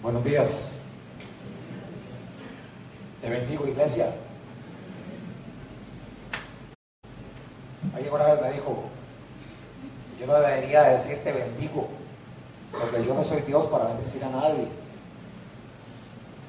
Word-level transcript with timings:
Buenos 0.00 0.24
días. 0.24 0.80
Te 3.20 3.28
bendigo, 3.28 3.66
iglesia. 3.66 4.14
Alguien 7.94 8.14
una 8.14 8.24
vez 8.24 8.40
me 8.40 8.52
dijo, 8.52 8.84
yo 10.18 10.26
no 10.26 10.40
debería 10.40 10.84
decirte 10.84 11.32
bendigo, 11.32 11.88
porque 12.72 13.04
yo 13.04 13.12
no 13.12 13.22
soy 13.22 13.42
Dios 13.42 13.66
para 13.66 13.88
bendecir 13.88 14.24
a 14.24 14.30
nadie. 14.30 14.68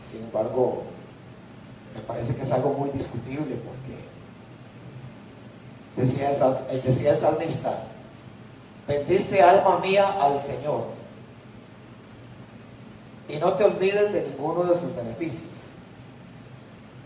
Sin 0.10 0.22
embargo, 0.24 0.84
me 1.94 2.00
parece 2.04 2.34
que 2.38 2.44
es 2.44 2.52
algo 2.52 2.72
muy 2.72 2.90
discutible 2.92 3.56
porque 3.56 4.11
decía 5.96 6.32
el, 6.32 6.82
decía 6.84 7.12
el 7.12 7.20
salmista, 7.20 7.84
bendice 8.88 9.42
alma 9.42 9.80
mía 9.80 10.08
al 10.20 10.42
Señor 10.42 10.86
y 13.28 13.38
no 13.38 13.54
te 13.54 13.64
olvides 13.64 14.12
de 14.12 14.24
ninguno 14.24 14.64
de 14.64 14.78
sus 14.78 14.96
beneficios. 14.96 15.70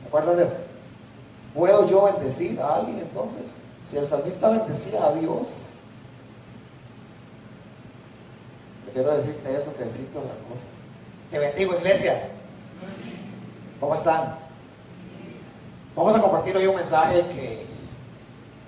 ¿Se 0.02 0.08
acuerdan 0.08 0.38
de 0.38 0.46
eso? 0.46 0.58
¿Puedo 1.54 1.88
yo 1.88 2.04
bendecir 2.04 2.60
a 2.60 2.76
alguien 2.76 3.00
entonces? 3.00 3.54
Si 3.86 3.98
el 3.98 4.08
salmista 4.08 4.50
bendecía 4.50 5.06
a 5.06 5.14
Dios, 5.14 5.68
prefiero 8.86 9.16
decirte 9.16 9.56
eso 9.56 9.74
que 9.76 9.86
decirte 9.86 10.18
otra 10.18 10.34
cosa. 10.50 10.66
Te 11.30 11.40
bendigo, 11.40 11.76
iglesia. 11.76 12.30
¿Cómo 13.80 13.94
están? 13.94 14.36
Vamos 15.96 16.16
a 16.16 16.22
compartir 16.22 16.58
hoy 16.58 16.68
un 16.68 16.76
mensaje 16.76 17.22
que 17.28 17.66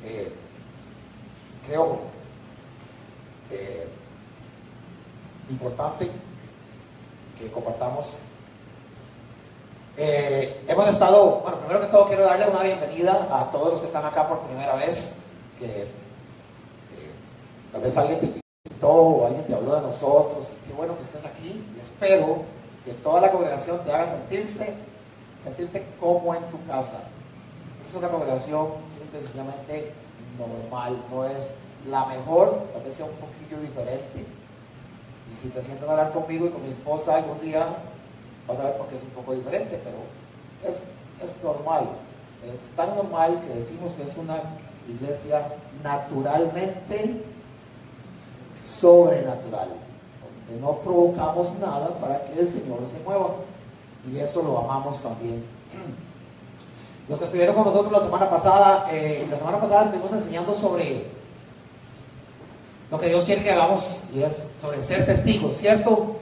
eh, 0.07 0.31
creo 1.65 1.99
eh, 3.51 3.87
importante 5.49 6.09
que 7.37 7.51
compartamos. 7.51 8.21
Eh, 9.97 10.63
hemos 10.67 10.87
estado, 10.87 11.41
bueno, 11.41 11.57
primero 11.59 11.81
que 11.81 11.87
todo 11.87 12.05
quiero 12.05 12.25
darle 12.25 12.47
una 12.47 12.63
bienvenida 12.63 13.27
a 13.29 13.51
todos 13.51 13.71
los 13.71 13.79
que 13.81 13.87
están 13.87 14.05
acá 14.05 14.27
por 14.29 14.39
primera 14.41 14.75
vez, 14.75 15.17
que 15.59 15.87
tal 17.71 17.81
vez 17.81 17.97
alguien 17.97 18.19
te 18.19 18.25
invitó 18.65 18.89
o 18.89 19.25
alguien 19.25 19.45
te 19.45 19.55
habló 19.55 19.75
de 19.75 19.81
nosotros, 19.81 20.47
qué 20.65 20.73
bueno 20.73 20.95
que 20.95 21.03
estés 21.03 21.25
aquí 21.25 21.65
y 21.75 21.79
espero 21.79 22.43
que 22.85 22.93
toda 22.93 23.21
la 23.21 23.31
congregación 23.31 23.83
te 23.83 23.91
haga 23.91 24.05
sentirse, 24.05 24.73
sentirte 25.43 25.85
como 25.99 26.33
en 26.33 26.43
tu 26.49 26.65
casa. 26.65 26.99
Es 27.87 27.95
una 27.95 28.09
congregación 28.09 28.67
simple, 28.89 29.21
sencillamente 29.21 29.93
normal, 30.37 31.01
no 31.09 31.23
es 31.23 31.55
la 31.89 32.05
mejor, 32.05 32.63
tal 32.73 32.83
vez 32.83 32.95
sea 32.95 33.05
un 33.05 33.13
poquillo 33.13 33.61
diferente, 33.61 34.25
y 35.31 35.35
si 35.35 35.47
te 35.47 35.61
sientas 35.61 35.87
a 35.87 35.91
hablar 35.93 36.11
conmigo 36.11 36.47
y 36.47 36.49
con 36.49 36.63
mi 36.63 36.69
esposa 36.69 37.15
algún 37.15 37.39
día, 37.39 37.65
vas 38.45 38.59
a 38.59 38.63
ver 38.63 38.77
por 38.77 38.87
qué 38.87 38.97
es 38.97 39.03
un 39.03 39.09
poco 39.11 39.33
diferente, 39.33 39.79
pero 39.83 39.97
es, 40.69 40.83
es 41.23 41.41
normal. 41.41 41.87
Es 42.45 42.75
tan 42.75 42.93
normal 42.93 43.41
que 43.47 43.57
decimos 43.57 43.93
que 43.93 44.03
es 44.03 44.17
una 44.17 44.41
iglesia 44.87 45.47
naturalmente 45.81 47.23
sobrenatural, 48.65 49.69
donde 50.47 50.61
no 50.61 50.77
provocamos 50.79 51.57
nada 51.57 51.97
para 51.99 52.25
que 52.25 52.39
el 52.39 52.47
Señor 52.47 52.79
se 52.85 52.99
mueva. 52.99 53.35
Y 54.05 54.17
eso 54.19 54.43
lo 54.43 54.59
amamos 54.59 55.01
también. 55.01 55.43
Los 57.09 57.19
que 57.19 57.25
estuvieron 57.25 57.55
con 57.55 57.63
nosotros 57.63 57.91
la 57.91 58.01
semana 58.01 58.29
pasada, 58.29 58.87
eh, 58.91 59.25
la 59.31 59.37
semana 59.37 59.59
pasada 59.59 59.85
estuvimos 59.85 60.11
enseñando 60.11 60.53
sobre 60.53 61.05
lo 62.91 62.99
que 62.99 63.07
Dios 63.07 63.23
quiere 63.23 63.43
que 63.43 63.51
hagamos 63.51 64.03
y 64.13 64.23
es 64.23 64.49
sobre 64.59 64.81
ser 64.81 65.05
testigos, 65.05 65.55
¿cierto? 65.55 66.17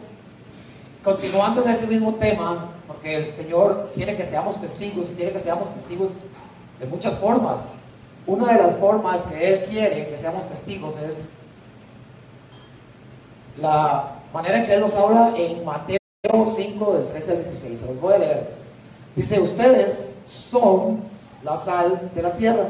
Continuando 1.03 1.63
en 1.63 1.69
ese 1.71 1.87
mismo 1.87 2.15
tema, 2.15 2.71
porque 2.87 3.15
el 3.15 3.35
Señor 3.35 3.91
quiere 3.95 4.15
que 4.15 4.25
seamos 4.25 4.61
testigos 4.61 5.09
y 5.11 5.15
quiere 5.15 5.31
que 5.31 5.39
seamos 5.39 5.73
testigos 5.73 6.09
de 6.79 6.85
muchas 6.85 7.17
formas. 7.17 7.73
Una 8.27 8.53
de 8.53 8.61
las 8.61 8.75
formas 8.75 9.23
que 9.23 9.53
Él 9.53 9.63
quiere 9.63 10.07
que 10.07 10.17
seamos 10.17 10.47
testigos 10.47 10.93
es 10.97 11.29
la 13.59 14.19
manera 14.31 14.59
en 14.59 14.65
que 14.65 14.73
Él 14.75 14.81
nos 14.81 14.93
habla 14.93 15.33
en 15.35 15.65
Mateo 15.65 15.97
5 16.23 16.93
del 16.93 17.07
13 17.07 17.31
al 17.31 17.43
16. 17.43 17.79
Se 17.79 17.85
los 17.87 17.99
voy 17.99 18.13
a 18.13 18.17
leer. 18.19 18.55
Dice, 19.15 19.39
ustedes 19.39 20.04
son 20.25 21.01
la 21.43 21.57
sal 21.57 22.11
de 22.13 22.21
la 22.21 22.35
tierra, 22.35 22.65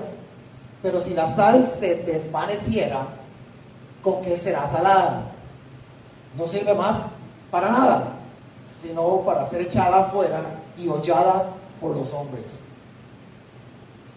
pero 0.82 1.00
si 1.00 1.14
la 1.14 1.28
sal 1.28 1.68
se 1.80 1.96
desvaneciera, 2.04 3.08
¿con 4.04 4.22
qué 4.22 4.38
será 4.38 4.68
salada? 4.68 5.32
No 6.38 6.46
sirve 6.46 6.74
más 6.74 7.06
para 7.50 7.70
nada, 7.70 8.08
sino 8.68 9.22
para 9.22 9.48
ser 9.48 9.62
echada 9.62 10.02
afuera 10.02 10.42
y 10.78 10.88
hollada 10.88 11.50
por 11.80 11.96
los 11.96 12.14
hombres. 12.14 12.62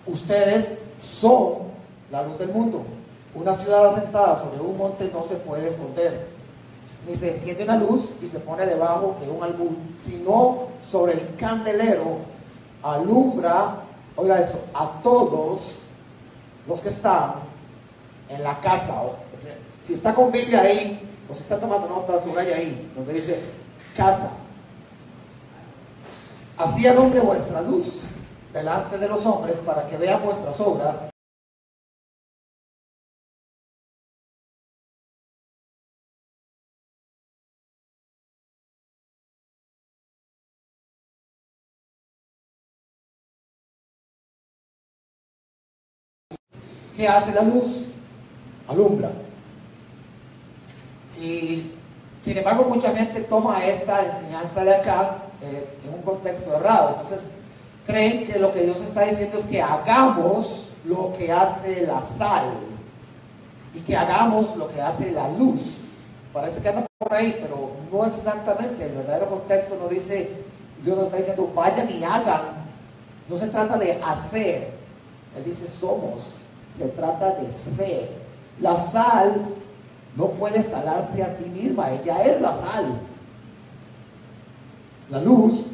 Ustedes 0.06 0.74
son 0.98 1.68
la 2.10 2.22
luz 2.22 2.38
del 2.38 2.48
mundo. 2.48 2.82
Una 3.34 3.54
ciudad 3.54 3.94
asentada 3.94 4.36
sobre 4.36 4.60
un 4.60 4.76
monte 4.76 5.10
no 5.12 5.22
se 5.22 5.36
puede 5.36 5.68
esconder, 5.68 6.26
ni 7.06 7.14
se 7.14 7.30
enciende 7.30 7.62
una 7.62 7.76
luz 7.76 8.14
y 8.20 8.26
se 8.26 8.40
pone 8.40 8.66
debajo 8.66 9.16
de 9.20 9.30
un 9.30 9.42
albud, 9.42 9.76
sino 10.04 10.68
sobre 10.82 11.12
el 11.12 11.36
candelero 11.36 12.18
alumbra, 12.82 13.76
oiga 14.16 14.40
esto, 14.40 14.58
a 14.74 15.00
todos 15.02 15.80
los 16.66 16.80
que 16.80 16.88
están 16.88 17.34
en 18.28 18.42
la 18.42 18.60
casa 18.60 19.02
si 19.88 19.94
está 19.94 20.14
con 20.14 20.30
Biblia 20.30 20.60
ahí, 20.60 21.00
o 21.30 21.34
si 21.34 21.40
está 21.40 21.58
tomando 21.58 21.88
notas, 21.88 22.22
subraya 22.22 22.56
ahí, 22.56 22.92
donde 22.94 23.14
dice 23.14 23.40
casa. 23.96 24.28
Así 26.58 26.86
alumbre 26.86 27.20
vuestra 27.20 27.62
luz 27.62 28.02
delante 28.52 28.98
de 28.98 29.08
los 29.08 29.24
hombres 29.24 29.60
para 29.60 29.86
que 29.86 29.96
vean 29.96 30.22
vuestras 30.22 30.60
obras 30.60 31.06
¿Qué 46.98 47.06
hace 47.06 47.32
la 47.32 47.42
luz? 47.42 47.84
Alumbra. 48.66 49.12
Y 51.16 51.70
sin 52.24 52.36
embargo, 52.36 52.64
mucha 52.64 52.92
gente 52.92 53.20
toma 53.20 53.64
esta 53.64 54.04
enseñanza 54.04 54.64
de 54.64 54.74
acá 54.74 55.18
eh, 55.40 55.78
en 55.86 55.94
un 55.94 56.02
contexto 56.02 56.52
errado. 56.52 56.96
Entonces, 56.96 57.28
creen 57.86 58.26
que 58.26 58.40
lo 58.40 58.50
que 58.50 58.62
Dios 58.62 58.80
está 58.80 59.04
diciendo 59.04 59.38
es 59.38 59.44
que 59.44 59.62
hagamos 59.62 60.70
lo 60.84 61.12
que 61.12 61.30
hace 61.30 61.86
la 61.86 62.02
sal 62.02 62.50
y 63.72 63.78
que 63.78 63.96
hagamos 63.96 64.56
lo 64.56 64.66
que 64.66 64.80
hace 64.80 65.12
la 65.12 65.28
luz. 65.28 65.76
Parece 66.32 66.60
que 66.60 66.68
anda 66.68 66.84
por 66.98 67.14
ahí, 67.14 67.38
pero 67.40 67.74
no 67.92 68.06
exactamente. 68.06 68.84
El 68.84 68.96
verdadero 68.96 69.28
contexto 69.28 69.76
no 69.80 69.86
dice, 69.88 70.30
Dios 70.82 70.96
nos 70.96 71.06
está 71.06 71.18
diciendo, 71.18 71.48
vayan 71.54 71.88
y 71.88 72.02
hagan. 72.02 72.42
No 73.28 73.36
se 73.36 73.46
trata 73.46 73.78
de 73.78 74.02
hacer. 74.02 74.72
Él 75.36 75.44
dice, 75.44 75.68
somos. 75.68 76.47
Se 76.78 76.86
trata 76.88 77.34
de 77.34 77.50
ser. 77.50 78.08
La 78.60 78.76
sal 78.76 79.46
no 80.14 80.28
puede 80.30 80.62
salarse 80.62 81.22
a 81.22 81.36
sí 81.36 81.50
misma, 81.50 81.90
ella 81.90 82.22
es 82.22 82.40
la 82.40 82.52
sal. 82.52 83.00
La 85.10 85.20
luz 85.20 85.66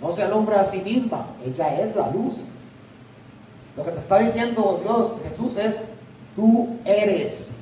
no 0.00 0.12
se 0.12 0.22
alumbra 0.22 0.60
a 0.60 0.64
sí 0.64 0.80
misma, 0.80 1.26
ella 1.44 1.80
es 1.80 1.96
la 1.96 2.10
luz. 2.10 2.44
Lo 3.76 3.84
que 3.84 3.92
te 3.92 3.98
está 3.98 4.18
diciendo 4.18 4.80
Dios, 4.82 5.14
Jesús, 5.26 5.56
es, 5.56 5.76
tú 6.36 6.76
eres 6.84 7.52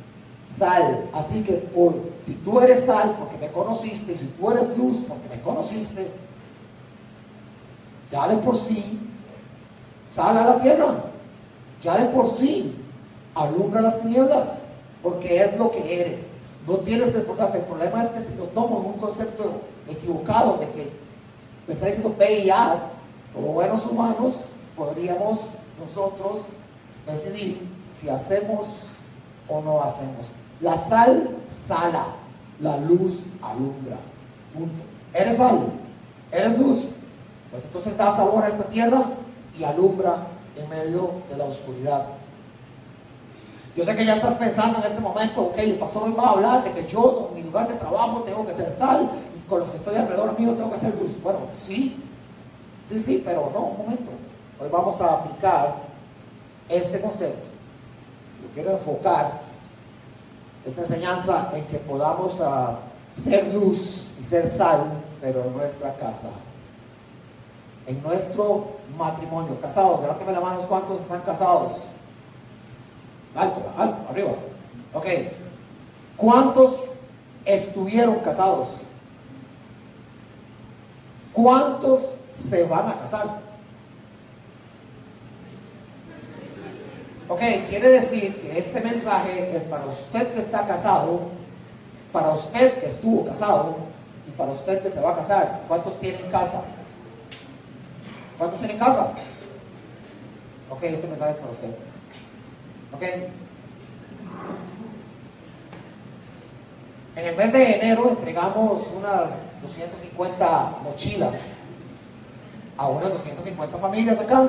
sal. 0.56 1.08
Así 1.12 1.42
que 1.44 1.52
por, 1.52 1.94
si 2.22 2.32
tú 2.32 2.60
eres 2.60 2.84
sal 2.84 3.14
porque 3.18 3.38
me 3.38 3.52
conociste, 3.52 4.16
si 4.16 4.26
tú 4.26 4.50
eres 4.50 4.76
luz 4.76 5.04
porque 5.06 5.28
me 5.28 5.40
conociste, 5.42 6.10
ya 8.10 8.26
de 8.26 8.36
por 8.38 8.56
sí, 8.56 8.98
sal 10.08 10.36
a 10.38 10.44
la 10.44 10.60
tierra. 10.60 11.04
Ya 11.82 11.96
de 11.96 12.06
por 12.06 12.36
sí, 12.36 12.76
alumbra 13.34 13.80
las 13.80 14.00
tinieblas 14.00 14.62
porque 15.02 15.42
es 15.42 15.56
lo 15.58 15.70
que 15.70 16.00
eres. 16.00 16.20
No 16.66 16.76
tienes 16.78 17.08
que 17.08 17.18
esforzarte. 17.18 17.58
El 17.58 17.64
problema 17.64 18.02
es 18.02 18.10
que 18.10 18.20
si 18.20 18.34
lo 18.34 18.44
tomo 18.44 18.80
en 18.80 18.86
un 18.86 19.00
concepto 19.00 19.62
equivocado 19.88 20.58
de 20.58 20.68
que 20.70 20.90
me 21.66 21.74
está 21.74 21.86
diciendo 21.86 22.14
ve 22.18 22.40
y 22.40 22.50
haz, 22.50 22.80
como 23.34 23.52
buenos 23.52 23.86
humanos, 23.86 24.44
podríamos 24.76 25.50
nosotros 25.78 26.40
decidir 27.06 27.66
si 27.94 28.08
hacemos 28.08 28.92
o 29.48 29.60
no 29.60 29.82
hacemos. 29.82 30.26
La 30.60 30.76
sal 30.76 31.36
sala, 31.66 32.06
la 32.60 32.76
luz 32.78 33.24
alumbra. 33.42 33.96
Punto. 34.52 34.82
¿Eres 35.14 35.38
sal? 35.38 35.60
¿Eres 36.30 36.58
luz? 36.58 36.90
Pues 37.50 37.64
entonces 37.64 37.96
da 37.96 38.14
sabor 38.14 38.44
a 38.44 38.48
esta 38.48 38.64
tierra 38.64 39.02
y 39.58 39.64
alumbra 39.64 40.26
en 40.56 40.68
medio 40.68 41.10
de 41.28 41.36
la 41.36 41.44
oscuridad. 41.44 42.06
Yo 43.76 43.84
sé 43.84 43.94
que 43.94 44.04
ya 44.04 44.14
estás 44.14 44.34
pensando 44.34 44.78
en 44.78 44.84
este 44.84 45.00
momento, 45.00 45.42
ok, 45.42 45.58
el 45.58 45.74
pastor 45.74 46.04
hoy 46.04 46.12
va 46.12 46.24
a 46.24 46.30
hablar 46.30 46.64
de 46.64 46.72
que 46.72 46.86
yo, 46.88 47.28
en 47.30 47.36
mi 47.36 47.42
lugar 47.44 47.68
de 47.68 47.74
trabajo, 47.74 48.22
tengo 48.22 48.44
que 48.44 48.54
ser 48.54 48.74
sal 48.76 49.08
y 49.36 49.48
con 49.48 49.60
los 49.60 49.70
que 49.70 49.76
estoy 49.76 49.94
alrededor 49.94 50.38
mío 50.38 50.54
tengo 50.54 50.72
que 50.72 50.78
ser 50.78 50.94
luz. 51.00 51.12
Bueno, 51.22 51.38
sí, 51.54 52.02
sí, 52.88 53.00
sí, 53.02 53.22
pero 53.24 53.50
no, 53.54 53.60
un 53.60 53.78
momento. 53.78 54.10
Hoy 54.60 54.68
vamos 54.70 55.00
a 55.00 55.14
aplicar 55.14 55.76
este 56.68 57.00
concepto. 57.00 57.46
Yo 58.42 58.48
quiero 58.54 58.72
enfocar 58.72 59.40
esta 60.66 60.80
enseñanza 60.80 61.52
en 61.54 61.64
que 61.66 61.78
podamos 61.78 62.40
uh, 62.40 62.76
ser 63.14 63.54
luz 63.54 64.08
y 64.18 64.22
ser 64.24 64.50
sal, 64.50 64.84
pero 65.20 65.44
en 65.44 65.56
nuestra 65.56 65.94
casa, 65.94 66.28
en 67.86 68.02
nuestro 68.02 68.64
matrimonio, 68.98 69.60
casados. 69.60 70.00
Levántame 70.00 70.32
la 70.32 70.40
mano, 70.40 70.60
¿cuántos 70.68 71.00
están 71.00 71.20
casados? 71.20 71.84
Alto, 73.34 73.72
alto, 73.76 73.96
arriba. 74.10 74.32
Ok. 74.92 75.06
¿Cuántos 76.16 76.84
estuvieron 77.44 78.16
casados? 78.20 78.80
¿Cuántos 81.32 82.16
se 82.48 82.64
van 82.64 82.88
a 82.88 82.98
casar? 82.98 83.40
Ok, 87.28 87.40
quiere 87.68 87.88
decir 87.88 88.36
que 88.40 88.58
este 88.58 88.80
mensaje 88.80 89.56
es 89.56 89.62
para 89.62 89.86
usted 89.86 90.34
que 90.34 90.40
está 90.40 90.66
casado, 90.66 91.20
para 92.12 92.30
usted 92.30 92.80
que 92.80 92.86
estuvo 92.86 93.24
casado 93.24 93.76
y 94.26 94.32
para 94.32 94.50
usted 94.50 94.82
que 94.82 94.90
se 94.90 95.00
va 95.00 95.12
a 95.12 95.16
casar. 95.16 95.60
¿Cuántos 95.68 95.98
tienen 96.00 96.28
casa? 96.30 96.62
¿Cuántos 98.36 98.58
tienen 98.58 98.78
casa? 98.78 99.12
Ok, 100.70 100.82
este 100.82 101.06
mensaje 101.06 101.30
es 101.30 101.36
para 101.36 101.52
usted. 101.52 101.89
En 107.16 107.24
el 107.24 107.36
mes 107.36 107.52
de 107.52 107.72
enero 107.76 108.10
entregamos 108.10 108.90
unas 108.96 109.42
250 109.62 110.78
mochilas 110.82 111.50
a 112.76 112.88
unas 112.88 113.12
250 113.12 113.78
familias 113.78 114.20
acá. 114.20 114.48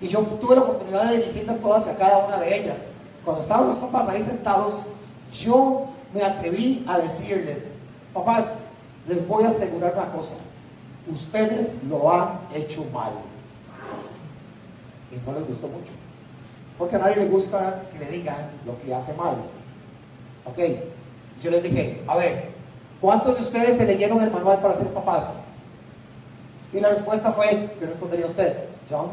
Y 0.00 0.08
yo 0.08 0.20
tuve 0.20 0.56
la 0.56 0.62
oportunidad 0.62 1.10
de 1.10 1.18
dirigirme 1.18 1.54
todas 1.54 1.86
a 1.86 1.96
cada 1.96 2.18
una 2.18 2.38
de 2.38 2.58
ellas. 2.58 2.78
Cuando 3.24 3.42
estaban 3.42 3.68
los 3.68 3.76
papás 3.76 4.08
ahí 4.08 4.22
sentados, 4.22 4.74
yo 5.32 5.86
me 6.12 6.22
atreví 6.22 6.84
a 6.86 6.98
decirles, 6.98 7.70
papás, 8.12 8.60
les 9.08 9.26
voy 9.26 9.44
a 9.44 9.48
asegurar 9.48 9.94
una 9.94 10.12
cosa, 10.12 10.34
ustedes 11.12 11.72
lo 11.88 12.12
han 12.12 12.40
hecho 12.54 12.84
mal. 12.92 13.12
Y 15.10 15.16
no 15.26 15.38
les 15.38 15.48
gustó 15.48 15.68
mucho. 15.68 15.92
Porque 16.78 16.96
a 16.96 16.98
nadie 16.98 17.16
le 17.16 17.26
gusta 17.26 17.82
que 17.92 17.98
le 17.98 18.10
digan 18.10 18.50
lo 18.66 18.78
que 18.80 18.94
hace 18.94 19.14
mal. 19.14 19.36
Ok, 20.44 20.58
yo 21.42 21.50
les 21.50 21.62
dije, 21.62 22.02
a 22.06 22.16
ver, 22.16 22.50
¿cuántos 23.00 23.36
de 23.36 23.42
ustedes 23.42 23.76
se 23.76 23.86
leyeron 23.86 24.20
el 24.20 24.30
manual 24.30 24.60
para 24.60 24.76
ser 24.76 24.88
papás? 24.88 25.40
Y 26.72 26.80
la 26.80 26.90
respuesta 26.90 27.32
fue, 27.32 27.70
¿qué 27.78 27.86
respondería 27.86 28.26
usted? 28.26 28.64
John, 28.90 29.08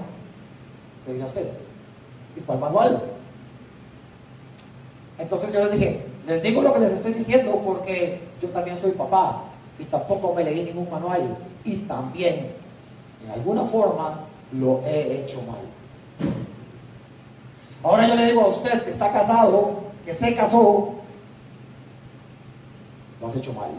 le 1.07 1.13
dirá 1.13 1.25
usted. 1.25 1.49
¿Y 2.35 2.41
cuál 2.41 2.59
manual? 2.59 3.01
Entonces 5.17 5.53
yo 5.53 5.63
les 5.65 5.71
dije, 5.71 6.05
les 6.27 6.41
digo 6.41 6.61
lo 6.61 6.73
que 6.73 6.79
les 6.79 6.91
estoy 6.91 7.13
diciendo 7.13 7.61
porque 7.65 8.19
yo 8.41 8.49
también 8.49 8.77
soy 8.77 8.91
papá 8.91 9.43
y 9.79 9.85
tampoco 9.85 10.33
me 10.33 10.43
leí 10.43 10.63
ningún 10.63 10.89
manual 10.89 11.37
y 11.63 11.77
también 11.77 12.53
en 13.23 13.31
alguna 13.31 13.63
forma 13.63 14.21
lo 14.51 14.81
he 14.85 15.21
hecho 15.21 15.41
mal. 15.43 15.61
Ahora 17.83 18.07
yo 18.07 18.15
le 18.15 18.25
digo 18.27 18.41
a 18.41 18.47
usted 18.47 18.81
que 18.81 18.89
está 18.89 19.11
casado, 19.11 19.81
que 20.05 20.15
se 20.15 20.33
casó, 20.33 20.93
lo 23.19 23.27
has 23.27 23.35
hecho 23.35 23.51
mal. 23.53 23.71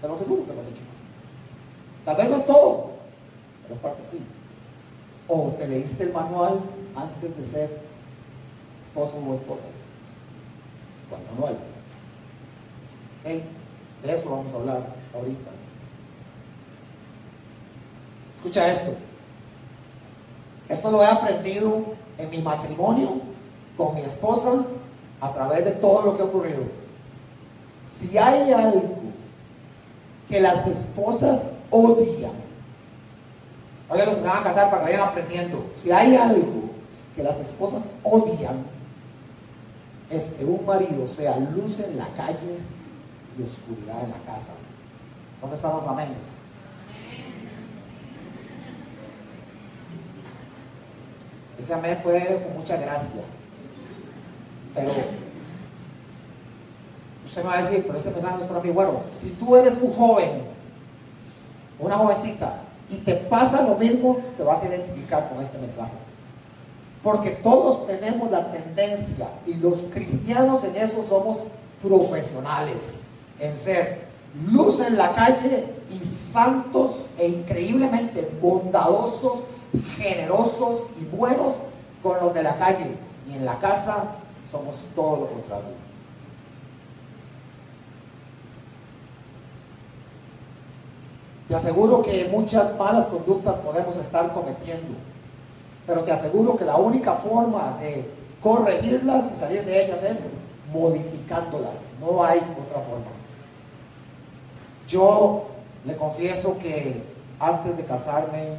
Te 0.00 0.08
lo 0.08 0.14
aseguro 0.14 0.44
que 0.44 0.52
lo 0.52 0.60
has 0.60 0.66
hecho 0.66 0.80
mal. 0.80 0.96
Tal 2.04 2.16
vez 2.16 2.30
no 2.30 2.42
todo, 2.44 2.90
pero 3.62 3.80
parte 3.80 4.04
sí. 4.04 4.20
O 5.28 5.54
te 5.56 5.68
leíste 5.68 6.04
el 6.04 6.12
manual 6.12 6.60
antes 6.96 7.36
de 7.36 7.46
ser 7.46 7.80
esposo 8.82 9.16
o 9.16 9.34
esposa. 9.34 9.66
Con 11.08 11.24
manual. 11.34 11.58
¿Okay? 13.20 13.44
De 14.02 14.12
eso 14.12 14.28
vamos 14.28 14.52
a 14.52 14.56
hablar 14.56 14.86
ahorita. 15.14 15.50
Escucha 18.36 18.68
esto. 18.68 18.94
Esto 20.68 20.90
lo 20.90 21.02
he 21.02 21.06
aprendido 21.06 21.94
en 22.18 22.30
mi 22.30 22.38
matrimonio 22.38 23.20
con 23.76 23.94
mi 23.94 24.02
esposa 24.02 24.64
a 25.20 25.32
través 25.32 25.64
de 25.64 25.72
todo 25.72 26.02
lo 26.02 26.16
que 26.16 26.22
ha 26.22 26.26
ocurrido. 26.26 26.62
Si 27.92 28.16
hay 28.16 28.52
algo 28.52 28.82
que 30.28 30.40
las 30.40 30.66
esposas 30.66 31.42
odian, 31.70 32.32
oigan 33.88 34.06
los 34.06 34.14
que 34.16 34.20
se 34.22 34.26
van 34.26 34.38
a 34.38 34.44
casar 34.44 34.70
para 34.70 34.84
que 34.84 34.92
vayan 34.92 35.08
aprendiendo, 35.08 35.66
si 35.74 35.90
hay 35.90 36.16
algo 36.16 36.70
que 37.14 37.22
las 37.22 37.36
esposas 37.38 37.84
odian, 38.02 38.64
es 40.10 40.30
que 40.30 40.44
un 40.44 40.64
marido 40.64 41.06
sea 41.06 41.36
luz 41.38 41.80
en 41.80 41.96
la 41.96 42.08
calle 42.16 42.58
y 43.38 43.42
oscuridad 43.42 44.04
en 44.04 44.10
la 44.10 44.32
casa. 44.32 44.52
¿Dónde 45.40 45.56
están 45.56 45.74
los 45.74 45.86
amenes? 45.86 46.38
Ese 51.60 51.74
amén 51.74 51.98
fue 52.02 52.42
con 52.44 52.58
mucha 52.58 52.76
gracia. 52.76 53.22
Pero 54.74 54.90
usted 57.24 57.42
me 57.42 57.48
va 57.48 57.58
a 57.58 57.62
decir, 57.62 57.84
pero 57.86 57.98
este 57.98 58.10
mensaje 58.10 58.34
no 58.36 58.40
es 58.42 58.46
para 58.46 58.60
mí. 58.60 58.70
Bueno, 58.70 59.00
si 59.10 59.30
tú 59.30 59.56
eres 59.56 59.78
un 59.80 59.92
joven, 59.92 60.42
una 61.78 61.96
jovencita, 61.96 62.60
y 62.88 62.96
te 62.96 63.14
pasa 63.14 63.62
lo 63.62 63.74
mismo, 63.76 64.18
te 64.36 64.42
vas 64.42 64.62
a 64.62 64.66
identificar 64.66 65.28
con 65.28 65.42
este 65.42 65.58
mensaje. 65.58 65.92
Porque 67.02 67.30
todos 67.30 67.86
tenemos 67.86 68.30
la 68.30 68.50
tendencia, 68.50 69.28
y 69.46 69.54
los 69.54 69.78
cristianos 69.92 70.62
en 70.64 70.76
eso 70.76 71.04
somos 71.08 71.42
profesionales, 71.82 73.00
en 73.40 73.56
ser 73.56 74.06
luz 74.50 74.80
en 74.80 74.98
la 74.98 75.12
calle 75.14 75.64
y 75.90 76.04
santos 76.04 77.06
e 77.18 77.28
increíblemente 77.28 78.30
bondadosos, 78.40 79.40
generosos 79.96 80.86
y 81.00 81.04
buenos 81.04 81.56
con 82.02 82.18
los 82.20 82.34
de 82.34 82.42
la 82.42 82.56
calle. 82.58 82.96
Y 83.28 83.34
en 83.34 83.44
la 83.44 83.58
casa 83.58 84.04
somos 84.50 84.76
todo 84.94 85.16
lo 85.16 85.26
contrario. 85.26 85.86
Te 91.48 91.54
aseguro 91.54 92.02
que 92.02 92.28
muchas 92.30 92.76
malas 92.76 93.06
conductas 93.06 93.56
podemos 93.58 93.96
estar 93.96 94.32
cometiendo, 94.32 94.94
pero 95.86 96.02
te 96.02 96.10
aseguro 96.10 96.56
que 96.56 96.64
la 96.64 96.76
única 96.76 97.14
forma 97.14 97.76
de 97.80 98.10
corregirlas 98.42 99.32
y 99.32 99.36
salir 99.36 99.64
de 99.64 99.84
ellas 99.84 100.02
es 100.02 100.18
modificándolas. 100.72 101.76
No 102.00 102.24
hay 102.24 102.38
otra 102.38 102.80
forma. 102.80 103.06
Yo 104.88 105.46
le 105.84 105.96
confieso 105.96 106.58
que 106.58 107.02
antes 107.38 107.76
de 107.76 107.84
casarme 107.84 108.58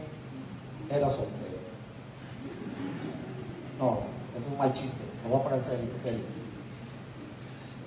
era 0.90 1.10
soltero. 1.10 1.58
No, 3.80 4.00
es 4.36 4.52
un 4.52 4.58
mal 4.58 4.74
chiste, 4.74 4.98
me 5.24 5.32
voy 5.32 5.40
a 5.40 5.44
poner 5.44 5.62
serio, 5.62 5.90
serio. 6.02 6.20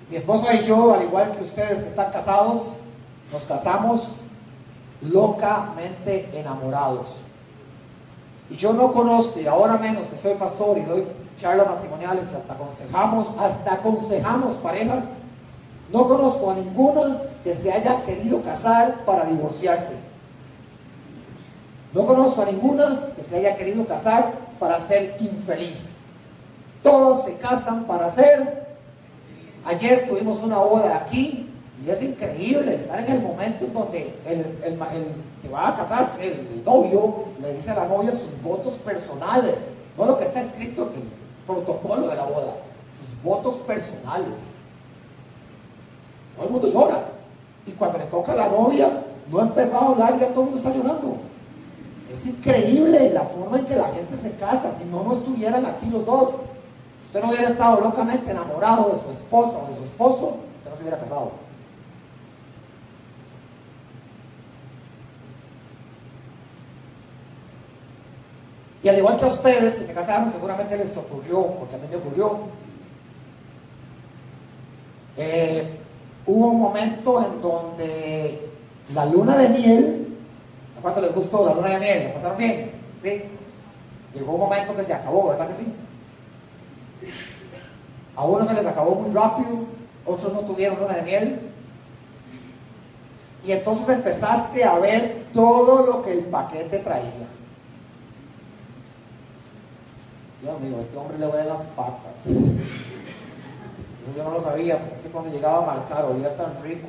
Mi 0.08 0.16
esposo 0.16 0.46
y 0.52 0.64
yo, 0.64 0.94
al 0.94 1.04
igual 1.04 1.32
que 1.36 1.44
ustedes 1.44 1.82
que 1.82 1.88
están 1.88 2.10
casados, 2.10 2.72
nos 3.32 3.42
casamos 3.44 4.14
locamente 5.00 6.28
enamorados. 6.32 7.08
Y 8.50 8.56
yo 8.56 8.72
no 8.72 8.92
conozco, 8.92 9.38
y 9.38 9.46
ahora 9.46 9.76
menos 9.76 10.06
que 10.08 10.16
soy 10.16 10.34
pastor 10.34 10.78
y 10.78 10.82
doy 10.82 11.06
charlas 11.36 11.68
matrimoniales, 11.68 12.32
hasta 12.34 12.52
aconsejamos, 12.52 13.28
hasta 13.38 13.74
aconsejamos 13.74 14.56
parejas, 14.56 15.04
no 15.92 16.06
conozco 16.06 16.50
a 16.50 16.54
ninguna 16.54 17.22
que 17.42 17.54
se 17.54 17.72
haya 17.72 18.02
querido 18.02 18.42
casar 18.42 19.04
para 19.04 19.24
divorciarse. 19.24 20.09
No 21.92 22.06
conozco 22.06 22.42
a 22.42 22.46
ninguna 22.46 23.08
que 23.16 23.22
se 23.24 23.36
haya 23.36 23.56
querido 23.56 23.84
casar 23.86 24.32
para 24.58 24.78
ser 24.78 25.16
infeliz. 25.20 25.96
Todos 26.82 27.24
se 27.24 27.36
casan 27.36 27.84
para 27.84 28.08
ser. 28.10 28.68
Ayer 29.64 30.08
tuvimos 30.08 30.38
una 30.38 30.58
boda 30.58 30.96
aquí 30.96 31.48
y 31.84 31.90
es 31.90 32.02
increíble 32.02 32.74
estar 32.74 33.00
en 33.00 33.10
el 33.10 33.22
momento 33.22 33.64
en 33.64 33.72
donde 33.72 34.14
el, 34.26 34.44
que 35.42 35.48
va 35.48 35.68
a 35.68 35.76
casarse, 35.76 36.26
el 36.26 36.64
novio, 36.64 37.24
le 37.40 37.54
dice 37.54 37.70
a 37.70 37.74
la 37.74 37.86
novia 37.86 38.12
sus 38.12 38.40
votos 38.42 38.74
personales, 38.74 39.66
no 39.96 40.04
lo 40.04 40.18
que 40.18 40.24
está 40.24 40.40
escrito 40.40 40.90
en 40.94 41.00
el 41.00 41.08
protocolo 41.46 42.08
de 42.08 42.16
la 42.16 42.24
boda, 42.24 42.54
sus 43.00 43.22
votos 43.24 43.56
personales. 43.66 44.54
Todo 46.36 46.46
el 46.46 46.52
mundo 46.52 46.68
llora. 46.72 47.04
Y 47.66 47.72
cuando 47.72 47.98
le 47.98 48.04
toca 48.04 48.32
a 48.32 48.36
la 48.36 48.48
novia, 48.48 48.88
no 49.30 49.38
ha 49.38 49.42
empezado 49.42 49.80
a 49.80 49.88
hablar 49.88 50.14
y 50.16 50.20
ya 50.20 50.28
todo 50.28 50.40
el 50.40 50.50
mundo 50.50 50.56
está 50.56 50.74
llorando. 50.74 51.29
Es 52.12 52.26
increíble 52.26 53.10
la 53.10 53.22
forma 53.22 53.58
en 53.58 53.64
que 53.66 53.76
la 53.76 53.88
gente 53.88 54.18
se 54.18 54.32
casa. 54.32 54.76
Si 54.78 54.84
no, 54.84 55.02
no 55.04 55.12
estuvieran 55.12 55.64
aquí 55.66 55.86
los 55.90 56.04
dos. 56.04 56.34
Usted 57.06 57.22
no 57.22 57.28
hubiera 57.30 57.48
estado 57.48 57.80
locamente 57.80 58.30
enamorado 58.30 58.92
de 58.92 59.00
su 59.00 59.10
esposa 59.10 59.58
o 59.58 59.68
de 59.68 59.76
su 59.76 59.82
esposo, 59.82 60.36
usted 60.58 60.70
no 60.70 60.76
se 60.76 60.82
hubiera 60.82 60.98
casado. 60.98 61.32
Y 68.82 68.88
al 68.88 68.96
igual 68.96 69.18
que 69.18 69.24
a 69.24 69.28
ustedes 69.28 69.74
que 69.74 69.84
se 69.84 69.92
casaron, 69.92 70.30
seguramente 70.30 70.76
les 70.76 70.96
ocurrió, 70.96 71.46
porque 71.58 71.74
a 71.74 71.78
mí 71.78 71.86
me 71.90 71.96
ocurrió. 71.96 72.38
Eh, 75.16 75.78
hubo 76.26 76.46
un 76.48 76.60
momento 76.60 77.20
en 77.20 77.42
donde 77.42 78.48
la 78.94 79.04
luna 79.04 79.36
de 79.36 79.48
miel, 79.48 80.09
¿a 80.80 80.82
cuánto 80.82 81.02
les 81.02 81.14
gustó 81.14 81.46
la 81.46 81.54
luna 81.54 81.68
de 81.68 81.78
miel? 81.78 82.04
¿La 82.04 82.14
pasaron 82.14 82.38
bien? 82.38 82.70
¿Sí? 83.02 83.22
Llegó 84.14 84.32
un 84.32 84.40
momento 84.40 84.74
que 84.74 84.82
se 84.82 84.94
acabó, 84.94 85.28
¿verdad 85.28 85.48
que 85.48 85.54
sí? 85.54 85.74
A 88.16 88.24
unos 88.24 88.48
se 88.48 88.54
les 88.54 88.66
acabó 88.66 88.94
muy 88.94 89.12
rápido, 89.14 89.66
otros 90.06 90.32
no 90.32 90.40
tuvieron 90.40 90.80
luna 90.80 90.94
de 90.94 91.02
miel. 91.02 91.40
Y 93.44 93.52
entonces 93.52 93.88
empezaste 93.90 94.64
a 94.64 94.78
ver 94.78 95.26
todo 95.34 95.86
lo 95.86 96.02
que 96.02 96.12
el 96.12 96.24
paquete 96.24 96.78
traía. 96.78 97.28
Dios 100.42 100.60
mío, 100.60 100.78
a 100.78 100.80
este 100.80 100.96
hombre 100.96 101.18
le 101.18 101.26
duelen 101.26 101.48
las 101.48 101.64
patas. 101.76 102.26
Eso 102.26 104.16
yo 104.16 104.24
no 104.24 104.30
lo 104.30 104.40
sabía, 104.40 104.78
porque 104.78 105.08
cuando 105.10 105.30
llegaba 105.30 105.58
a 105.58 105.76
marcar 105.76 106.06
olía 106.06 106.34
tan 106.36 106.62
rico. 106.62 106.88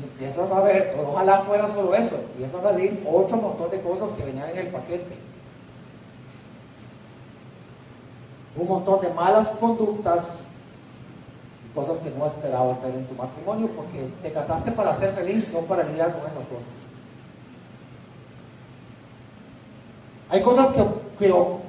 Y 0.00 0.04
empiezas 0.04 0.50
a 0.50 0.60
ver, 0.60 0.96
ojalá 1.06 1.40
fuera 1.40 1.68
solo 1.68 1.94
eso, 1.94 2.16
empiezan 2.16 2.60
a 2.60 2.62
salir 2.62 3.04
ocho 3.08 3.36
montón 3.36 3.70
de 3.70 3.80
cosas 3.80 4.10
que 4.12 4.24
venían 4.24 4.50
en 4.50 4.58
el 4.58 4.66
paquete. 4.68 5.16
Un 8.56 8.68
montón 8.68 9.00
de 9.00 9.08
malas 9.10 9.48
conductas 9.48 10.48
y 11.66 11.74
cosas 11.74 11.98
que 11.98 12.10
no 12.10 12.26
esperabas 12.26 12.82
ver 12.82 12.94
en 12.94 13.06
tu 13.06 13.14
matrimonio, 13.14 13.68
porque 13.76 14.08
te 14.22 14.32
casaste 14.32 14.72
para 14.72 14.96
ser 14.96 15.12
feliz, 15.14 15.48
no 15.52 15.60
para 15.60 15.84
lidiar 15.84 16.12
con 16.12 16.26
esas 16.26 16.44
cosas. 16.46 16.68
Hay 20.34 20.42
cosas 20.42 20.72
que, 20.72 20.84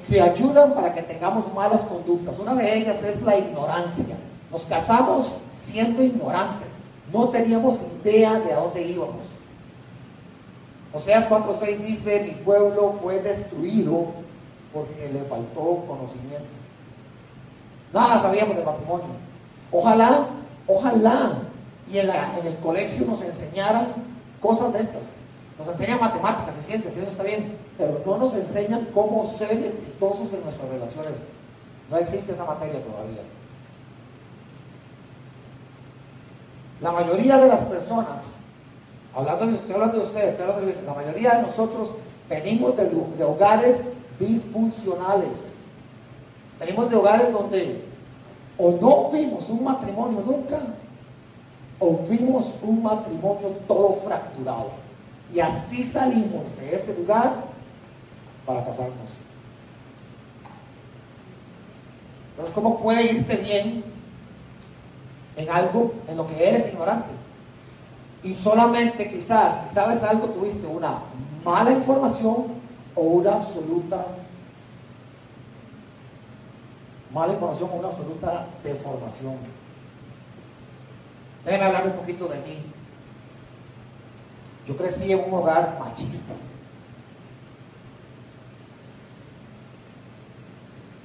que, 0.08 0.22
ayudan 0.22 0.74
para 0.74 0.92
que 0.92 1.04
tengamos 1.04 1.54
malas 1.54 1.82
conductas. 1.82 2.40
Una 2.40 2.56
de 2.56 2.78
ellas 2.78 3.04
es 3.04 3.22
la 3.22 3.38
ignorancia. 3.38 4.18
Nos 4.52 4.64
casamos 4.64 5.34
siendo 5.54 6.02
ignorantes. 6.02 6.75
No 7.14 7.30
teníamos 7.30 7.80
idea 8.04 8.40
de 8.40 8.54
a 8.54 8.58
dónde 8.58 8.82
íbamos. 8.84 9.26
Oseas 10.94 11.30
4.6 11.30 11.78
dice, 11.80 12.22
mi 12.22 12.32
pueblo 12.44 12.94
fue 13.02 13.20
destruido 13.20 14.08
porque 14.74 15.10
le 15.12 15.24
faltó 15.24 15.84
conocimiento. 15.88 16.46
Nada 17.94 18.22
sabíamos 18.22 18.56
de 18.56 18.64
matrimonio. 18.64 19.08
Ojalá, 19.72 20.28
ojalá, 20.68 21.34
y 21.92 21.98
en, 21.98 22.10
en 22.10 22.48
el 22.48 22.58
colegio 22.58 23.06
nos 23.06 23.22
enseñaran 23.22 23.94
cosas 24.42 24.74
de 24.74 24.80
estas. 24.80 25.16
Nos 25.58 25.68
enseñan 25.68 26.00
matemáticas 26.00 26.56
y 26.60 26.64
ciencias, 26.64 26.96
y 26.96 27.00
eso 27.00 27.10
está 27.10 27.24
bien, 27.24 27.58
pero 27.78 28.02
no 28.06 28.18
nos 28.18 28.34
enseñan 28.34 28.88
cómo 28.94 29.26
ser 29.26 29.52
exitosos 29.52 30.34
en 30.34 30.44
nuestras 30.44 30.70
relaciones. 30.70 31.14
No 31.90 31.98
existe 31.98 32.34
esa 32.34 32.46
materia 32.46 32.84
todavía. 32.84 33.22
La 36.82 36.92
mayoría 36.92 37.38
de 37.38 37.48
las 37.48 37.62
personas, 37.62 38.38
hablando 39.16 39.56
estoy 39.56 39.74
hablando 39.74 39.98
de 39.98 40.04
ustedes, 40.04 40.38
la 40.86 40.94
mayoría 40.94 41.36
de 41.36 41.44
nosotros 41.44 41.92
venimos 42.30 42.76
de, 42.76 42.86
de 42.86 43.24
hogares 43.24 43.86
disfuncionales. 44.20 45.56
Venimos 46.60 46.90
de 46.90 46.96
hogares 46.96 47.32
donde 47.32 47.82
o 48.58 48.72
no 48.72 49.10
fuimos 49.10 49.50
un 49.50 49.64
matrimonio 49.64 50.24
nunca, 50.26 50.60
o 51.80 51.98
fuimos 52.08 52.56
un 52.62 52.84
matrimonio 52.84 53.50
todo 53.68 54.00
fracturado. 54.06 54.72
Y 55.34 55.40
así 55.40 55.84
salimos 55.84 56.56
de 56.58 56.76
ese 56.76 56.96
lugar 56.96 57.34
para 58.46 58.64
casarnos. 58.64 59.10
Entonces, 62.32 62.54
¿cómo 62.54 62.80
puede 62.80 63.12
irte 63.12 63.36
bien 63.38 63.95
en 65.36 65.50
algo 65.50 65.94
en 66.08 66.18
lo 66.18 66.28
que 66.28 66.48
eres 66.48 66.72
ignorante? 66.72 67.10
Y 68.24 68.34
solamente 68.34 69.10
quizás, 69.10 69.68
si 69.68 69.76
sabes 69.76 70.02
algo, 70.02 70.28
tuviste 70.30 70.66
una 70.66 71.00
mala 71.44 71.72
información 71.72 72.48
o 72.96 73.02
una 73.02 73.36
absoluta 73.36 74.06
mala 77.12 77.34
información 77.34 77.70
o 77.72 77.76
una 77.78 77.88
absoluta 77.88 78.48
deformación. 78.64 79.38
Déjeme 81.46 81.64
hablar 81.64 81.88
un 81.88 81.94
poquito 81.94 82.28
de 82.28 82.38
mí. 82.40 82.64
Yo 84.68 84.76
crecí 84.76 85.14
en 85.14 85.24
un 85.24 85.34
hogar 85.34 85.78
machista, 85.80 86.34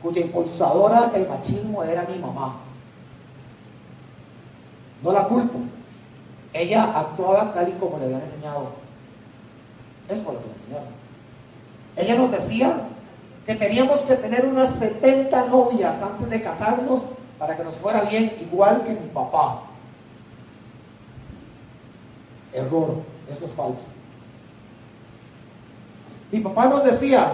cuya 0.02 0.22
impulsadora 0.22 1.08
del 1.08 1.28
machismo 1.28 1.84
era 1.84 2.04
mi 2.04 2.18
mamá. 2.18 2.56
No 5.02 5.12
la 5.12 5.24
culpo. 5.24 5.58
Ella 6.52 6.98
actuaba 6.98 7.54
tal 7.54 7.68
y 7.68 7.72
como 7.72 7.98
le 7.98 8.06
habían 8.06 8.22
enseñado. 8.22 8.70
Eso 10.08 10.22
fue 10.22 10.34
lo 10.34 10.40
que 10.40 10.46
le 10.46 10.54
enseñaron. 10.54 10.88
Ella 11.96 12.14
nos 12.16 12.30
decía 12.30 12.88
que 13.46 13.54
teníamos 13.54 14.00
que 14.00 14.16
tener 14.16 14.44
unas 14.44 14.74
70 14.74 15.46
novias 15.46 16.02
antes 16.02 16.28
de 16.28 16.42
casarnos 16.42 17.02
para 17.38 17.56
que 17.56 17.64
nos 17.64 17.76
fuera 17.76 18.02
bien, 18.02 18.32
igual 18.40 18.82
que 18.84 18.92
mi 18.92 19.08
papá. 19.08 19.62
Error. 22.52 22.96
Esto 23.30 23.44
es 23.44 23.54
falso. 23.54 23.84
Mi 26.32 26.40
papá 26.40 26.66
nos 26.66 26.84
decía, 26.84 27.32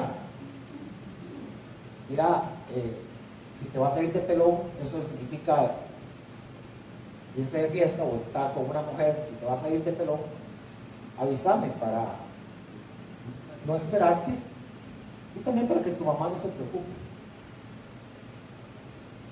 mira, 2.09 2.43
eh, 2.75 3.03
si 3.59 3.67
te 3.67 3.79
vas 3.79 3.97
a 3.97 4.03
ir 4.03 4.13
de 4.13 4.21
pelón, 4.21 4.59
eso 4.83 5.03
significa 5.03 5.73
irse 7.37 7.59
de 7.59 7.69
fiesta 7.69 8.03
o 8.03 8.17
estar 8.17 8.55
con 8.55 8.71
una 8.71 8.83
mujer, 8.83 9.27
si 9.29 9.37
te 9.37 9.47
vas 9.47 9.63
a 9.63 9.69
ir 9.69 9.85
de 9.85 9.93
pelón, 9.93 10.21
avísame 11.19 11.69
para 11.81 12.07
no 13.67 13.75
esperarte 13.75 14.33
y 15.35 15.39
también 15.41 15.69
para 15.69 15.83
que 15.83 15.91
tu 15.91 16.05
mamá 16.05 16.29
no 16.31 16.37
se 16.37 16.49
preocupe. 16.49 16.91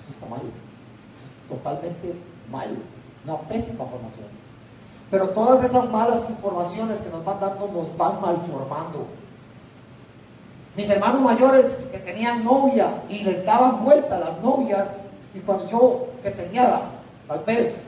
Eso 0.01 0.11
está 0.11 0.25
mal. 0.27 0.41
Eso 0.41 1.25
es 1.25 1.49
totalmente 1.49 2.13
malo. 2.51 2.75
Una 3.23 3.39
pésima 3.49 3.85
formación. 3.85 4.27
Pero 5.09 5.29
todas 5.29 5.63
esas 5.63 5.89
malas 5.89 6.29
informaciones 6.29 6.99
que 6.99 7.09
nos 7.09 7.25
van 7.25 7.39
dando 7.39 7.67
nos 7.67 7.97
van 7.97 8.21
malformando. 8.21 9.07
Mis 10.75 10.89
hermanos 10.89 11.21
mayores 11.21 11.87
que 11.91 11.97
tenían 11.99 12.43
novia 12.43 13.01
y 13.07 13.23
les 13.23 13.45
daban 13.45 13.83
vuelta 13.83 14.17
a 14.17 14.19
las 14.19 14.41
novias, 14.41 14.99
y 15.33 15.39
cuando 15.39 15.65
yo 15.67 16.07
que 16.21 16.31
tenía 16.31 16.81
tal 17.27 17.39
vez 17.45 17.87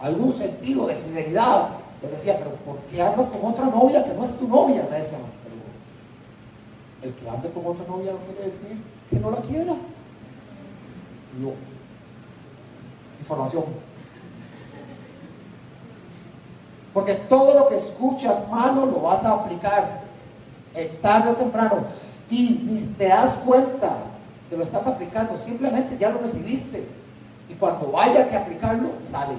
algún 0.00 0.32
sentido 0.32 0.86
de 0.86 0.96
fidelidad, 0.96 1.68
les 2.02 2.10
decía, 2.10 2.38
pero 2.38 2.50
¿por 2.56 2.76
qué 2.90 3.02
andas 3.02 3.26
con 3.28 3.50
otra 3.50 3.66
novia 3.66 4.04
que 4.04 4.12
no 4.12 4.24
es 4.24 4.38
tu 4.38 4.46
novia? 4.46 4.86
Me 4.90 4.98
decían, 4.98 5.20
pero 5.42 7.08
el 7.08 7.14
que 7.14 7.28
ande 7.28 7.50
con 7.50 7.66
otra 7.66 7.86
novia 7.86 8.12
no 8.12 8.18
quiere 8.18 8.44
decir 8.44 8.76
que 9.10 9.18
no 9.18 9.30
la 9.30 9.38
quiera. 9.38 9.72
No. 11.40 11.52
Información. 13.20 13.64
Porque 16.92 17.14
todo 17.14 17.54
lo 17.54 17.68
que 17.68 17.76
escuchas 17.76 18.48
malo 18.50 18.86
lo 18.86 19.00
vas 19.00 19.24
a 19.24 19.32
aplicar 19.32 20.02
eh, 20.74 20.98
tarde 21.02 21.30
o 21.30 21.34
temprano. 21.34 21.84
Y 22.30 22.62
ni 22.64 22.80
te 22.80 23.08
das 23.08 23.34
cuenta 23.44 23.96
que 24.48 24.56
lo 24.56 24.62
estás 24.62 24.86
aplicando, 24.86 25.36
simplemente 25.36 25.96
ya 25.98 26.10
lo 26.10 26.18
recibiste. 26.18 26.86
Y 27.48 27.54
cuando 27.54 27.90
vaya 27.90 28.28
que 28.28 28.36
aplicarlo, 28.36 28.90
sale. 29.10 29.34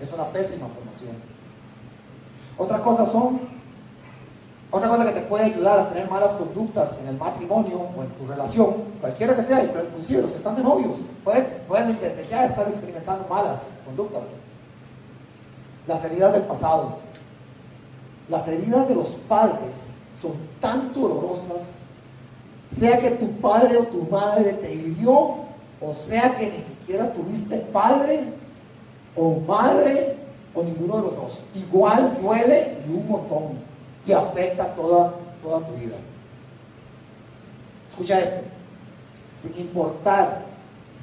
Es 0.00 0.12
una 0.12 0.28
pésima 0.30 0.66
formación. 0.68 1.12
Otra 2.58 2.80
cosa 2.80 3.06
son, 3.06 3.40
otra 4.70 4.88
cosa 4.88 5.04
que 5.04 5.12
te 5.12 5.20
puede 5.22 5.44
ayudar 5.44 5.78
a 5.78 5.88
tener 5.88 6.10
malas 6.10 6.32
conductas 6.32 6.98
en 6.98 7.08
el 7.08 7.16
matrimonio 7.16 7.80
o 7.96 8.02
en 8.02 8.10
tu 8.10 8.26
relación, 8.26 8.74
cualquiera 9.00 9.34
que 9.34 9.42
sea, 9.42 9.64
inclusive 9.64 10.22
los 10.22 10.30
que 10.30 10.36
están 10.36 10.56
de 10.56 10.62
novios, 10.62 10.98
pueden, 11.22 11.46
pueden 11.66 11.98
desde 12.00 12.26
ya 12.28 12.46
estar 12.46 12.68
experimentando 12.68 13.26
malas 13.28 13.66
conductas 13.84 14.24
las 15.86 16.04
heridas 16.04 16.32
del 16.32 16.42
pasado. 16.42 16.98
Las 18.28 18.46
heridas 18.48 18.88
de 18.88 18.94
los 18.94 19.08
padres 19.28 19.90
son 20.20 20.32
tan 20.60 20.92
dolorosas, 20.94 21.72
sea 22.70 22.98
que 22.98 23.10
tu 23.10 23.30
padre 23.32 23.76
o 23.76 23.84
tu 23.84 24.02
madre 24.10 24.54
te 24.54 24.74
hirió, 24.74 25.44
o 25.80 25.94
sea 25.94 26.34
que 26.34 26.50
ni 26.50 26.62
siquiera 26.62 27.12
tuviste 27.12 27.58
padre 27.58 28.24
o 29.16 29.40
madre 29.46 30.16
o 30.54 30.62
ninguno 30.62 30.96
de 30.96 31.02
los 31.02 31.16
dos. 31.16 31.38
Igual 31.54 32.18
duele 32.20 32.78
y 32.86 32.90
un 32.90 33.08
montón 33.08 33.58
y 34.06 34.12
afecta 34.12 34.74
toda, 34.74 35.12
toda 35.42 35.60
tu 35.66 35.74
vida. 35.74 35.96
Escucha 37.90 38.20
esto, 38.20 38.42
sin 39.36 39.56
importar 39.58 40.42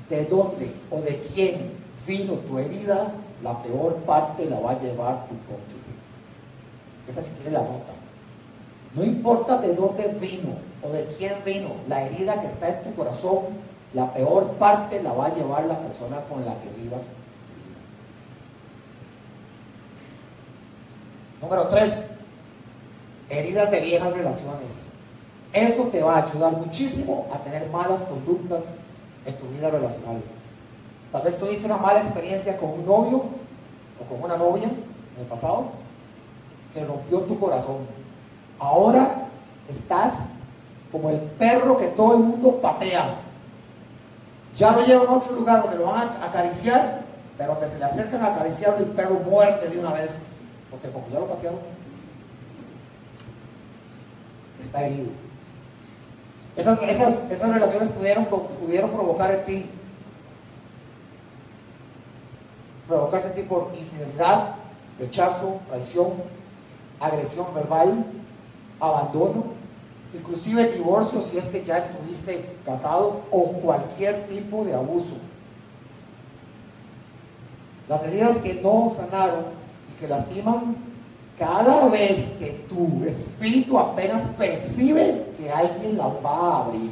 de 0.10 0.26
dónde 0.26 0.72
o 0.90 1.00
de 1.00 1.22
quién 1.34 1.72
vino 2.06 2.34
tu 2.34 2.58
herida, 2.60 3.12
la 3.44 3.62
peor 3.64 3.96
parte 4.06 4.46
la 4.46 4.60
va 4.60 4.72
a 4.72 4.80
llevar 4.80 5.26
tu 5.28 5.36
cónyuge. 5.48 5.92
Esa 7.08 7.22
si 7.22 7.32
quiere 7.32 7.52
la 7.52 7.62
nota. 7.62 7.94
No 8.94 9.04
importa 9.04 9.58
de 9.58 9.74
dónde 9.74 10.08
vino 10.20 10.56
o 10.84 10.90
de 10.90 11.06
quién 11.18 11.36
vino, 11.46 11.70
la 11.88 12.04
herida 12.04 12.42
que 12.42 12.48
está 12.48 12.68
en 12.68 12.84
tu 12.84 12.94
corazón, 12.94 13.40
la 13.94 14.14
peor 14.14 14.48
parte 14.54 15.02
la 15.02 15.14
va 15.14 15.28
a 15.28 15.34
llevar 15.34 15.66
la 15.66 15.80
persona 15.80 16.22
con 16.30 16.46
la 16.46 16.54
que 16.60 16.82
vivas. 16.82 17.02
Número 21.42 21.68
tres, 21.68 22.06
heridas 23.30 23.72
de 23.72 23.80
viejas 23.80 24.14
relaciones. 24.14 24.86
Eso 25.54 25.84
te 25.86 26.02
va 26.02 26.18
a 26.18 26.24
ayudar 26.24 26.52
muchísimo 26.54 27.28
a 27.34 27.40
tener 27.40 27.68
malas 27.70 28.02
conductas 28.04 28.66
en 29.26 29.36
tu 29.38 29.48
vida 29.48 29.70
relacional. 29.70 30.22
Tal 31.12 31.22
vez 31.24 31.38
tuviste 31.38 31.66
una 31.66 31.78
mala 31.78 32.00
experiencia 32.00 32.58
con 32.58 32.70
un 32.70 32.86
novio 32.86 33.24
o 34.00 34.06
con 34.10 34.24
una 34.24 34.38
novia 34.38 34.66
en 34.66 35.22
el 35.22 35.28
pasado 35.28 35.66
que 36.74 36.86
rompió 36.86 37.20
tu 37.22 37.38
corazón. 37.38 37.80
Ahora 38.60 39.10
estás 39.68 40.14
como 40.92 41.10
el 41.10 41.18
perro 41.18 41.78
que 41.78 41.88
todo 41.88 42.16
el 42.16 42.20
mundo 42.20 42.60
patea. 42.62 43.16
Ya 44.56 44.72
lo 44.72 44.86
llevan 44.86 45.08
a 45.08 45.14
otro 45.14 45.36
lugar 45.36 45.64
donde 45.64 45.78
lo 45.78 45.86
van 45.86 46.10
a 46.10 46.26
acariciar, 46.26 47.02
pero 47.38 47.60
que 47.60 47.68
se 47.68 47.78
le 47.78 47.86
acercan 47.86 48.22
a 48.22 48.36
acariciar 48.36 48.76
el 48.78 48.86
perro 48.86 49.16
muerde 49.16 49.70
de 49.70 49.80
una 49.80 49.94
vez, 49.94 50.28
porque 50.72 50.90
como 50.90 51.08
ya 51.10 51.20
lo 51.20 51.28
patearon, 51.28 51.60
está 54.60 54.88
herido. 54.88 55.10
Esas, 56.56 56.80
esas, 57.30 57.54
relaciones 57.54 57.90
pudieron, 57.90 58.26
pudieron 58.26 58.92
provocar 58.92 59.32
en 59.32 59.46
ti, 59.46 59.66
provocarse 62.88 63.28
en 63.28 63.36
ti 63.36 63.42
por 63.44 63.72
infidelidad, 63.78 64.56
rechazo, 65.00 65.60
traición, 65.68 66.14
agresión 67.00 67.48
verbal, 67.54 68.06
abandono, 68.80 69.46
inclusive 70.14 70.72
divorcio 70.72 71.22
si 71.22 71.38
es 71.38 71.46
que 71.46 71.64
ya 71.64 71.78
estuviste 71.78 72.54
casado 72.66 73.22
o 73.32 73.54
cualquier 73.54 74.28
tipo 74.28 74.64
de 74.64 74.74
abuso. 74.74 75.16
Las 77.88 78.04
heridas 78.04 78.38
que 78.38 78.56
no 78.56 78.92
sanaron 78.96 79.61
que 80.02 80.08
lastiman 80.08 80.76
cada 81.38 81.88
vez 81.88 82.30
que 82.40 82.66
tu 82.68 83.04
espíritu 83.06 83.78
apenas 83.78 84.22
percibe 84.38 85.28
que 85.38 85.50
alguien 85.50 85.98
la 85.98 86.08
va 86.08 86.38
a 86.38 86.66
abrir. 86.66 86.92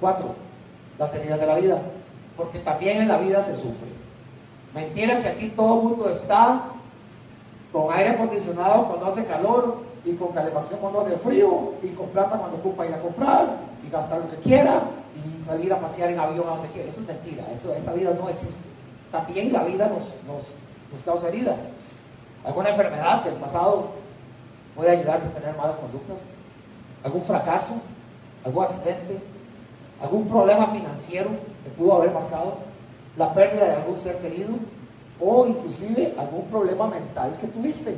Cuatro, 0.00 0.34
las 0.98 1.12
heridas 1.14 1.40
de 1.40 1.46
la 1.46 1.54
vida, 1.56 1.82
porque 2.36 2.60
también 2.60 3.02
en 3.02 3.08
la 3.08 3.18
vida 3.18 3.42
se 3.42 3.54
sufre. 3.54 3.90
Mentira 4.74 5.20
que 5.20 5.28
aquí 5.28 5.48
todo 5.48 5.80
el 5.80 5.88
mundo 5.88 6.08
está 6.08 6.62
con 7.72 7.92
aire 7.92 8.10
acondicionado 8.10 8.86
cuando 8.86 9.06
hace 9.06 9.26
calor 9.26 9.78
y 10.04 10.14
con 10.14 10.28
calefacción 10.28 10.80
cuando 10.80 11.00
hace 11.00 11.16
frío 11.16 11.74
y 11.82 11.88
con 11.88 12.08
plata 12.08 12.38
cuando 12.38 12.56
ocupa 12.56 12.86
ir 12.86 12.94
a 12.94 13.02
comprar 13.02 13.58
y 13.86 13.90
gastar 13.90 14.20
lo 14.20 14.30
que 14.30 14.36
quiera 14.36 14.82
y 15.16 15.44
salir 15.44 15.72
a 15.72 15.80
pasear 15.80 16.10
en 16.10 16.20
avión 16.20 16.46
a 16.46 16.52
donde 16.52 16.68
quiera. 16.68 16.88
Eso 16.88 17.00
es 17.00 17.06
mentira, 17.06 17.44
eso, 17.52 17.74
esa 17.74 17.92
vida 17.92 18.14
no 18.18 18.28
existe. 18.28 18.69
También 19.10 19.52
la 19.52 19.64
vida 19.64 19.88
nos, 19.88 20.04
nos 20.92 21.02
causa 21.04 21.28
heridas. 21.28 21.60
Alguna 22.44 22.70
enfermedad 22.70 23.24
del 23.24 23.34
pasado 23.34 23.90
puede 24.74 24.90
ayudarte 24.90 25.26
a 25.26 25.40
tener 25.40 25.56
malas 25.56 25.76
conductas. 25.76 26.18
Algún 27.02 27.22
fracaso, 27.22 27.74
algún 28.44 28.64
accidente, 28.64 29.20
algún 30.00 30.28
problema 30.28 30.66
financiero 30.68 31.30
que 31.64 31.70
pudo 31.70 31.94
haber 31.94 32.12
marcado, 32.12 32.58
la 33.16 33.34
pérdida 33.34 33.66
de 33.66 33.74
algún 33.76 33.98
ser 33.98 34.18
querido 34.18 34.54
o 35.20 35.46
inclusive 35.46 36.14
algún 36.18 36.46
problema 36.46 36.86
mental 36.86 37.36
que 37.40 37.46
tuviste. 37.48 37.96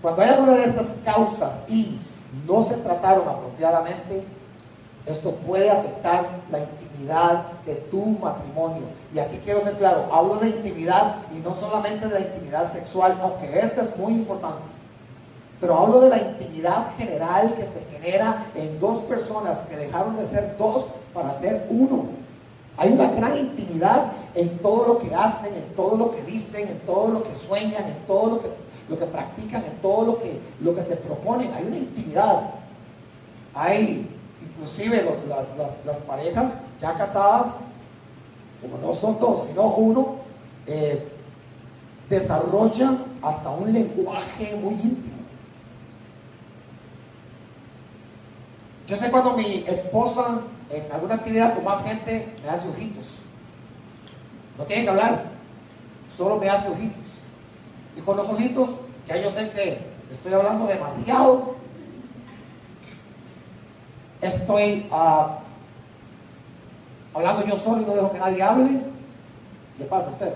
Cuando 0.00 0.22
hay 0.22 0.30
alguna 0.30 0.52
de 0.52 0.64
estas 0.64 0.86
causas 1.04 1.52
y 1.68 1.98
no 2.46 2.64
se 2.64 2.74
trataron 2.76 3.28
apropiadamente, 3.28 4.24
esto 5.06 5.32
puede 5.46 5.70
afectar 5.70 6.28
la 6.50 6.58
intimidad 6.60 7.46
de 7.66 7.74
tu 7.74 8.04
matrimonio. 8.04 8.82
Y 9.14 9.18
aquí 9.18 9.38
quiero 9.42 9.60
ser 9.60 9.74
claro, 9.74 10.08
hablo 10.12 10.36
de 10.36 10.48
intimidad 10.48 11.16
y 11.34 11.38
no 11.38 11.54
solamente 11.54 12.06
de 12.06 12.14
la 12.14 12.20
intimidad 12.20 12.72
sexual, 12.72 13.18
aunque 13.22 13.58
esta 13.58 13.82
es 13.82 13.96
muy 13.96 14.12
importante. 14.12 14.62
Pero 15.60 15.78
hablo 15.78 16.00
de 16.00 16.10
la 16.10 16.18
intimidad 16.18 16.96
general 16.96 17.54
que 17.54 17.64
se 17.64 17.84
genera 17.92 18.46
en 18.54 18.80
dos 18.80 19.02
personas 19.02 19.58
que 19.68 19.76
dejaron 19.76 20.16
de 20.16 20.26
ser 20.26 20.56
dos 20.56 20.88
para 21.12 21.32
ser 21.32 21.66
uno. 21.70 22.04
Hay 22.76 22.92
una 22.92 23.08
gran 23.08 23.36
intimidad 23.36 24.12
en 24.34 24.58
todo 24.58 24.86
lo 24.86 24.98
que 24.98 25.14
hacen, 25.14 25.52
en 25.52 25.74
todo 25.74 25.96
lo 25.96 26.10
que 26.10 26.22
dicen, 26.22 26.66
en 26.66 26.78
todo 26.80 27.08
lo 27.08 27.22
que 27.22 27.34
sueñan, 27.34 27.84
en 27.84 28.06
todo 28.06 28.30
lo 28.30 28.40
que, 28.40 28.48
lo 28.88 28.98
que 28.98 29.04
practican, 29.04 29.64
en 29.64 29.76
todo 29.82 30.06
lo 30.06 30.18
que, 30.18 30.40
lo 30.60 30.74
que 30.74 30.80
se 30.80 30.96
proponen. 30.96 31.52
Hay 31.52 31.64
una 31.64 31.76
intimidad. 31.76 32.42
Hay 33.54 34.08
inclusive 34.60 35.06
las, 35.86 35.96
parejas 36.00 36.60
ya 36.78 36.94
casadas, 36.94 37.54
como 38.60 38.76
no 38.76 38.92
son 38.92 39.18
dos, 39.18 39.46
sino 39.46 39.68
uno, 39.68 40.16
eh, 40.66 41.08
desarrollan 42.10 43.04
hasta 43.22 43.48
un 43.48 43.72
lenguaje 43.72 44.54
muy 44.56 44.74
íntimo. 44.74 45.16
Yo 48.86 48.96
sé 48.96 49.10
cuando 49.10 49.32
mi 49.34 49.64
esposa 49.66 50.40
en 50.68 50.92
alguna 50.92 51.14
actividad 51.14 51.54
con 51.54 51.64
más 51.64 51.82
gente 51.82 52.34
me 52.42 52.50
hace 52.50 52.68
ojitos. 52.68 53.06
No 54.58 54.64
tienen 54.64 54.84
que 54.84 54.90
hablar, 54.90 55.24
solo 56.14 56.36
me 56.36 56.50
hace 56.50 56.68
ojitos. 56.68 57.06
Y 57.96 58.00
con 58.02 58.16
los 58.16 58.28
ojitos, 58.28 58.76
ya 59.08 59.16
yo 59.16 59.30
sé 59.30 59.48
que 59.50 59.78
estoy 60.10 60.34
hablando 60.34 60.66
demasiado 60.66 61.59
estoy 64.20 64.88
ah, 64.92 65.38
hablando 67.14 67.46
yo 67.46 67.56
solo 67.56 67.82
y 67.82 67.84
no 67.84 67.94
dejo 67.94 68.12
que 68.12 68.18
nadie 68.18 68.42
hable, 68.42 68.82
¿qué 69.78 69.84
pasa 69.84 70.08
a 70.08 70.12
usted? 70.12 70.34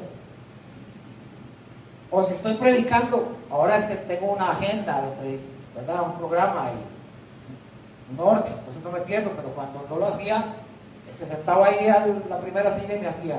O 2.11 2.23
si 2.23 2.33
estoy 2.33 2.55
predicando, 2.55 3.37
ahora 3.51 3.77
es 3.77 3.85
que 3.85 3.97
tengo 3.97 4.33
una 4.33 4.51
agenda 4.51 5.03
de 5.23 5.40
¿verdad? 5.75 6.03
Un 6.05 6.18
programa 6.18 6.70
y 6.70 8.12
un 8.12 8.20
orden, 8.20 8.53
entonces 8.53 8.83
no 8.83 8.90
me 8.90 9.01
pierdo, 9.01 9.33
pero 9.35 9.49
cuando 9.49 9.85
no 9.88 9.97
lo 9.97 10.07
hacía, 10.07 10.44
se 11.12 11.27
sentaba 11.27 11.66
ahí 11.66 11.88
a 11.88 12.07
la 12.29 12.40
primera 12.40 12.70
silla 12.79 12.97
y 12.97 13.01
me 13.01 13.09
hacía. 13.09 13.37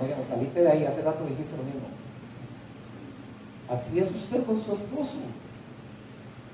Oye, 0.00 0.16
saliste 0.24 0.60
de 0.60 0.70
ahí, 0.70 0.84
hace 0.84 1.02
rato 1.02 1.24
dijiste 1.24 1.56
lo 1.56 1.62
mismo. 1.64 1.82
Así 3.68 3.98
es 3.98 4.10
usted 4.10 4.44
con 4.44 4.60
su 4.60 4.72
esposo. 4.72 5.18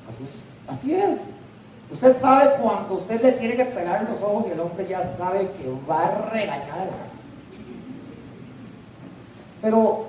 Así 0.09 0.23
es 0.23 0.35
usted. 0.35 0.58
Así 0.69 0.95
es. 0.95 1.21
Usted 1.91 2.15
sabe 2.21 2.57
cuando 2.61 2.95
usted 2.95 3.23
le 3.23 3.33
tiene 3.33 3.57
que 3.57 3.65
pegar 3.65 4.03
en 4.03 4.11
los 4.11 4.23
ojos 4.23 4.45
y 4.47 4.53
el 4.53 4.61
hombre 4.61 4.87
ya 4.87 5.03
sabe 5.03 5.51
que 5.53 5.73
va 5.89 6.07
a 6.07 6.31
regañar. 6.31 6.89
Pero 9.63 10.07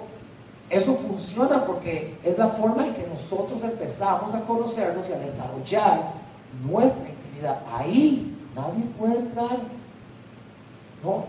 eso 0.70 0.94
funciona 0.96 1.66
porque 1.66 2.18
es 2.24 2.38
la 2.38 2.50
forma 2.50 2.86
en 2.86 2.94
que 2.94 3.08
nosotros 3.08 3.64
empezamos 3.64 4.34
a 4.34 4.42
conocernos 4.42 5.10
y 5.10 5.14
a 5.14 5.20
desarrollar 5.20 6.12
nuestra 6.64 7.10
intimidad. 7.10 7.62
Ahí 7.72 8.38
nadie 8.54 8.84
puede 8.98 9.18
entrar. 9.18 9.58
No, 11.04 11.26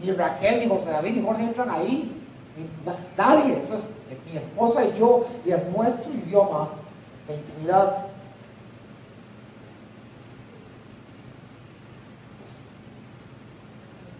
ni 0.00 0.12
Raquel, 0.12 0.60
ni 0.60 0.68
José 0.68 0.90
David, 0.90 1.16
ni 1.16 1.22
Jorge 1.22 1.42
entran 1.42 1.70
ahí. 1.70 2.16
Nadie. 3.16 3.54
Esto 3.54 3.74
es 3.74 3.86
mi 4.30 4.36
esposa 4.36 4.84
y 4.84 4.98
yo, 4.98 5.26
y 5.44 5.50
es 5.50 5.68
nuestro 5.68 6.12
idioma 6.12 6.70
de 7.26 7.34
intimidad. 7.34 8.06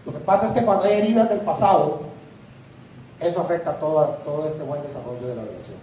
Lo 0.05 0.10
que 0.21 0.25
pasa 0.27 0.45
es 0.45 0.51
que 0.51 0.63
cuando 0.63 0.83
hay 0.83 0.99
heridas 0.99 1.29
del 1.29 1.39
pasado, 1.39 2.01
eso 3.19 3.41
afecta 3.41 3.79
todo, 3.79 4.19
todo 4.23 4.45
este 4.45 4.61
buen 4.61 4.83
desarrollo 4.83 5.27
de 5.27 5.35
la 5.35 5.41
relación. 5.41 5.77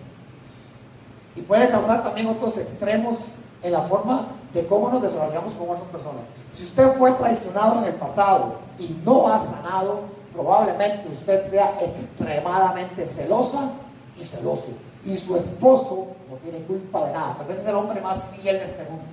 Y 1.34 1.40
puede 1.42 1.68
causar 1.68 2.04
también 2.04 2.28
otros 2.28 2.56
extremos 2.56 3.24
en 3.64 3.72
la 3.72 3.80
forma 3.80 4.28
de 4.54 4.64
cómo 4.66 4.90
nos 4.90 5.02
desarrollamos 5.02 5.52
con 5.54 5.70
otras 5.70 5.88
personas. 5.88 6.24
Si 6.52 6.62
usted 6.62 6.92
fue 6.92 7.10
traicionado 7.12 7.78
en 7.80 7.86
el 7.86 7.94
pasado 7.94 8.54
y 8.78 8.96
no 9.04 9.26
ha 9.26 9.44
sanado, 9.44 10.02
probablemente 10.32 11.08
usted 11.12 11.50
sea 11.50 11.80
extremadamente 11.82 13.06
celosa 13.06 13.70
y 14.16 14.22
celoso. 14.22 14.68
Y 15.04 15.16
su 15.16 15.34
esposo 15.34 16.06
no 16.30 16.36
tiene 16.36 16.64
culpa 16.64 17.06
de 17.06 17.12
nada. 17.12 17.34
Tal 17.38 17.46
vez 17.46 17.58
es 17.58 17.66
el 17.66 17.74
hombre 17.74 18.00
más 18.00 18.22
fiel 18.36 18.58
de 18.58 18.64
este 18.64 18.84
mundo. 18.84 19.04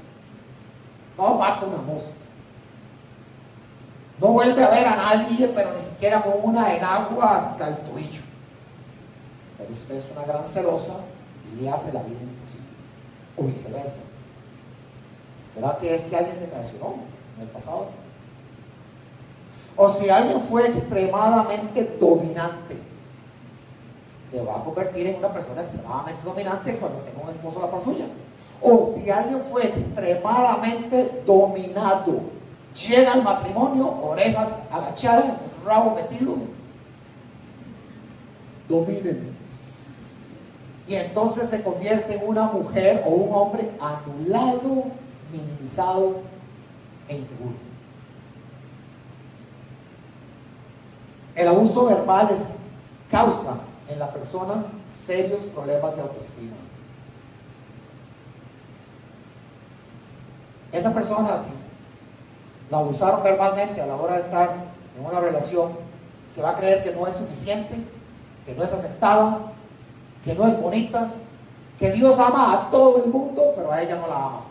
No 1.18 1.34
mata 1.34 1.66
una 1.66 1.78
mosca. 1.78 2.25
No 4.20 4.28
vuelve 4.28 4.64
a 4.64 4.70
ver 4.70 4.86
a 4.86 4.96
nadie, 4.96 5.48
pero 5.50 5.74
ni 5.74 5.82
siquiera 5.82 6.22
con 6.22 6.34
una 6.42 6.74
en 6.74 6.84
agua 6.84 7.38
hasta 7.38 7.68
el 7.68 7.78
tobillo. 7.78 8.22
Pero 9.58 9.74
usted 9.74 9.96
es 9.96 10.06
una 10.16 10.26
gran 10.26 10.46
celosa 10.48 10.94
y 11.52 11.62
le 11.62 11.70
hace 11.70 11.92
la 11.92 12.02
vida 12.04 12.20
imposible. 12.22 12.66
O 13.38 13.44
viceversa. 13.44 14.02
¿Será 15.54 15.78
que 15.78 15.96
es 15.96 16.04
que 16.04 16.16
alguien 16.16 16.38
te 16.38 16.48
traicionó 16.48 16.96
en 17.38 17.44
el 17.44 17.50
pasado? 17.50 17.88
O 19.78 19.90
si 19.90 20.10
alguien 20.10 20.40
fue 20.42 20.68
extremadamente 20.68 21.98
dominante, 22.00 22.78
se 24.32 24.42
va 24.42 24.58
a 24.58 24.64
convertir 24.64 25.08
en 25.08 25.16
una 25.18 25.32
persona 25.32 25.62
extremadamente 25.62 26.24
dominante 26.24 26.78
cuando 26.78 27.00
tenga 27.00 27.22
un 27.22 27.30
esposo 27.30 27.60
a 27.60 27.66
la 27.66 27.72
par 27.72 27.82
suya. 27.82 28.06
O 28.62 28.94
si 28.96 29.10
alguien 29.10 29.42
fue 29.52 29.68
extremadamente 29.68 31.24
dominado, 31.26 32.22
llega 32.76 33.14
al 33.14 33.24
matrimonio, 33.24 33.88
orejas 34.02 34.60
agachadas, 34.72 35.38
rabo 35.66 35.96
metido, 35.96 36.36
domínenme. 38.68 39.36
Y 40.88 40.96
entonces 40.96 41.50
se 41.50 41.64
convierte 41.64 42.16
en 42.16 42.28
una 42.28 42.44
mujer 42.44 43.04
o 43.06 43.10
un 43.10 43.34
hombre 43.34 43.72
anulado, 43.80 44.86
minimizado 45.32 46.18
e 47.08 47.18
inseguro. 47.18 47.56
El 51.34 51.48
abuso 51.48 51.86
verbal 51.86 52.30
es 52.32 52.54
causa 53.10 53.56
en 53.90 54.00
la 54.00 54.12
persona 54.12 54.66
serios 54.92 55.44
problemas 55.44 55.96
de 55.96 56.02
autoestima. 56.02 56.56
Esa 60.72 60.94
persona, 60.94 61.36
si 61.38 61.50
la 62.70 62.78
abusaron 62.78 63.24
verbalmente 63.24 63.82
a 63.82 63.86
la 63.86 63.96
hora 63.96 64.16
de 64.16 64.22
estar 64.22 64.56
en 64.98 65.06
una 65.06 65.20
relación, 65.20 65.72
se 66.30 66.42
va 66.42 66.52
a 66.52 66.56
creer 66.56 66.84
que 66.84 66.92
no 66.92 67.06
es 67.08 67.16
suficiente, 67.16 67.76
que 68.46 68.54
no 68.54 68.64
es 68.64 68.72
aceptada, 68.72 69.40
que 70.24 70.34
no 70.34 70.48
es 70.48 70.60
bonita, 70.60 71.12
que 71.80 71.92
Dios 71.92 72.18
ama 72.20 72.54
a 72.54 72.70
todo 72.70 73.04
el 73.04 73.12
mundo, 73.12 73.54
pero 73.56 73.72
a 73.72 73.82
ella 73.82 73.96
no 73.96 74.08
la 74.08 74.16
ama. 74.16 74.42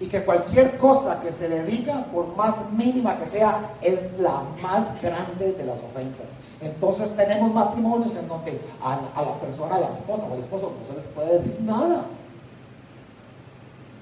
Y 0.00 0.08
que 0.08 0.24
cualquier 0.24 0.78
cosa 0.78 1.20
que 1.20 1.30
se 1.30 1.48
le 1.48 1.62
diga, 1.62 2.06
por 2.12 2.36
más 2.36 2.56
mínima 2.72 3.18
que 3.18 3.26
sea, 3.26 3.70
es 3.80 4.00
la 4.18 4.42
más 4.60 5.00
grande 5.00 5.52
de 5.52 5.64
las 5.64 5.78
ofensas. 5.78 6.30
Entonces 6.60 7.14
tenemos 7.16 7.52
matrimonios 7.52 8.14
en 8.16 8.26
donde 8.26 8.60
a, 8.82 9.22
la 9.22 9.34
persona, 9.40 9.76
a 9.76 9.80
la 9.80 9.88
esposa 9.90 10.26
o 10.28 10.32
al 10.32 10.40
esposo 10.40 10.72
no 10.80 10.86
se 10.86 10.94
les 10.94 11.06
puede 11.06 11.38
decir 11.38 11.56
nada. 11.62 12.02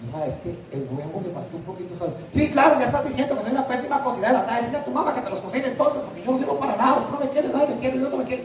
Mira, 0.03 0.27
es 0.27 0.37
que 0.37 0.51
el 0.73 0.89
huevo 0.91 1.21
me 1.21 1.31
faltó 1.31 1.57
un 1.57 1.63
poquito 1.63 1.95
sal. 1.95 2.15
Sí, 2.33 2.51
claro, 2.51 2.79
ya 2.79 2.87
estás 2.87 3.07
diciendo 3.07 3.37
que 3.37 3.43
soy 3.43 3.53
una 3.53 3.67
pésima 3.67 4.03
cocinera. 4.03 4.41
Anda, 4.41 4.57
decirle 4.57 4.79
a 4.79 4.85
tu 4.85 4.91
mamá 4.91 5.15
que 5.15 5.21
te 5.21 5.31
los 5.31 5.41
cocine 5.41 5.69
entonces, 5.69 6.03
porque 6.03 6.23
yo 6.25 6.33
no 6.33 6.39
sirvo 6.39 6.59
para 6.59 6.77
nada. 6.77 6.99
Usted 7.01 7.13
no 7.13 7.21
me 7.21 7.29
quiere, 7.29 7.49
nadie 7.49 7.69
me 7.69 7.81
quiere, 7.81 7.99
Dios 7.99 8.11
no 8.11 8.17
me 8.17 8.25
quiere. 8.25 8.45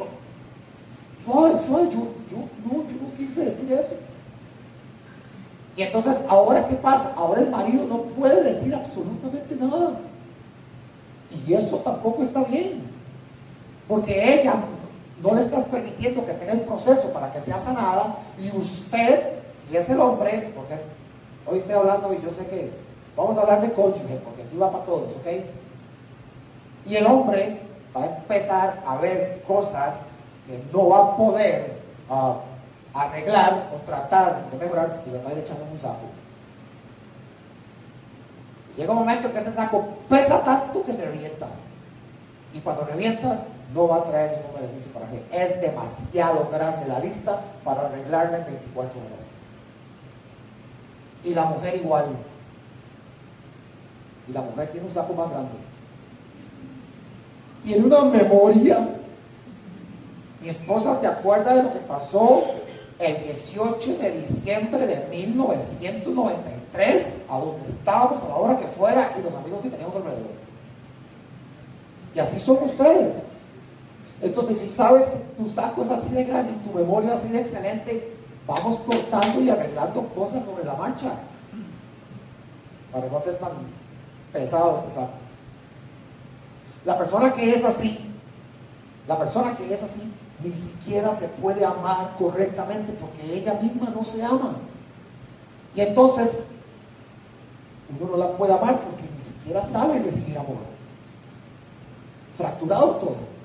Suave, 1.25 1.59
suave, 1.65 1.89
yo, 1.89 1.99
yo, 2.29 2.37
no, 2.65 2.83
yo 2.83 2.95
no 3.01 3.17
quise 3.17 3.45
decir 3.45 3.71
eso. 3.71 3.93
Y 5.77 5.81
entonces, 5.81 6.23
¿ahora 6.27 6.67
qué 6.67 6.75
pasa? 6.75 7.13
Ahora 7.15 7.41
el 7.41 7.49
marido 7.49 7.85
no 7.85 7.97
puede 8.01 8.43
decir 8.43 8.75
absolutamente 8.75 9.55
nada. 9.55 9.99
Y 11.47 11.53
eso 11.53 11.77
tampoco 11.77 12.21
está 12.23 12.43
bien. 12.43 12.83
Porque 13.87 14.41
ella 14.41 14.55
no 15.21 15.35
le 15.35 15.41
estás 15.41 15.65
permitiendo 15.65 16.25
que 16.25 16.33
tenga 16.33 16.53
el 16.53 16.61
proceso 16.61 17.09
para 17.13 17.31
que 17.31 17.41
sea 17.41 17.57
sanada. 17.57 18.17
Y 18.37 18.55
usted, 18.57 19.39
si 19.67 19.75
es 19.75 19.89
el 19.89 19.99
hombre, 19.99 20.51
porque 20.55 20.75
hoy 21.45 21.59
estoy 21.59 21.75
hablando 21.75 22.13
y 22.13 22.21
yo 22.21 22.31
sé 22.31 22.47
que 22.47 22.71
vamos 23.15 23.37
a 23.37 23.41
hablar 23.41 23.61
de 23.61 23.71
cónyuge, 23.71 24.19
porque 24.23 24.43
aquí 24.43 24.57
va 24.57 24.71
para 24.71 24.85
todos, 24.85 25.13
¿ok? 25.13 25.27
Y 26.87 26.95
el 26.95 27.05
hombre 27.05 27.59
va 27.95 28.03
a 28.03 28.17
empezar 28.17 28.83
a 28.85 28.97
ver 28.97 29.43
cosas 29.47 30.11
que 30.47 30.61
no 30.71 30.89
va 30.89 30.99
a 30.99 31.17
poder 31.17 31.79
ah, 32.09 32.35
arreglar 32.93 33.69
o 33.73 33.77
tratar 33.85 34.49
de 34.51 34.57
mejorar 34.57 35.01
y 35.05 35.09
le 35.11 35.23
va 35.23 35.29
a 35.29 35.33
ir 35.33 35.39
echando 35.39 35.65
un 35.71 35.77
saco. 35.77 36.05
Llega 38.77 38.91
un 38.91 38.99
momento 38.99 39.27
en 39.27 39.33
que 39.33 39.39
ese 39.39 39.51
saco 39.51 39.85
pesa 40.09 40.43
tanto 40.43 40.83
que 40.83 40.93
se 40.93 41.05
revienta. 41.05 41.47
Y 42.53 42.59
cuando 42.59 42.83
revienta, 42.83 43.39
no 43.73 43.87
va 43.87 43.97
a 43.97 44.03
traer 44.03 44.37
ningún 44.37 44.61
beneficio 44.61 44.91
para 44.91 45.07
mí. 45.07 45.21
Es 45.31 45.59
demasiado 45.61 46.49
grande 46.51 46.87
la 46.87 46.99
lista 46.99 47.39
para 47.63 47.87
arreglarla 47.87 48.37
en 48.39 48.45
24 48.45 48.99
horas. 48.99 49.34
Y 51.25 51.33
la 51.33 51.45
mujer 51.45 51.75
igual. 51.75 52.05
Y 54.29 54.31
la 54.31 54.41
mujer 54.41 54.71
tiene 54.71 54.87
un 54.87 54.93
saco 54.93 55.13
más 55.13 55.29
grande. 55.29 55.51
Tiene 57.63 57.85
una 57.85 58.03
memoria 58.03 58.95
mi 60.45 60.51
esposa 60.51 60.93
se 60.93 61.07
acuerda 61.07 61.55
de 61.55 61.63
lo 61.63 61.73
que 61.73 61.79
pasó 61.79 62.43
el 62.99 63.23
18 63.23 63.97
de 63.97 64.11
diciembre 64.11 64.85
de 64.85 65.07
1993, 65.09 67.21
a 67.27 67.39
donde 67.39 67.67
estábamos, 67.67 68.21
a 68.21 68.27
la 68.27 68.35
hora 68.35 68.55
que 68.55 68.67
fuera, 68.67 69.15
y 69.17 69.23
los 69.23 69.33
amigos 69.33 69.61
que 69.61 69.71
teníamos 69.71 69.95
alrededor. 69.95 70.29
Y 72.13 72.19
así 72.19 72.37
son 72.37 72.63
ustedes. 72.63 73.15
Entonces, 74.21 74.59
si 74.59 74.69
sabes 74.69 75.07
que 75.07 75.17
tu 75.35 75.49
saco 75.49 75.81
es 75.81 75.89
así 75.89 76.09
de 76.09 76.25
grande 76.25 76.53
y 76.53 76.57
tu 76.69 76.77
memoria 76.77 77.13
así 77.13 77.27
de 77.29 77.39
excelente, 77.39 78.14
vamos 78.47 78.79
cortando 78.79 79.41
y 79.41 79.49
arreglando 79.49 80.07
cosas 80.09 80.43
sobre 80.43 80.63
la 80.63 80.73
marcha. 80.73 81.13
Para 82.91 83.07
no 83.07 83.19
ser 83.19 83.37
tan 83.39 83.51
pesado 84.31 84.77
este 84.79 84.91
saco. 84.91 85.13
La 86.85 86.97
persona 86.97 87.33
que 87.33 87.53
es 87.53 87.63
así, 87.63 87.99
la 89.07 89.17
persona 89.17 89.55
que 89.55 89.73
es 89.73 89.83
así, 89.83 90.11
ni 90.43 90.51
siquiera 90.51 91.15
se 91.15 91.27
puede 91.27 91.65
amar 91.65 92.15
correctamente 92.17 92.93
porque 92.93 93.37
ella 93.37 93.53
misma 93.55 93.89
no 93.89 94.03
se 94.03 94.23
ama. 94.23 94.55
Y 95.73 95.81
entonces 95.81 96.41
uno 97.99 98.11
no 98.11 98.17
la 98.17 98.31
puede 98.33 98.53
amar 98.53 98.79
porque 98.81 99.03
ni 99.03 99.23
siquiera 99.23 99.61
sabe 99.61 99.99
recibir 99.99 100.37
amor. 100.37 100.57
Fracturado 102.37 102.95
todo. 102.95 103.35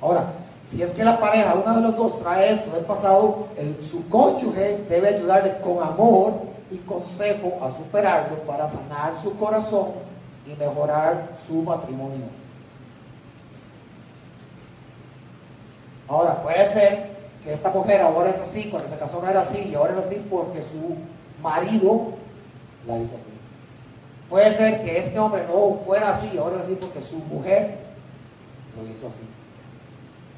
Ahora, 0.00 0.32
si 0.68 0.82
es 0.82 0.90
que 0.90 1.02
la 1.02 1.18
pareja, 1.18 1.54
uno 1.54 1.76
de 1.76 1.80
los 1.80 1.96
dos 1.96 2.18
trae 2.20 2.52
esto 2.52 2.70
del 2.72 2.84
pasado, 2.84 3.48
su 3.90 4.06
cónyuge 4.08 4.84
debe 4.88 5.08
ayudarle 5.08 5.58
con 5.60 5.82
amor 5.82 6.42
y 6.70 6.76
consejo 6.78 7.58
a 7.64 7.70
superarlo 7.70 8.36
para 8.40 8.68
sanar 8.68 9.14
su 9.22 9.34
corazón 9.36 9.92
y 10.46 10.54
mejorar 10.54 11.30
su 11.46 11.62
matrimonio. 11.62 12.26
Ahora, 16.06 16.42
puede 16.42 16.66
ser 16.66 17.16
que 17.42 17.52
esta 17.52 17.70
mujer 17.70 18.02
ahora 18.02 18.30
es 18.30 18.38
así, 18.38 18.68
cuando 18.68 18.90
se 18.90 18.98
casó 18.98 19.22
no 19.22 19.28
era 19.28 19.40
así, 19.40 19.70
y 19.70 19.74
ahora 19.74 19.94
es 19.94 20.06
así 20.06 20.22
porque 20.28 20.60
su 20.60 20.96
marido 21.42 22.08
la 22.86 22.98
hizo 22.98 23.14
así. 23.14 23.32
Puede 24.28 24.52
ser 24.52 24.84
que 24.84 24.98
este 24.98 25.18
hombre 25.18 25.44
no 25.48 25.78
fuera 25.86 26.10
así, 26.10 26.36
ahora 26.36 26.58
es 26.58 26.64
así 26.64 26.74
porque 26.74 27.00
su 27.00 27.16
mujer 27.16 27.78
lo 28.76 28.86
hizo 28.86 29.06
así. 29.06 29.37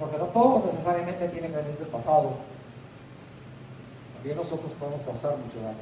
Porque 0.00 0.16
no 0.16 0.24
todos 0.24 0.64
necesariamente 0.64 1.28
tienen 1.28 1.52
que 1.52 1.58
venir 1.58 1.78
del 1.78 1.88
pasado. 1.88 2.30
También 4.14 4.36
nosotros 4.36 4.72
podemos 4.80 5.02
causar 5.02 5.36
mucho 5.36 5.62
daño. 5.62 5.78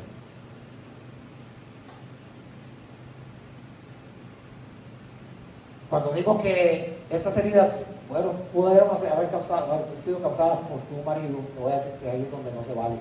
Cuando 5.88 6.10
digo 6.10 6.36
que 6.36 6.98
estas 7.08 7.36
heridas 7.38 7.86
bueno, 8.10 8.32
pudieron 8.52 8.88
haber, 8.90 9.28
causado, 9.30 9.72
haber 9.72 9.86
sido 10.04 10.18
causadas 10.20 10.58
por 10.60 10.80
tu 10.80 11.02
marido, 11.04 11.38
te 11.54 11.62
voy 11.62 11.72
a 11.72 11.76
decir 11.76 11.92
que 12.02 12.10
ahí 12.10 12.22
es 12.22 12.30
donde 12.30 12.52
no 12.52 12.62
se 12.62 12.74
vale. 12.74 12.96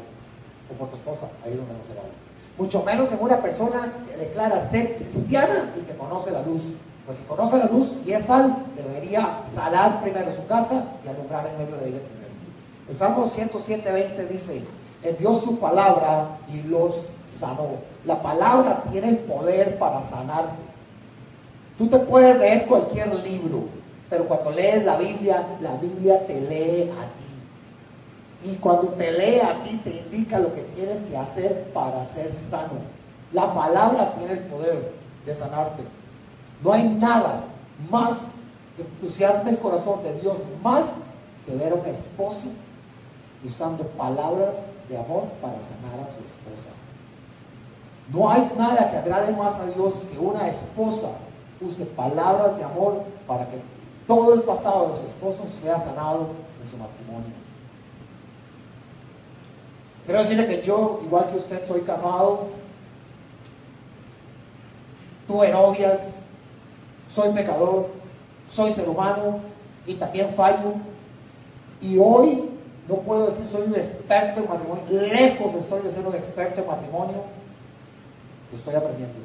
O 0.69 0.73
por 0.77 0.89
tu 0.89 0.95
esposa, 0.95 1.27
ahí 1.43 1.51
es 1.51 1.57
donde 1.57 1.73
no 1.73 1.83
se 1.83 1.93
vale. 1.93 2.09
Mucho 2.57 2.83
menos 2.83 3.11
en 3.11 3.21
una 3.21 3.41
persona 3.41 3.93
que 4.09 4.17
declara 4.17 4.69
ser 4.69 4.95
cristiana 4.95 5.71
y 5.77 5.81
que 5.81 5.95
conoce 5.95 6.31
la 6.31 6.41
luz. 6.41 6.63
Pues 7.07 7.19
si 7.19 7.23
conoce 7.23 7.57
la 7.57 7.67
luz 7.67 7.93
y 8.05 8.11
es 8.11 8.25
sal, 8.25 8.65
debería 8.75 9.39
salar 9.55 10.01
primero 10.01 10.35
su 10.35 10.45
casa 10.45 10.83
y 11.05 11.07
alumbrar 11.07 11.47
en 11.47 11.57
medio 11.57 11.77
de 11.77 11.87
ella 11.87 11.99
primero. 11.99 12.33
El 12.89 12.95
Salmo 12.97 13.27
107, 13.29 13.89
20 13.89 14.25
dice, 14.25 14.61
envió 15.01 15.33
su 15.33 15.57
palabra 15.57 16.37
y 16.53 16.63
los 16.63 17.05
sanó. 17.29 17.77
La 18.03 18.21
palabra 18.21 18.83
tiene 18.91 19.07
el 19.07 19.17
poder 19.19 19.77
para 19.79 20.01
sanarte. 20.01 20.57
Tú 21.77 21.87
te 21.87 21.97
puedes 21.97 22.37
leer 22.39 22.65
cualquier 22.65 23.15
libro, 23.23 23.69
pero 24.09 24.25
cuando 24.25 24.51
lees 24.51 24.83
la 24.83 24.97
Biblia, 24.97 25.47
la 25.61 25.75
Biblia 25.75 26.27
te 26.27 26.41
lee 26.41 26.91
a 26.91 27.05
ti. 27.15 28.49
Y 28.51 28.55
cuando 28.55 28.89
te 28.89 29.13
lee 29.13 29.39
a 29.39 29.63
ti, 29.63 29.79
te 29.81 29.91
indica 29.91 30.39
lo 30.39 30.53
que 30.53 30.63
tienes 30.75 30.99
que 31.03 31.15
hacer 31.15 31.71
para 31.73 32.03
ser 32.03 32.33
sano. 32.33 32.81
La 33.31 33.53
palabra 33.53 34.13
tiene 34.17 34.33
el 34.33 34.39
poder 34.39 34.91
de 35.25 35.33
sanarte. 35.33 35.83
No 36.63 36.73
hay 36.73 36.83
nada 36.83 37.43
más 37.89 38.29
que 38.75 38.83
entusiasme 38.83 39.51
el 39.51 39.59
corazón 39.59 40.03
de 40.03 40.19
Dios 40.19 40.39
más 40.63 40.93
que 41.45 41.55
ver 41.55 41.71
a 41.71 41.75
un 41.75 41.85
esposo 41.85 42.47
usando 43.45 43.83
palabras 43.89 44.55
de 44.89 44.97
amor 44.97 45.25
para 45.41 45.61
sanar 45.61 46.05
a 46.05 46.11
su 46.11 46.23
esposa. 46.25 46.71
No 48.11 48.29
hay 48.29 48.49
nada 48.57 48.89
que 48.89 48.97
agrade 48.97 49.35
más 49.35 49.59
a 49.59 49.65
Dios 49.67 50.05
que 50.11 50.17
una 50.17 50.47
esposa 50.47 51.09
use 51.59 51.85
palabras 51.85 52.57
de 52.57 52.63
amor 52.63 53.03
para 53.27 53.47
que 53.47 53.59
todo 54.07 54.33
el 54.33 54.41
pasado 54.41 54.89
de 54.89 54.95
su 54.95 55.03
esposo 55.03 55.45
sea 55.61 55.77
sanado 55.77 56.27
en 56.63 56.69
su 56.69 56.77
matrimonio. 56.77 57.33
Quiero 60.05 60.21
decirle 60.21 60.47
que 60.47 60.61
yo, 60.61 61.01
igual 61.03 61.29
que 61.29 61.37
usted, 61.37 61.67
soy 61.67 61.81
casado, 61.81 62.47
tuve 65.27 65.51
novias, 65.51 66.11
soy 67.07 67.29
pecador, 67.31 67.87
soy 68.49 68.71
ser 68.71 68.87
humano 68.87 69.39
y 69.85 69.95
también 69.95 70.29
fallo. 70.35 70.73
Y 71.81 71.97
hoy 71.97 72.49
no 72.87 72.95
puedo 72.95 73.27
decir 73.27 73.45
soy 73.51 73.63
un 73.67 73.75
experto 73.75 74.41
en 74.41 74.49
matrimonio, 74.49 74.83
lejos 74.89 75.53
estoy 75.53 75.81
de 75.81 75.91
ser 75.91 76.05
un 76.05 76.15
experto 76.15 76.61
en 76.61 76.67
matrimonio, 76.67 77.23
estoy 78.53 78.75
aprendiendo. 78.75 79.19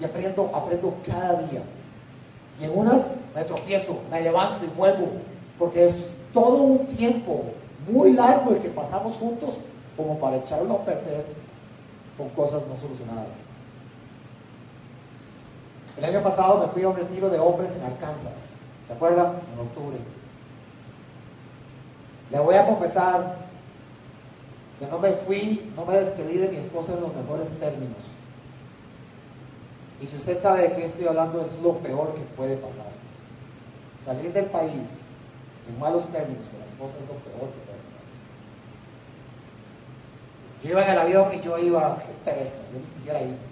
Y 0.00 0.04
aprendo, 0.04 0.50
aprendo 0.54 0.94
cada 1.06 1.42
día. 1.42 1.62
Y 2.60 2.64
en 2.64 2.78
unas 2.78 3.12
me 3.34 3.44
tropiezo, 3.44 3.98
me 4.10 4.20
levanto 4.20 4.64
y 4.64 4.68
vuelvo, 4.76 5.08
porque 5.58 5.86
es 5.86 6.08
todo 6.32 6.56
un 6.56 6.86
tiempo 6.86 7.44
muy 7.90 8.12
largo 8.12 8.52
el 8.52 8.58
que 8.58 8.68
pasamos 8.68 9.14
juntos 9.16 9.56
como 9.96 10.18
para 10.18 10.36
echarlo 10.36 10.74
a 10.74 10.84
perder 10.84 11.24
con 12.16 12.28
cosas 12.30 12.62
no 12.68 12.76
solucionadas. 12.80 13.51
El 15.96 16.04
año 16.04 16.22
pasado 16.22 16.58
me 16.58 16.68
fui 16.68 16.82
a 16.82 16.88
un 16.88 16.96
retiro 16.96 17.28
de 17.28 17.38
hombres 17.38 17.76
en 17.76 17.82
Arkansas, 17.84 18.50
¿te 18.86 18.94
acuerdas? 18.94 19.34
En 19.52 19.60
octubre. 19.60 19.98
Le 22.30 22.38
voy 22.38 22.54
a 22.54 22.66
confesar 22.66 23.36
que 24.78 24.86
no 24.86 24.98
me 24.98 25.12
fui, 25.12 25.70
no 25.76 25.84
me 25.84 25.98
despedí 25.98 26.38
de 26.38 26.48
mi 26.48 26.56
esposa 26.56 26.94
en 26.94 27.02
los 27.02 27.14
mejores 27.14 27.48
términos. 27.60 27.98
Y 30.00 30.06
si 30.06 30.16
usted 30.16 30.40
sabe 30.40 30.62
de 30.62 30.72
qué 30.72 30.86
estoy 30.86 31.06
hablando, 31.06 31.42
es 31.42 31.62
lo 31.62 31.76
peor 31.78 32.14
que 32.14 32.22
puede 32.36 32.56
pasar. 32.56 32.90
Salir 34.04 34.32
del 34.32 34.46
país 34.46 34.72
en 35.68 35.78
malos 35.78 36.06
términos 36.08 36.46
con 36.48 36.58
la 36.58 36.66
esposa 36.66 36.94
es 36.94 37.06
lo 37.06 37.14
peor 37.22 37.50
que 37.52 37.60
puede 37.60 37.78
pasar. 37.78 38.02
Yo 40.64 40.70
iba 40.70 40.84
en 40.84 40.90
el 40.90 40.98
avión 40.98 41.34
y 41.34 41.40
yo 41.40 41.58
iba, 41.58 41.98
qué 41.98 42.30
pereza, 42.30 42.60
yo 42.72 42.80
quisiera 42.96 43.22
ir. 43.22 43.51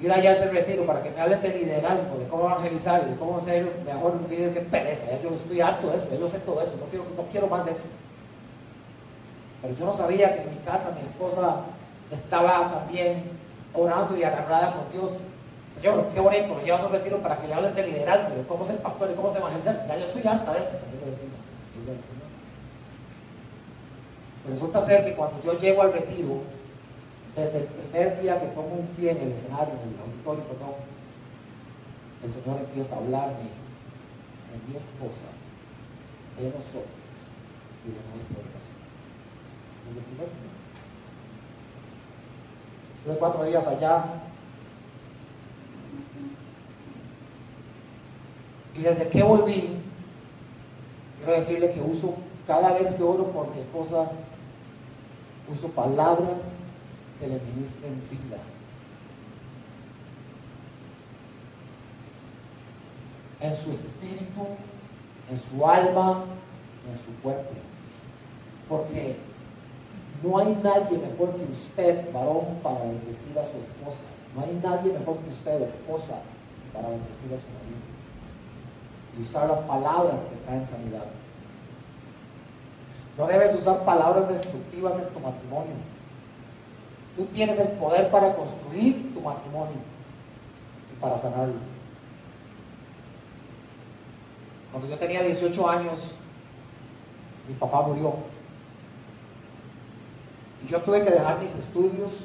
Ir 0.00 0.12
allá 0.12 0.30
a 0.30 0.32
hacer 0.32 0.52
retiro 0.52 0.86
para 0.86 1.02
que 1.02 1.10
me 1.10 1.20
hablen 1.20 1.42
de 1.42 1.48
liderazgo, 1.48 2.18
de 2.18 2.28
cómo 2.28 2.44
evangelizar 2.44 3.02
y 3.04 3.10
de 3.10 3.16
cómo 3.16 3.40
ser 3.40 3.66
mejor 3.84 4.16
líder, 4.28 4.54
qué 4.54 4.60
pereza. 4.60 5.06
Ya 5.06 5.20
yo 5.20 5.34
estoy 5.34 5.60
harto 5.60 5.88
de 5.88 5.96
eso, 5.96 6.06
yo 6.18 6.28
sé 6.28 6.38
todo 6.40 6.62
eso, 6.62 6.72
no 6.78 6.86
quiero, 6.86 7.04
no 7.16 7.22
quiero 7.24 7.46
más 7.48 7.64
de 7.64 7.72
eso. 7.72 7.82
Pero 9.60 9.74
yo 9.74 9.86
no 9.86 9.92
sabía 9.92 10.34
que 10.34 10.42
en 10.42 10.50
mi 10.50 10.56
casa 10.58 10.92
mi 10.96 11.02
esposa 11.02 11.62
estaba 12.12 12.70
también 12.70 13.24
orando 13.74 14.16
y 14.16 14.22
agarrada 14.22 14.74
con 14.74 14.92
Dios. 14.92 15.16
Señor, 15.74 16.08
qué 16.14 16.20
bonito, 16.20 16.54
lo 16.54 16.62
llevas 16.62 16.82
a 16.82 16.86
un 16.86 16.92
retiro 16.92 17.18
para 17.18 17.36
que 17.36 17.48
le 17.48 17.54
hablen 17.54 17.74
de 17.74 17.86
liderazgo, 17.86 18.36
de 18.36 18.42
cómo 18.42 18.64
ser 18.64 18.76
pastor 18.78 19.10
y 19.10 19.14
cómo 19.14 19.30
ser 19.30 19.40
evangelizar. 19.40 19.84
Ya 19.88 19.96
yo 19.96 20.04
estoy 20.04 20.26
harta 20.26 20.52
de 20.52 20.58
esto, 20.60 20.76
también 20.76 21.02
le. 21.06 21.28
Resulta 24.48 24.80
ser 24.80 25.04
que 25.04 25.14
cuando 25.14 25.42
yo 25.42 25.58
llego 25.58 25.82
al 25.82 25.92
retiro, 25.92 26.40
desde 27.38 27.58
el 27.58 27.64
primer 27.66 28.20
día 28.20 28.40
que 28.40 28.48
pongo 28.48 28.74
un 28.74 28.86
pie 28.88 29.12
en 29.12 29.18
el 29.18 29.32
escenario, 29.32 29.74
en 29.74 29.94
el 29.94 30.00
auditorio, 30.00 30.44
perdón, 30.44 30.74
el 32.24 32.32
Señor 32.32 32.58
empieza 32.58 32.96
a 32.96 32.98
hablarme 32.98 33.48
de 34.50 34.58
mi 34.66 34.76
esposa, 34.76 35.30
de 36.36 36.46
nosotros 36.46 36.84
y 37.84 37.88
de 37.88 38.00
nuestra 38.10 38.38
relación. 38.42 38.78
Desde 39.86 40.00
el 40.00 40.04
primer 40.04 40.26
día. 40.26 40.48
Estuve 42.96 43.18
cuatro 43.18 43.44
días 43.44 43.66
allá. 43.68 44.04
Y 48.74 48.82
desde 48.82 49.08
que 49.08 49.22
volví, 49.22 49.76
quiero 51.18 51.32
decirle 51.32 51.72
que 51.72 51.80
uso, 51.80 52.16
cada 52.46 52.72
vez 52.72 52.94
que 52.94 53.02
oro 53.02 53.30
por 53.30 53.54
mi 53.54 53.60
esposa, 53.60 54.10
uso 55.52 55.68
palabras 55.68 56.58
que 57.18 57.26
le 57.26 57.40
ministren 57.40 58.02
vida. 58.10 58.38
En 63.40 63.56
su 63.56 63.70
espíritu, 63.70 64.46
en 65.30 65.40
su 65.40 65.66
alma, 65.66 66.24
en 66.88 66.96
su 66.96 67.20
cuerpo. 67.22 67.50
Porque 68.68 69.16
no 70.22 70.38
hay 70.38 70.58
nadie 70.62 70.98
mejor 70.98 71.36
que 71.36 71.44
usted, 71.44 72.12
varón, 72.12 72.58
para 72.62 72.80
bendecir 72.80 73.38
a 73.38 73.44
su 73.44 73.58
esposa. 73.58 74.04
No 74.34 74.42
hay 74.42 74.60
nadie 74.62 74.92
mejor 74.92 75.18
que 75.18 75.30
usted, 75.30 75.62
esposa, 75.62 76.20
para 76.72 76.88
bendecir 76.88 77.32
a 77.32 77.38
su 77.38 77.48
marido. 77.54 77.78
Y 79.16 79.22
usar 79.22 79.48
las 79.48 79.60
palabras 79.60 80.20
que 80.20 80.36
traen 80.44 80.64
sanidad. 80.64 81.06
No 83.16 83.26
debes 83.26 83.54
usar 83.54 83.84
palabras 83.84 84.28
destructivas 84.28 84.94
en 84.94 85.08
tu 85.08 85.20
matrimonio. 85.20 85.74
Tú 87.18 87.24
tienes 87.26 87.58
el 87.58 87.66
poder 87.70 88.12
para 88.12 88.32
construir 88.36 89.12
tu 89.12 89.20
matrimonio 89.20 89.74
y 90.92 91.00
para 91.00 91.18
sanarlo. 91.18 91.56
Cuando 94.70 94.88
yo 94.88 94.96
tenía 94.96 95.24
18 95.24 95.68
años, 95.68 96.14
mi 97.48 97.54
papá 97.54 97.82
murió. 97.82 98.14
Y 100.64 100.68
yo 100.68 100.80
tuve 100.82 101.02
que 101.02 101.10
dejar 101.10 101.40
mis 101.40 101.52
estudios 101.56 102.24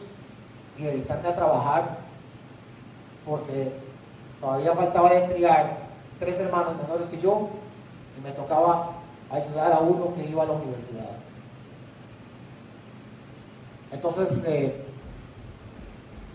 y 0.78 0.84
dedicarme 0.84 1.30
a 1.30 1.36
trabajar 1.36 1.98
porque 3.26 3.72
todavía 4.40 4.76
faltaba 4.76 5.12
de 5.12 5.34
criar 5.34 5.78
tres 6.20 6.40
hermanos 6.40 6.76
menores 6.78 7.08
que 7.08 7.20
yo 7.20 7.50
y 8.16 8.22
me 8.22 8.32
tocaba 8.34 8.92
ayudar 9.32 9.74
a 9.74 9.80
uno 9.80 10.14
que 10.14 10.30
iba 10.30 10.44
a 10.44 10.46
la 10.46 10.54
universidad. 10.54 11.18
Entonces, 13.92 14.44
eh, 14.46 14.83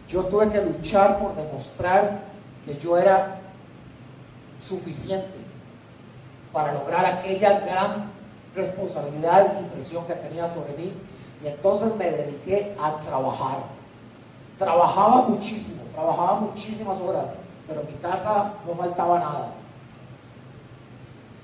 yo 0.08 0.24
tuve 0.24 0.48
que 0.48 0.60
luchar 0.62 1.18
por 1.18 1.36
demostrar 1.36 2.20
que 2.64 2.76
yo 2.78 2.96
era 2.96 3.40
suficiente 4.66 5.38
para 6.52 6.72
lograr 6.72 7.04
aquella 7.04 7.60
gran 7.60 8.10
responsabilidad 8.56 9.60
y 9.60 9.64
presión 9.74 10.06
que 10.06 10.14
tenía 10.14 10.46
sobre 10.48 10.72
mí. 10.76 10.92
Y 11.42 11.46
entonces 11.46 11.94
me 11.96 12.10
dediqué 12.10 12.74
a 12.80 12.96
trabajar. 13.02 13.58
Trabajaba 14.58 15.22
muchísimo, 15.28 15.82
trabajaba 15.92 16.40
muchísimas 16.40 16.98
horas, 17.00 17.34
pero 17.68 17.82
en 17.82 17.86
mi 17.86 17.92
casa 17.94 18.54
no 18.66 18.74
faltaba 18.74 19.18
nada. 19.20 19.48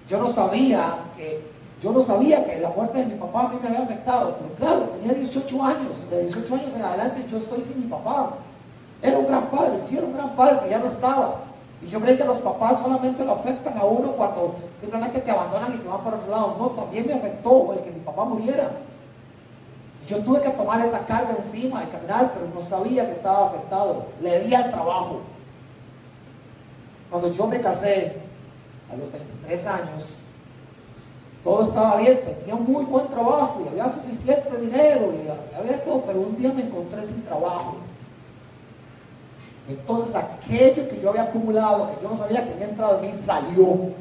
Yo 0.08 0.18
no 0.18 0.28
sabía 0.28 0.96
que 1.16 1.54
yo 1.82 1.92
no 1.92 2.02
sabía 2.02 2.42
que 2.44 2.60
la 2.60 2.70
muerte 2.70 2.98
de 2.98 3.06
mi 3.06 3.14
papá 3.16 3.42
a 3.42 3.48
mí 3.48 3.58
me 3.60 3.68
había 3.68 3.82
afectado, 3.82 4.38
pero 4.38 4.54
claro, 4.54 4.90
tenía 4.92 5.12
18 5.12 5.62
años, 5.62 6.10
de 6.10 6.22
18 6.22 6.54
años 6.54 6.72
en 6.74 6.82
adelante 6.82 7.26
yo 7.30 7.36
estoy 7.36 7.60
sin 7.60 7.80
mi 7.80 7.86
papá. 7.88 8.30
Era 9.04 9.18
un 9.18 9.26
gran 9.26 9.50
padre, 9.50 9.78
sí 9.78 9.98
era 9.98 10.06
un 10.06 10.14
gran 10.14 10.34
padre, 10.34 10.56
pero 10.60 10.70
ya 10.70 10.78
no 10.78 10.86
estaba. 10.86 11.42
Y 11.82 11.88
yo 11.88 12.00
creo 12.00 12.16
que 12.16 12.24
los 12.24 12.38
papás 12.38 12.78
solamente 12.82 13.22
lo 13.22 13.32
afectan 13.32 13.76
a 13.76 13.84
uno 13.84 14.12
cuando 14.12 14.54
simplemente 14.80 15.20
te 15.20 15.30
abandonan 15.30 15.74
y 15.74 15.78
se 15.78 15.86
van 15.86 16.02
para 16.02 16.16
otro 16.16 16.30
lado. 16.30 16.56
No, 16.58 16.70
también 16.70 17.06
me 17.06 17.12
afectó 17.12 17.74
el 17.74 17.80
que 17.80 17.90
mi 17.90 18.00
papá 18.00 18.24
muriera. 18.24 18.70
Yo 20.06 20.18
tuve 20.20 20.40
que 20.40 20.48
tomar 20.48 20.80
esa 20.80 21.00
carga 21.00 21.34
encima 21.36 21.84
y 21.84 21.88
caminar, 21.88 22.32
pero 22.32 22.46
no 22.54 22.62
sabía 22.62 23.04
que 23.04 23.12
estaba 23.12 23.48
afectado. 23.48 24.06
Le 24.22 24.40
di 24.40 24.54
al 24.54 24.70
trabajo. 24.70 25.20
Cuando 27.10 27.30
yo 27.30 27.46
me 27.46 27.60
casé, 27.60 28.16
a 28.90 28.96
los 28.96 29.12
23 29.12 29.66
años, 29.66 30.04
todo 31.42 31.62
estaba 31.62 31.96
bien, 31.96 32.20
tenía 32.24 32.54
un 32.54 32.64
muy 32.64 32.86
buen 32.86 33.06
trabajo 33.08 33.60
y 33.62 33.68
había 33.68 33.90
suficiente 33.90 34.56
dinero 34.58 35.12
y 35.12 35.54
había 35.54 35.84
todo, 35.84 36.00
pero 36.06 36.20
un 36.22 36.36
día 36.38 36.50
me 36.54 36.62
encontré 36.62 37.06
sin 37.06 37.22
trabajo. 37.22 37.76
Entonces 39.68 40.14
aquello 40.14 40.88
que 40.88 41.00
yo 41.00 41.10
había 41.10 41.22
acumulado, 41.22 41.90
que 41.90 42.02
yo 42.02 42.08
no 42.08 42.16
sabía 42.16 42.44
que 42.44 42.52
había 42.52 42.68
entrado 42.68 42.98
en 42.98 43.10
mí, 43.10 43.18
salió. 43.24 43.92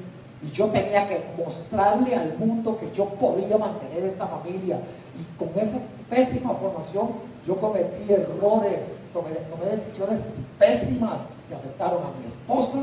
Y 0.42 0.52
yo 0.52 0.68
tenía 0.68 1.08
que 1.08 1.24
mostrarle 1.38 2.16
al 2.16 2.38
mundo 2.38 2.78
que 2.78 2.92
yo 2.92 3.06
podía 3.06 3.58
mantener 3.58 4.04
esta 4.04 4.28
familia. 4.28 4.80
Y 5.18 5.38
con 5.38 5.50
esa 5.58 5.78
pésima 6.10 6.54
formación 6.54 7.12
yo 7.48 7.56
cometí 7.58 8.12
errores, 8.12 8.98
tomé, 9.14 9.32
decisiones 9.72 10.20
pésimas 10.60 11.22
que 11.48 11.56
afectaron 11.56 12.04
a 12.04 12.20
mi 12.20 12.26
esposa 12.26 12.80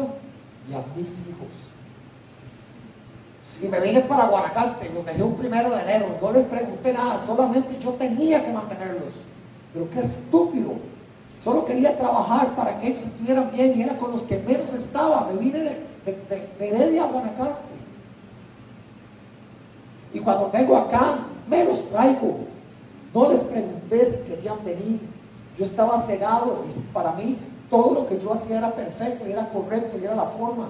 y 0.68 0.74
a 0.74 0.82
mis 0.96 1.20
hijos. 1.28 1.48
Y 3.62 3.68
me 3.68 3.78
vine 3.80 4.00
para 4.02 4.26
Guanacaste, 4.26 4.90
los 4.90 5.04
dejé 5.04 5.22
un 5.22 5.34
primero 5.34 5.70
de 5.70 5.82
enero, 5.82 6.06
no 6.20 6.32
les 6.32 6.46
pregunté 6.46 6.94
nada, 6.94 7.22
solamente 7.26 7.78
yo 7.78 7.90
tenía 7.90 8.42
que 8.42 8.52
mantenerlos. 8.52 9.12
Pero 9.72 9.90
qué 9.90 10.00
estúpido, 10.00 10.72
Solo 11.42 11.64
quería 11.64 11.96
trabajar 11.96 12.54
para 12.54 12.78
que 12.78 12.88
ellos 12.88 13.04
estuvieran 13.04 13.50
bien 13.50 13.78
y 13.78 13.82
era 13.82 13.96
con 13.96 14.12
los 14.12 14.22
que 14.22 14.38
menos 14.38 14.72
estaba. 14.74 15.28
Me 15.32 15.38
vine 15.38 15.58
de, 15.58 15.86
de, 16.58 16.68
Heredia 16.68 17.04
a 17.04 17.06
Guanacaste. 17.06 17.70
Y 20.12 20.20
cuando 20.20 20.50
vengo 20.50 20.76
acá, 20.76 21.18
me 21.48 21.64
los 21.64 21.88
traigo. 21.88 22.40
No 23.14 23.30
les 23.30 23.40
pregunté 23.40 24.10
si 24.10 24.18
querían 24.30 24.62
venir. 24.64 25.00
Yo 25.58 25.64
estaba 25.64 26.02
cegado 26.02 26.64
y 26.68 26.72
para 26.92 27.12
mí 27.12 27.38
todo 27.70 27.94
lo 27.94 28.06
que 28.06 28.18
yo 28.20 28.34
hacía 28.34 28.58
era 28.58 28.72
perfecto 28.72 29.26
y 29.26 29.32
era 29.32 29.48
correcto 29.48 29.96
y 29.98 30.04
era 30.04 30.14
la 30.14 30.24
forma. 30.24 30.68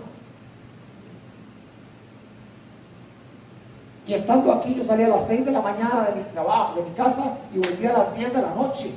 Y 4.06 4.14
estando 4.14 4.52
aquí, 4.52 4.74
yo 4.74 4.84
salía 4.84 5.06
a 5.06 5.10
las 5.10 5.26
6 5.26 5.44
de 5.44 5.52
la 5.52 5.60
mañana 5.60 6.08
de 6.08 6.16
mi 6.16 6.22
trabajo, 6.30 6.74
de 6.76 6.82
mi 6.82 6.90
casa, 6.92 7.36
y 7.54 7.58
volvía 7.58 7.90
a 7.90 7.98
las 7.98 8.16
10 8.16 8.34
de 8.34 8.42
la 8.42 8.54
noche. 8.54 8.90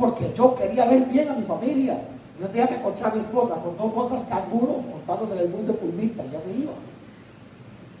Porque 0.00 0.32
yo 0.34 0.54
quería 0.54 0.86
ver 0.86 1.04
bien 1.04 1.28
a 1.28 1.34
mi 1.34 1.44
familia. 1.44 2.00
Y 2.40 2.42
un 2.42 2.52
día 2.52 2.66
me 2.66 2.76
a 2.76 3.10
mi 3.10 3.20
esposa 3.20 3.56
con 3.56 3.76
dos 3.76 3.94
bolsas 3.94 4.24
canguro 4.30 4.78
montándose 4.78 5.34
en 5.34 5.40
el 5.40 5.48
bus 5.48 5.66
de 5.66 5.74
pulmita 5.74 6.24
y 6.24 6.30
ya 6.30 6.40
se 6.40 6.50
iba. 6.50 6.72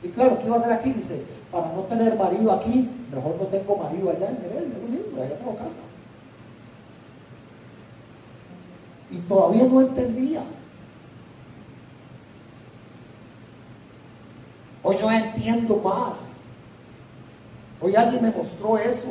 Y 0.02 0.08
claro, 0.08 0.38
¿qué 0.38 0.46
iba 0.46 0.56
a 0.56 0.60
hacer 0.60 0.72
aquí? 0.72 0.92
Dice, 0.92 1.22
para 1.52 1.66
no 1.74 1.82
tener 1.82 2.16
marido 2.16 2.50
aquí, 2.52 2.88
mejor 3.14 3.36
no 3.38 3.46
tengo 3.48 3.76
marido 3.76 4.08
allá 4.08 4.30
en 4.30 4.40
Merel, 4.40 4.72
es 4.72 4.82
lo 4.82 4.88
mismo, 4.88 5.22
allá 5.22 5.38
tengo 5.38 5.56
casa. 5.56 5.76
Y 9.10 9.16
todavía 9.18 9.64
no 9.64 9.80
entendía. 9.82 10.42
Hoy 14.82 14.96
yo 14.96 15.10
entiendo 15.10 15.76
más. 15.76 16.38
Hoy 17.82 17.94
alguien 17.94 18.22
me 18.22 18.30
mostró 18.30 18.78
eso. 18.78 19.08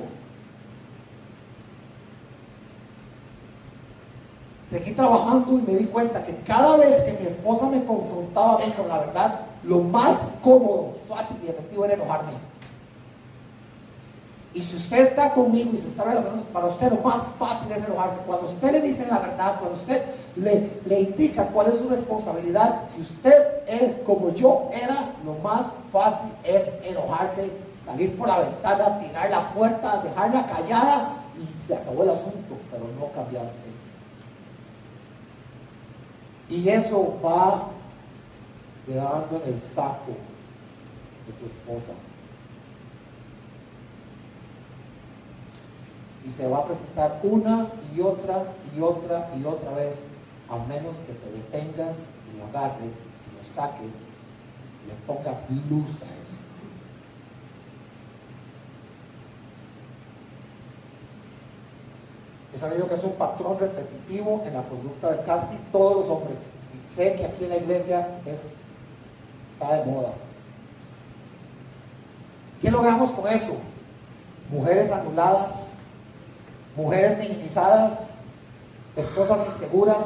Seguí 4.70 4.92
trabajando 4.92 5.58
y 5.58 5.62
me 5.64 5.78
di 5.78 5.86
cuenta 5.86 6.24
que 6.24 6.36
cada 6.46 6.78
vez 6.78 7.02
que 7.02 7.14
mi 7.14 7.26
esposa 7.26 7.66
me 7.66 7.84
confrontaba 7.86 8.60
con 8.78 8.88
la 8.88 9.00
verdad, 9.00 9.40
lo 9.64 9.80
más 9.80 10.30
cómodo, 10.44 10.94
fácil 11.08 11.38
y 11.44 11.50
efectivo 11.50 11.86
era 11.86 11.96
enojarme. 11.96 12.34
Y 14.54 14.62
si 14.62 14.76
usted 14.76 15.00
está 15.00 15.34
conmigo 15.34 15.72
y 15.74 15.80
se 15.80 15.88
está 15.88 16.04
relacionando, 16.04 16.44
para 16.54 16.68
usted 16.68 16.92
lo 16.92 17.02
más 17.02 17.24
fácil 17.40 17.72
es 17.72 17.84
enojarse. 17.84 18.18
Cuando 18.28 18.48
usted 18.48 18.72
le 18.72 18.82
dice 18.82 19.08
la 19.10 19.20
verdad, 19.20 19.60
cuando 19.60 19.80
usted 19.80 20.04
le, 20.36 20.70
le 20.86 21.02
indica 21.02 21.48
cuál 21.48 21.68
es 21.68 21.80
su 21.80 21.90
responsabilidad, 21.90 22.82
si 22.94 23.02
usted 23.02 23.68
es 23.68 23.98
como 24.06 24.34
yo 24.34 24.70
era, 24.72 25.14
lo 25.26 25.34
más 25.44 25.66
fácil 25.92 26.30
es 26.44 26.68
enojarse, 26.84 27.50
salir 27.84 28.16
por 28.16 28.28
la 28.28 28.40
ventana, 28.40 29.00
tirar 29.00 29.32
la 29.32 29.52
puerta, 29.52 30.02
dejarla 30.04 30.46
callada 30.46 31.14
y 31.38 31.68
se 31.68 31.76
acabó 31.76 32.04
el 32.04 32.10
asunto, 32.10 32.56
pero 32.72 32.86
no 33.00 33.12
cambiaste. 33.14 33.79
Y 36.50 36.68
eso 36.70 37.20
va 37.24 37.70
quedando 38.86 39.42
en 39.46 39.54
el 39.54 39.62
saco 39.62 40.14
de 41.28 41.34
tu 41.34 41.46
esposa. 41.46 41.94
y 46.26 46.32
se 46.32 46.48
va 46.48 46.60
a 46.60 46.66
presentar 46.66 47.20
una 47.24 47.68
y 47.96 48.02
otra 48.02 48.44
y 48.76 48.82
otra 48.82 49.32
y 49.36 49.44
otra 49.46 49.72
vez, 49.72 50.02
a 50.50 50.58
menos 50.68 50.98
que 50.98 51.14
te 51.14 51.32
detengas 51.32 51.98
y 52.32 52.38
lo 52.38 52.46
agarres 52.46 52.94
y 52.94 53.38
lo 53.38 53.54
saques 53.54 53.94
y 54.84 54.88
le 54.88 54.96
pongas 55.08 55.44
luz 55.70 56.02
a 56.04 56.22
eso. 56.22 56.49
He 62.54 62.58
sabido 62.58 62.88
que 62.88 62.96
es 62.96 63.04
un 63.04 63.14
patrón 63.14 63.60
repetitivo 63.60 64.44
en 64.46 64.54
la 64.56 64.64
conducta 64.64 65.12
de 65.12 65.24
casi 65.24 65.56
todos 65.72 65.98
los 65.98 66.08
hombres. 66.08 66.40
Y 66.74 66.96
sé 66.96 67.16
que 67.16 67.26
aquí 67.26 67.44
en 67.44 67.50
la 67.50 67.58
iglesia 67.58 68.08
es, 68.26 68.42
está 69.54 69.78
de 69.78 69.86
moda. 69.86 70.14
¿Qué 72.62 72.72
logramos 72.72 73.12
con 73.12 73.28
eso? 73.28 73.56
Mujeres 74.50 74.92
anuladas, 74.92 75.76
mujeres 76.76 77.18
minimizadas, 77.20 78.10
esposas 78.96 79.46
inseguras, 79.46 80.06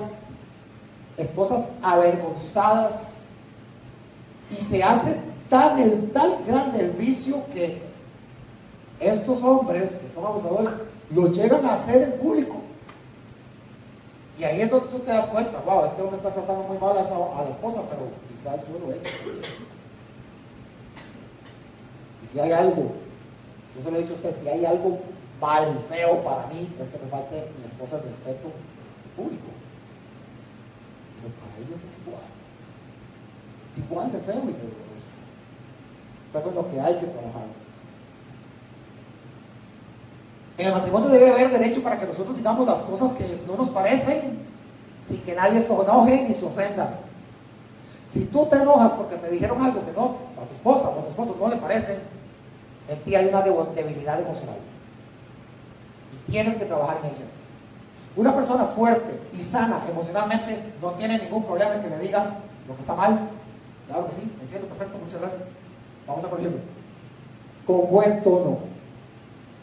esposas 1.18 1.66
avergonzadas, 1.82 3.14
y 4.52 4.56
se 4.64 4.84
hace 4.84 5.16
tan 5.50 5.80
el 5.80 6.12
tal 6.12 6.44
grande 6.46 6.82
el 6.82 6.92
vicio 6.92 7.44
que 7.54 7.82
estos 9.00 9.42
hombres 9.44 9.92
que 9.92 10.14
son 10.14 10.26
abusadores 10.26 10.74
lo 11.14 11.28
llegan 11.32 11.66
a 11.66 11.74
hacer 11.74 12.02
en 12.02 12.12
público. 12.20 12.58
Y 14.38 14.44
ahí 14.44 14.62
es 14.62 14.72
donde 14.72 14.88
tú 14.88 15.00
te 15.00 15.12
das 15.12 15.28
cuenta, 15.28 15.60
wow, 15.60 15.86
este 15.86 16.02
hombre 16.02 16.18
está 16.18 16.32
tratando 16.32 16.64
muy 16.64 16.78
mal 16.78 16.98
a, 16.98 17.44
la 17.44 17.50
esposa, 17.50 17.82
pero 17.88 18.10
quizás 18.28 18.62
yo 18.68 18.80
lo 18.80 18.92
he 18.92 18.98
hecho. 18.98 19.10
Y 22.24 22.28
si 22.28 22.40
hay 22.40 22.52
algo, 22.52 22.92
yo 23.76 23.84
se 23.84 23.92
lo 23.92 23.98
he 23.98 24.02
dicho 24.02 24.14
a 24.14 24.16
usted, 24.16 24.36
si 24.42 24.48
hay 24.48 24.66
algo 24.66 25.00
mal, 25.40 25.80
feo 25.88 26.24
para 26.24 26.48
mí, 26.48 26.68
es 26.82 26.90
que 26.90 26.98
me 26.98 27.10
falte 27.12 27.48
mi 27.60 27.66
esposa 27.66 27.98
el 27.98 28.04
respeto 28.04 28.50
público. 29.16 29.50
Pero 31.22 31.34
para 31.36 31.58
ellos 31.60 31.80
es 31.88 31.98
igual. 32.02 32.26
Es 33.72 33.78
igual 33.78 34.12
de 34.12 34.20
feo 34.20 34.42
y 34.44 34.54
de 34.54 34.66
doloroso. 34.66 35.10
Es 36.34 36.56
lo 36.56 36.72
que 36.72 36.82
hay 36.82 37.00
que 37.00 37.06
trabajar. 37.06 37.63
En 40.58 40.68
el 40.68 40.74
matrimonio 40.74 41.10
debe 41.10 41.32
haber 41.32 41.52
derecho 41.52 41.82
para 41.82 42.00
que 42.00 42.06
nosotros 42.06 42.38
digamos 42.38 42.68
las 42.68 42.80
cosas 42.80 43.14
que 43.14 43.42
no 43.48 43.56
nos 43.56 43.70
parecen, 43.70 44.40
sin 45.08 45.22
que 45.22 45.36
nadie 45.36 45.60
se 45.60 45.74
enoje 45.74 46.26
ni 46.28 46.34
se 46.34 46.46
ofenda. 46.46 47.00
Si 48.10 48.26
tú 48.26 48.46
te 48.46 48.58
enojas 48.58 48.92
porque 48.94 49.18
me 49.18 49.30
dijeron 49.30 49.64
algo 49.64 49.84
que 49.86 49.92
no, 49.92 50.16
a 50.42 50.46
tu 50.46 50.54
esposa 50.54 50.90
o 50.90 51.00
a 51.00 51.04
tu 51.04 51.10
esposo 51.10 51.36
no 51.40 51.48
le 51.48 51.56
parece, 51.56 51.98
en 52.88 53.00
ti 53.00 53.16
hay 53.16 53.26
una 53.26 53.42
debilidad 53.42 54.20
emocional 54.20 54.58
tienes 56.30 56.56
que 56.56 56.66
trabajar 56.66 56.98
en 57.04 57.12
ella. 57.12 57.26
Una 58.16 58.36
persona 58.36 58.66
fuerte 58.66 59.20
y 59.38 59.42
sana 59.42 59.84
emocionalmente 59.90 60.58
no 60.82 60.92
tiene 60.92 61.20
ningún 61.20 61.44
problema 61.44 61.76
en 61.76 61.82
que 61.82 61.90
le 61.90 62.00
digan 62.00 62.38
lo 62.68 62.76
que 62.76 62.82
está 62.82 62.96
mal. 62.96 63.30
Claro 63.88 64.08
que 64.08 64.14
sí, 64.14 64.22
entiendo 64.42 64.68
perfecto, 64.68 64.98
muchas 64.98 65.20
gracias. 65.20 65.42
Vamos 66.08 66.24
a 66.24 66.30
corregirlo. 66.30 66.58
Con 67.66 67.90
buen 67.90 68.24
tono. 68.24 68.73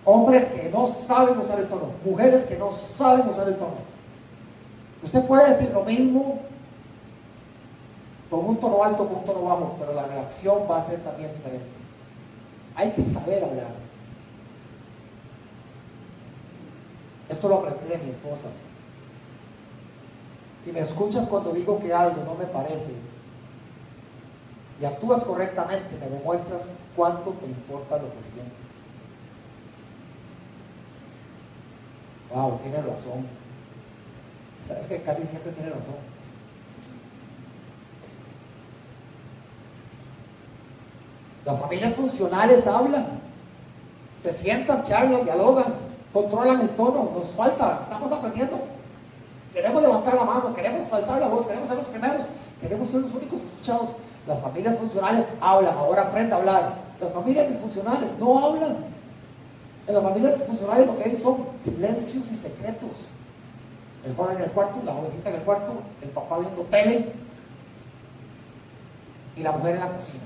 Hombres 0.04 0.46
que 0.46 0.70
no 0.70 0.86
saben 0.86 1.38
usar 1.38 1.58
el 1.60 1.68
tono, 1.68 1.90
mujeres 2.04 2.44
que 2.44 2.56
no 2.56 2.70
saben 2.70 3.28
usar 3.28 3.48
el 3.48 3.56
tono. 3.56 3.90
Usted 5.02 5.24
puede 5.26 5.50
decir 5.50 5.70
lo 5.72 5.84
mismo 5.84 6.40
con 8.30 8.46
un 8.46 8.56
tono 8.58 8.82
alto, 8.82 9.06
con 9.06 9.18
un 9.18 9.24
tono 9.24 9.42
bajo, 9.42 9.76
pero 9.78 9.92
la 9.92 10.04
reacción 10.04 10.58
va 10.70 10.78
a 10.78 10.86
ser 10.86 11.00
también 11.00 11.32
diferente. 11.34 11.66
Hay 12.76 12.92
que 12.92 13.02
saber 13.02 13.44
hablar. 13.44 13.74
Esto 17.28 17.48
lo 17.48 17.56
aprendí 17.56 17.86
de 17.88 17.98
mi 17.98 18.10
esposa. 18.10 18.48
Si 20.64 20.72
me 20.72 20.80
escuchas 20.80 21.26
cuando 21.26 21.52
digo 21.52 21.78
que 21.78 21.92
algo 21.92 22.22
no 22.24 22.34
me 22.34 22.44
parece 22.44 22.92
y 24.80 24.84
actúas 24.84 25.22
correctamente, 25.24 25.96
me 25.98 26.08
demuestras 26.08 26.62
cuánto 26.96 27.30
te 27.32 27.46
importa 27.46 27.96
lo 27.96 28.12
que 28.12 28.22
siento. 28.32 28.69
Wow, 32.32 32.58
tiene 32.62 32.78
razón. 32.78 33.26
Es 34.78 34.86
que 34.86 35.02
casi 35.02 35.24
siempre 35.24 35.52
tiene 35.52 35.70
razón. 35.70 36.10
Las 41.44 41.58
familias 41.58 41.94
funcionales 41.94 42.66
hablan, 42.66 43.06
se 44.22 44.32
sientan, 44.32 44.82
charlan, 44.84 45.24
dialogan 45.24 45.90
controlan 46.12 46.60
el 46.60 46.68
tono, 46.70 47.10
nos 47.14 47.26
falta, 47.28 47.78
estamos 47.82 48.10
aprendiendo. 48.10 48.58
Queremos 49.52 49.82
levantar 49.82 50.14
la 50.14 50.24
mano, 50.24 50.54
queremos 50.54 50.92
alzar 50.92 51.20
la 51.20 51.28
voz, 51.28 51.46
queremos 51.46 51.68
ser 51.68 51.78
los 51.78 51.86
primeros, 51.86 52.22
queremos 52.60 52.88
ser 52.88 53.00
los 53.00 53.14
únicos 53.14 53.42
escuchados. 53.42 53.90
Las 54.26 54.40
familias 54.40 54.78
funcionales 54.78 55.26
hablan, 55.40 55.76
ahora 55.76 56.02
aprende 56.02 56.34
a 56.34 56.38
hablar. 56.38 56.74
Las 57.00 57.12
familias 57.12 57.48
disfuncionales 57.48 58.10
no 58.18 58.44
hablan. 58.44 58.76
En 59.90 59.94
las 59.94 60.04
familias 60.04 60.38
disfuncionales 60.38 60.86
lo 60.86 60.96
que 60.96 61.02
hay 61.02 61.16
son 61.16 61.46
silencios 61.64 62.30
y 62.30 62.36
secretos. 62.36 63.08
El 64.06 64.14
joven 64.14 64.36
en 64.36 64.44
el 64.44 64.50
cuarto, 64.52 64.80
la 64.84 64.92
jovencita 64.92 65.30
en 65.30 65.34
el 65.34 65.42
cuarto, 65.42 65.72
el 66.00 66.10
papá 66.10 66.38
viendo 66.38 66.62
tele 66.62 67.06
y 69.34 69.42
la 69.42 69.50
mujer 69.50 69.74
en 69.74 69.80
la 69.80 69.96
cocina. 69.96 70.22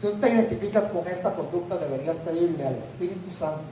tú 0.00 0.12
te 0.20 0.28
identificas 0.28 0.84
con 0.84 1.08
esta 1.08 1.34
conducta, 1.34 1.78
deberías 1.78 2.16
pedirle 2.18 2.64
al 2.64 2.76
Espíritu 2.76 3.30
Santo 3.36 3.62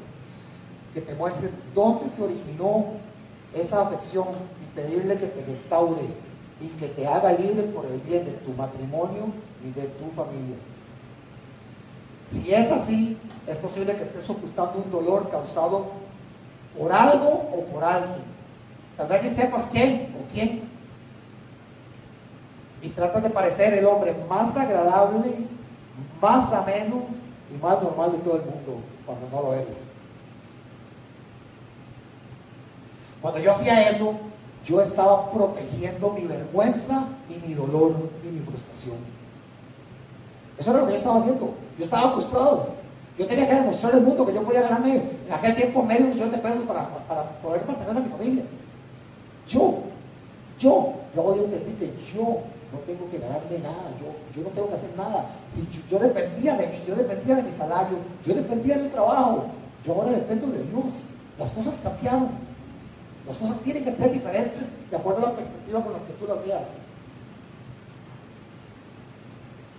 que 0.94 1.02
te 1.02 1.14
muestre 1.14 1.50
dónde 1.74 2.08
se 2.08 2.22
originó 2.22 2.86
esa 3.54 3.82
afección 3.82 4.28
y 4.62 4.74
pedirle 4.74 5.16
que 5.16 5.26
te 5.26 5.44
restaure 5.44 6.23
y 6.60 6.68
que 6.68 6.88
te 6.88 7.06
haga 7.06 7.32
libre 7.32 7.64
por 7.64 7.86
el 7.86 8.00
bien 8.00 8.24
de 8.24 8.32
tu 8.32 8.52
matrimonio 8.52 9.26
y 9.64 9.70
de 9.72 9.86
tu 9.88 10.10
familia. 10.14 10.56
Si 12.26 12.52
es 12.52 12.70
así, 12.70 13.18
es 13.46 13.58
posible 13.58 13.94
que 13.96 14.02
estés 14.02 14.28
ocultando 14.28 14.82
un 14.84 14.90
dolor 14.90 15.28
causado 15.30 15.86
por 16.78 16.92
algo 16.92 17.28
o 17.52 17.64
por 17.72 17.84
alguien. 17.84 18.22
Tal 18.96 19.08
vez 19.08 19.22
ni 19.24 19.30
sepas 19.30 19.66
quién 19.70 20.14
o 20.18 20.32
quién. 20.32 20.74
y 22.82 22.90
tratas 22.90 23.22
de 23.22 23.30
parecer 23.30 23.72
el 23.72 23.86
hombre 23.86 24.14
más 24.28 24.54
agradable, 24.54 25.32
más 26.20 26.52
ameno 26.52 27.04
y 27.50 27.62
más 27.62 27.82
normal 27.82 28.12
de 28.12 28.18
todo 28.18 28.36
el 28.36 28.42
mundo 28.42 28.82
cuando 29.06 29.26
no 29.30 29.42
lo 29.42 29.54
eres. 29.54 29.86
Cuando 33.22 33.40
yo 33.40 33.52
hacía 33.52 33.88
eso, 33.88 34.18
yo 34.64 34.80
estaba 34.80 35.30
protegiendo 35.30 36.10
mi 36.10 36.22
vergüenza 36.22 37.04
y 37.28 37.46
mi 37.46 37.54
dolor 37.54 37.94
y 38.24 38.28
mi 38.28 38.40
frustración. 38.40 38.96
Eso 40.58 40.70
era 40.70 40.80
lo 40.80 40.86
que 40.86 40.92
yo 40.92 40.98
estaba 40.98 41.20
haciendo. 41.20 41.54
Yo 41.78 41.84
estaba 41.84 42.12
frustrado. 42.12 42.68
Yo 43.18 43.26
tenía 43.26 43.48
que 43.48 43.54
demostrarle 43.54 44.00
al 44.00 44.06
mundo 44.06 44.26
que 44.26 44.34
yo 44.34 44.42
podía 44.42 44.62
ganarme 44.62 44.96
en 45.26 45.32
aquel 45.32 45.54
tiempo 45.54 45.82
medio 45.82 46.06
millón 46.06 46.30
de 46.30 46.38
pesos 46.38 46.62
para, 46.64 46.88
para 47.06 47.30
poder 47.40 47.64
mantener 47.66 47.96
a 47.96 48.00
mi 48.00 48.08
familia. 48.08 48.44
Yo, 49.46 49.82
yo, 50.58 50.94
luego 51.14 51.36
yo 51.36 51.44
entendí 51.44 51.72
que 51.72 51.94
yo 52.12 52.40
no 52.72 52.78
tengo 52.86 53.08
que 53.10 53.18
ganarme 53.18 53.58
nada, 53.58 53.92
yo, 54.00 54.10
yo 54.34 54.42
no 54.42 54.50
tengo 54.50 54.68
que 54.68 54.74
hacer 54.74 54.90
nada. 54.96 55.26
Si 55.52 55.68
yo, 55.88 55.98
dependía 55.98 56.56
de 56.56 56.66
mí, 56.66 56.82
yo 56.86 56.96
dependía 56.96 57.36
de 57.36 57.42
mi 57.44 57.52
salario, 57.52 57.98
yo 58.26 58.34
dependía 58.34 58.78
de 58.78 58.84
un 58.84 58.90
trabajo, 58.90 59.44
yo 59.84 59.94
ahora 59.94 60.10
dependo 60.10 60.48
de 60.48 60.64
Dios. 60.64 60.92
Las 61.38 61.50
cosas 61.50 61.78
cambiaron. 61.82 62.30
Las 63.26 63.36
cosas 63.36 63.58
tienen 63.60 63.84
que 63.84 63.92
ser 63.92 64.12
diferentes 64.12 64.62
de 64.90 64.96
acuerdo 64.96 65.26
a 65.26 65.30
la 65.30 65.36
perspectiva 65.36 65.82
con 65.82 65.92
la 65.92 65.98
que 65.98 66.12
tú 66.12 66.26
las 66.26 66.44
veas. 66.44 66.66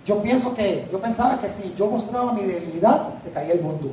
Yo 0.04 0.22
pienso 0.22 0.54
que, 0.54 0.88
yo 0.90 1.00
pensaba 1.00 1.38
que 1.38 1.48
si 1.48 1.74
yo 1.74 1.86
mostraba 1.88 2.32
mi 2.32 2.42
debilidad, 2.42 3.14
se 3.22 3.30
caía 3.30 3.54
el 3.54 3.60
mundo. 3.60 3.92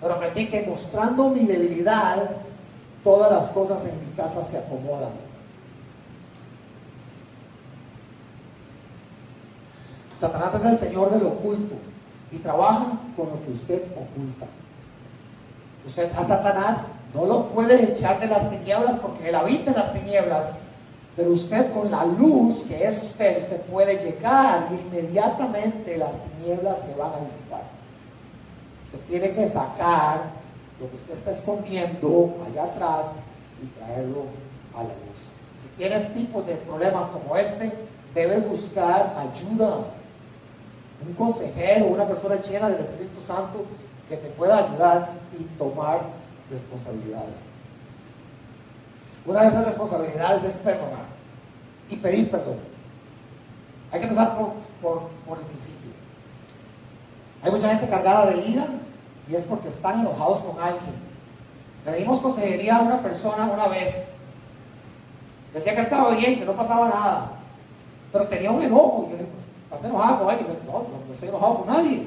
Pero 0.00 0.14
aprendí 0.14 0.46
que 0.46 0.66
mostrando 0.66 1.30
mi 1.30 1.46
debilidad, 1.46 2.30
todas 3.02 3.30
las 3.30 3.48
cosas 3.48 3.84
en 3.84 4.00
mi 4.00 4.14
casa 4.14 4.44
se 4.44 4.58
acomodan. 4.58 5.10
Satanás 10.16 10.54
es 10.54 10.64
el 10.64 10.78
Señor 10.78 11.10
del 11.10 11.26
oculto 11.26 11.74
y 12.30 12.36
trabaja 12.38 12.98
con 13.16 13.28
lo 13.28 13.42
que 13.44 13.52
usted 13.52 13.82
oculta. 13.92 14.46
Usted 15.86 16.12
a 16.16 16.24
Satanás 16.24 16.78
no 17.14 17.26
lo 17.26 17.46
puede 17.48 17.92
echar 17.92 18.18
de 18.20 18.26
las 18.26 18.50
tinieblas 18.50 18.96
porque 19.00 19.28
él 19.28 19.34
habita 19.34 19.70
en 19.70 19.76
las 19.76 19.92
tinieblas, 19.92 20.58
pero 21.16 21.30
usted 21.30 21.72
con 21.72 21.90
la 21.90 22.04
luz 22.04 22.64
que 22.66 22.84
es 22.84 23.00
usted, 23.00 23.42
usted 23.42 23.60
puede 23.62 23.96
llegar 23.96 24.66
y 24.72 24.74
inmediatamente 24.74 25.96
las 25.96 26.10
tinieblas 26.10 26.78
se 26.78 26.94
van 26.94 27.12
a 27.12 27.18
disipar. 27.20 27.62
Usted 28.86 29.06
tiene 29.06 29.30
que 29.30 29.48
sacar 29.48 30.22
lo 30.80 30.90
que 30.90 30.96
usted 30.96 31.12
está 31.14 31.30
escondiendo 31.30 32.34
allá 32.44 32.64
atrás 32.64 33.06
y 33.62 33.66
traerlo 33.78 34.24
a 34.74 34.78
la 34.78 34.88
luz. 34.88 35.20
Si 35.62 35.68
tienes 35.76 36.12
tipos 36.14 36.44
de 36.46 36.56
problemas 36.56 37.08
como 37.10 37.36
este, 37.36 37.72
debes 38.12 38.48
buscar 38.48 39.14
ayuda 39.16 39.78
un 41.06 41.14
consejero, 41.14 41.86
una 41.86 42.06
persona 42.06 42.40
llena 42.40 42.70
del 42.70 42.80
Espíritu 42.80 43.20
Santo 43.20 43.64
que 44.08 44.16
te 44.16 44.28
pueda 44.30 44.58
ayudar 44.58 45.10
y 45.38 45.44
tomar 45.58 46.00
responsabilidades. 46.54 47.40
Una 49.26 49.42
de 49.42 49.48
esas 49.48 49.64
responsabilidades 49.64 50.44
es 50.44 50.56
perdonar 50.56 51.06
y 51.90 51.96
pedir 51.96 52.30
perdón. 52.30 52.58
Hay 53.90 54.00
que 54.00 54.06
empezar 54.06 54.36
por, 54.36 54.52
por 55.26 55.38
el 55.38 55.44
principio. 55.44 55.92
Hay 57.42 57.50
mucha 57.50 57.68
gente 57.68 57.88
cargada 57.88 58.26
de 58.26 58.46
ira 58.48 58.66
y 59.28 59.34
es 59.34 59.44
porque 59.44 59.68
están 59.68 60.00
enojados 60.00 60.40
con 60.40 60.58
alguien. 60.60 60.94
Le 61.84 61.96
dimos 61.96 62.18
consejería 62.20 62.76
a 62.76 62.82
una 62.82 63.02
persona 63.02 63.50
una 63.52 63.68
vez. 63.68 64.04
Decía 65.52 65.74
que 65.74 65.82
estaba 65.82 66.10
bien, 66.10 66.38
que 66.38 66.44
no 66.44 66.52
pasaba 66.54 66.88
nada, 66.88 67.32
pero 68.12 68.26
tenía 68.26 68.50
un 68.50 68.62
enojo. 68.62 69.08
Yo 69.10 69.16
le 69.16 69.26
¿Estás 69.74 69.90
enojado 69.90 70.18
con 70.20 70.30
alguien? 70.30 70.58
No, 70.66 70.72
no, 70.72 71.12
estoy 71.12 71.28
enojado 71.28 71.58
con 71.58 71.66
nadie. 71.66 72.06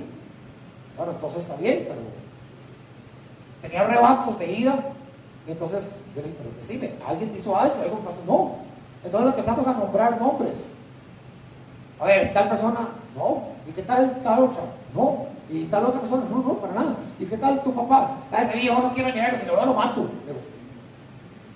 Bueno, 0.95 1.12
entonces 1.12 1.41
está 1.41 1.56
bien, 1.56 1.86
pero 1.88 2.00
tenía 3.62 3.84
rebatos 3.84 4.38
de 4.39 4.51
ira. 4.51 4.76
Y 5.47 5.51
entonces 5.51 5.84
yo 6.16 6.22
le 6.22 6.30
dije, 6.30 6.39
pero 6.39 6.55
decime, 6.60 6.95
¿alguien 7.08 7.32
te 7.32 7.39
hizo 7.39 7.58
algo? 7.58 7.82
¿Algo 7.82 7.99
pasó? 7.99 8.20
No. 8.26 8.55
Entonces 9.03 9.30
empezamos 9.30 9.68
a 9.68 9.74
nombrar 9.74 10.20
nombres. 10.20 10.74
A 11.99 12.05
ver, 12.05 12.34
tal 12.34 12.49
persona, 12.49 12.80
no. 13.16 13.43
¿Y 13.68 13.72
qué 13.72 13.84
tal 13.84 14.22
tal 14.24 14.43
otra? 14.43 14.64
No. 14.93 15.28
¿Y 15.49 15.66
tal 15.66 15.86
otra 15.86 16.01
persona? 16.01 16.24
No, 16.30 16.38
no, 16.38 16.53
para 16.55 16.74
nada. 16.74 16.95
¿Y 17.20 17.26
qué 17.26 17.38
tal 17.38 17.64
tu 17.64 17.74
papá? 17.74 18.18
Ah, 18.32 18.43
ese 18.43 18.58
viejo 18.58 18.82
no 18.82 18.91
quiero 18.91 19.12
dinero, 19.12 19.38
si 19.39 19.45
lo 19.45 19.66
lo 19.66 19.74
mato. 19.74 20.08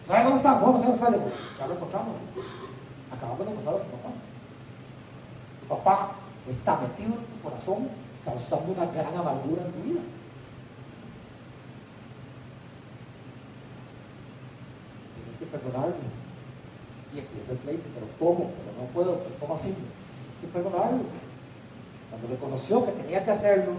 ¿Sabes 0.08 0.24
cómo 0.24 0.36
está? 0.38 0.60
No, 0.60 0.72
no 0.72 0.80
sé 0.80 0.88
dónde. 0.88 1.20
Ya 1.60 1.68
lo 1.68 1.74
encontramos. 1.74 2.16
Acabamos 3.12 3.46
de 3.46 3.52
encontrar 3.52 3.76
a 3.76 3.80
tu 3.80 3.92
papá 3.98 4.10
papá 5.72 6.12
está 6.50 6.78
metido 6.78 7.14
en 7.14 7.26
tu 7.26 7.42
corazón 7.42 7.88
causando 8.26 8.74
una 8.74 8.86
gran 8.92 9.16
amargura 9.16 9.64
en 9.66 9.72
tu 9.72 9.80
vida. 9.80 10.02
Tienes 15.16 15.31
que 15.42 15.58
perdonarlo. 15.58 15.96
Y 17.14 17.20
empieza 17.20 17.52
el 17.52 17.58
pleito, 17.58 17.84
pero 17.94 18.08
¿cómo? 18.20 18.52
Pero 18.52 18.72
no 18.80 18.88
puedo, 18.94 19.20
¿cómo 19.40 19.54
así? 19.54 19.74
Tienes 19.74 20.40
que 20.40 20.48
perdonarlo. 20.48 21.04
Cuando 22.10 22.28
reconoció 22.30 22.86
que 22.86 22.92
tenía 22.92 23.26
que 23.26 23.32
hacerlo, 23.32 23.74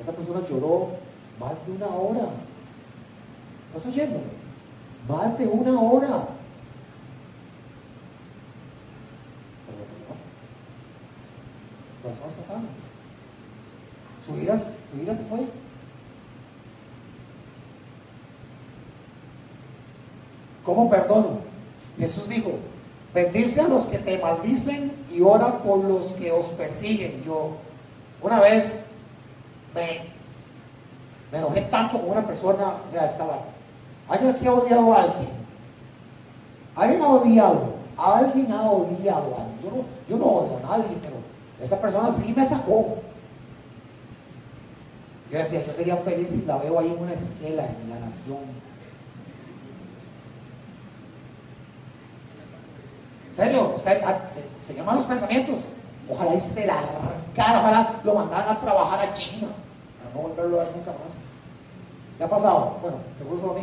esa 0.00 0.12
persona 0.12 0.40
lloró 0.48 0.88
más 1.38 1.52
de 1.66 1.72
una 1.72 1.86
hora. 1.86 2.28
¿Estás 3.68 3.86
oyéndome? 3.86 4.24
Más 5.08 5.38
de 5.38 5.46
una 5.46 5.80
hora. 5.80 6.28
corazón 12.02 12.28
está 12.30 12.54
sano. 12.54 12.66
Su 14.26 14.36
ira, 14.42 14.58
su 14.58 15.00
ira 15.00 15.16
se 15.16 15.24
fue. 15.24 15.46
¿Cómo 20.74 20.88
perdono? 20.88 21.40
Jesús 21.98 22.26
dijo, 22.30 22.52
bendice 23.12 23.60
a 23.60 23.68
los 23.68 23.84
que 23.84 23.98
te 23.98 24.16
maldicen 24.16 24.90
y 25.12 25.20
ora 25.20 25.58
por 25.58 25.84
los 25.84 26.12
que 26.12 26.32
os 26.32 26.46
persiguen. 26.46 27.22
Yo 27.24 27.50
una 28.22 28.40
vez 28.40 28.86
me, 29.74 31.36
enojé 31.36 31.60
tanto 31.62 32.00
con 32.00 32.08
una 32.08 32.26
persona, 32.26 32.76
ya 32.90 33.04
estaba, 33.04 33.40
alguien 34.08 34.34
aquí 34.34 34.46
ha 34.46 34.54
odiado 34.54 34.94
a 34.94 35.02
alguien. 35.02 35.28
Alguien 36.74 37.02
ha 37.02 37.08
odiado, 37.08 37.74
alguien 37.98 38.50
ha 38.50 38.70
odiado 38.70 39.36
a 39.36 39.42
alguien. 39.42 39.60
Yo 39.62 39.70
no, 39.70 39.84
yo 40.08 40.16
no 40.16 40.24
odio 40.24 40.56
a 40.56 40.78
nadie, 40.78 40.96
pero 41.02 41.16
esa 41.60 41.78
persona 41.78 42.08
sí 42.08 42.32
me 42.34 42.48
sacó. 42.48 42.96
Yo 45.30 45.38
decía, 45.38 45.62
yo 45.66 45.72
sería 45.74 45.96
feliz 45.96 46.28
si 46.30 46.46
la 46.46 46.56
veo 46.56 46.78
ahí 46.78 46.90
en 46.90 47.02
una 47.02 47.12
esquela 47.12 47.66
en 47.66 47.90
la 47.90 48.00
nación. 48.00 48.71
¿En 53.32 53.36
serio? 53.36 53.72
Usted 53.74 54.02
ah, 54.04 54.18
se 54.66 54.74
llaman 54.74 54.96
los 54.96 55.06
pensamientos. 55.06 55.56
Ojalá 56.06 56.34
y 56.34 56.40
se 56.40 56.66
la 56.66 56.82
ojalá 57.34 58.00
lo 58.04 58.14
mandaran 58.14 58.56
a 58.56 58.60
trabajar 58.60 59.00
a 59.00 59.14
China 59.14 59.48
para 59.98 60.14
no 60.14 60.28
volverlo 60.28 60.60
a 60.60 60.64
ver 60.64 60.76
nunca 60.76 60.90
más. 60.90 61.18
¿Qué 62.18 62.24
ha 62.24 62.28
pasado? 62.28 62.76
Bueno, 62.82 62.98
seguro 63.16 63.40
solo 63.40 63.52
a 63.52 63.54
mí. 63.54 63.62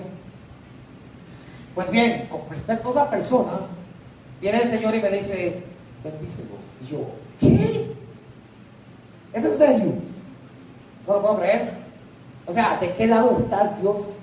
Pues 1.75 1.91
bien, 1.91 2.27
con 2.31 2.41
respecto 2.49 2.87
a 2.87 2.91
esa 2.91 3.09
persona, 3.11 3.51
viene 4.41 4.59
el 4.59 4.67
Señor 4.67 4.95
y 4.95 5.01
me 5.03 5.11
dice, 5.11 5.63
bendícelo. 6.03 6.55
Y 6.81 6.87
yo, 6.87 6.99
¿qué? 7.39 7.93
¿Es 9.33 9.45
en 9.45 9.55
serio? 9.55 9.93
No 11.05 11.13
lo 11.13 11.21
puedo 11.21 11.37
creer. 11.37 11.73
O 12.47 12.51
sea, 12.51 12.79
¿de 12.81 12.91
qué 12.93 13.05
lado 13.05 13.29
estás, 13.29 13.79
Dios? 13.79 14.15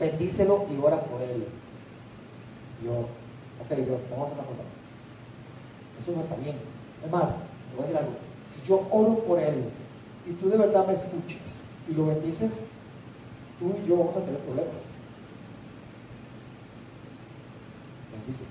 Bendícelo 0.00 0.66
y 0.72 0.84
ora 0.84 1.00
por 1.02 1.22
él. 1.22 1.46
Yo, 2.84 3.06
ok, 3.64 3.70
vamos 3.70 4.00
a 4.00 4.26
hacer 4.26 4.38
una 4.38 4.48
cosa. 4.48 4.62
Eso 5.98 6.12
no 6.12 6.20
está 6.20 6.36
bien. 6.36 6.56
Es 7.04 7.10
más, 7.10 7.30
te 7.30 7.76
voy 7.76 7.84
a 7.84 7.88
decir 7.88 7.96
algo. 7.96 8.12
Si 8.52 8.66
yo 8.66 8.86
oro 8.90 9.18
por 9.24 9.38
él 9.38 9.64
y 10.26 10.32
tú 10.32 10.48
de 10.48 10.56
verdad 10.56 10.86
me 10.86 10.92
escuches 10.92 11.60
y 11.88 11.94
lo 11.94 12.06
bendices, 12.06 12.64
tú 13.58 13.74
y 13.82 13.88
yo 13.88 13.96
vamos 13.98 14.16
a 14.16 14.20
tener 14.20 14.40
problemas. 14.40 14.82
Bendícelo. 18.12 18.48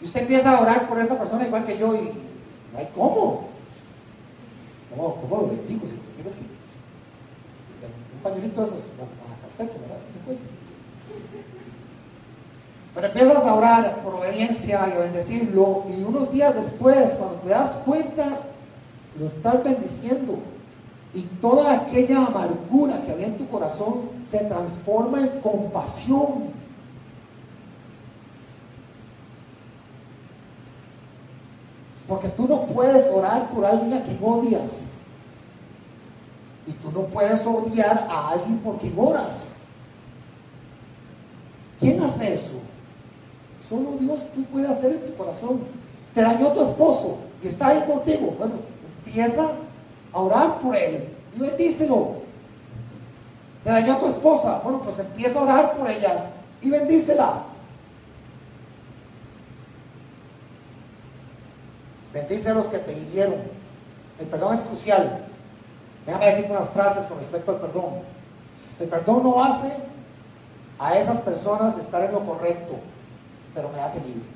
Y 0.00 0.04
usted 0.04 0.22
empieza 0.22 0.56
a 0.56 0.60
orar 0.60 0.88
por 0.88 0.98
esa 0.98 1.18
persona 1.18 1.46
igual 1.46 1.64
que 1.64 1.78
yo 1.78 1.94
y 1.94 2.12
no 2.72 2.78
hay 2.78 2.88
cómo. 2.94 3.48
¿Cómo, 4.90 5.36
lo 5.36 5.46
bendigo? 5.46 5.86
Si 5.86 5.94
quieres 6.16 6.34
que 6.34 6.40
un 6.40 8.22
pañuelito 8.22 8.60
de 8.60 8.66
esos, 8.66 8.78
a 8.78 9.62
¿verdad? 9.62 10.00
Pero 12.94 13.06
empiezas 13.06 13.44
a 13.44 13.54
orar 13.54 14.02
por 14.02 14.16
obediencia 14.16 14.88
y 14.88 14.92
a 14.92 14.98
bendecirlo, 14.98 15.84
y 15.88 16.02
unos 16.02 16.32
días 16.32 16.54
después, 16.54 17.10
cuando 17.10 17.36
te 17.36 17.48
das 17.50 17.76
cuenta, 17.84 18.40
lo 19.18 19.26
estás 19.26 19.62
bendiciendo. 19.62 20.38
Y 21.14 21.22
toda 21.40 21.72
aquella 21.72 22.26
amargura 22.26 23.02
que 23.02 23.12
había 23.12 23.26
en 23.26 23.38
tu 23.38 23.48
corazón 23.48 24.10
se 24.28 24.38
transforma 24.40 25.20
en 25.20 25.40
compasión. 25.40 26.50
Porque 32.08 32.28
tú 32.28 32.48
no 32.48 32.62
puedes 32.62 33.06
orar 33.06 33.50
por 33.50 33.64
alguien 33.64 33.94
a 33.94 34.02
quien 34.02 34.18
odias. 34.20 34.92
Y 36.66 36.72
tú 36.72 36.90
no 36.92 37.02
puedes 37.02 37.46
odiar 37.46 38.08
a 38.10 38.30
alguien 38.30 38.58
por 38.58 38.78
quien 38.78 38.94
oras. 38.96 39.54
¿Quién 41.78 42.02
hace 42.02 42.34
eso? 42.34 42.60
Solo 43.70 43.92
Dios 44.00 44.26
tú 44.34 44.42
puedes 44.46 44.68
hacer 44.68 44.92
en 44.94 45.06
tu 45.06 45.14
corazón. 45.14 45.60
Te 46.12 46.22
dañó 46.22 46.48
tu 46.48 46.60
esposo 46.60 47.18
y 47.40 47.46
está 47.46 47.68
ahí 47.68 47.80
contigo. 47.86 48.34
Bueno, 48.36 48.54
empieza 49.06 49.46
a 50.12 50.18
orar 50.18 50.58
por 50.58 50.74
él 50.74 51.08
y 51.36 51.38
bendícelo. 51.38 52.16
Te 53.62 53.70
dañó 53.70 53.96
tu 53.98 54.08
esposa. 54.08 54.60
Bueno, 54.64 54.82
pues 54.82 54.98
empieza 54.98 55.38
a 55.38 55.42
orar 55.42 55.72
por 55.74 55.88
ella 55.88 56.30
y 56.60 56.68
bendícela. 56.68 57.44
Bendice 62.12 62.50
a 62.50 62.54
los 62.54 62.66
que 62.66 62.78
te 62.78 62.92
hirieron. 62.92 63.36
El 64.18 64.26
perdón 64.26 64.54
es 64.54 64.60
crucial. 64.62 65.20
Déjame 66.06 66.26
decirte 66.26 66.50
unas 66.50 66.70
frases 66.70 67.06
con 67.06 67.18
respecto 67.18 67.52
al 67.52 67.58
perdón. 67.58 68.00
El 68.80 68.88
perdón 68.88 69.22
no 69.22 69.44
hace 69.44 69.72
a 70.76 70.96
esas 70.96 71.20
personas 71.20 71.78
estar 71.78 72.02
en 72.02 72.12
lo 72.12 72.24
correcto, 72.24 72.74
pero 73.54 73.68
me 73.68 73.80
hace 73.80 73.98
libre. 74.00 74.28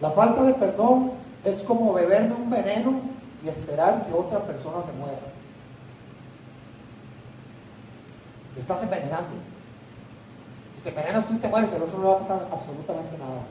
La 0.00 0.10
falta 0.10 0.42
de 0.44 0.54
perdón 0.54 1.12
es 1.44 1.62
como 1.62 1.92
beberme 1.92 2.34
un 2.34 2.50
veneno 2.50 3.00
y 3.44 3.48
esperar 3.48 4.06
que 4.06 4.12
otra 4.12 4.40
persona 4.40 4.80
se 4.82 4.92
muera. 4.92 5.18
Te 8.54 8.60
estás 8.60 8.82
envenenando. 8.82 9.34
Y 10.78 10.80
te 10.82 10.90
envenenas 10.90 11.26
tú 11.26 11.34
y 11.34 11.38
te 11.38 11.48
mueres, 11.48 11.72
el 11.72 11.82
otro 11.82 11.98
no 11.98 12.08
va 12.08 12.16
a 12.16 12.18
pasar 12.18 12.48
absolutamente 12.52 13.18
nada. 13.18 13.42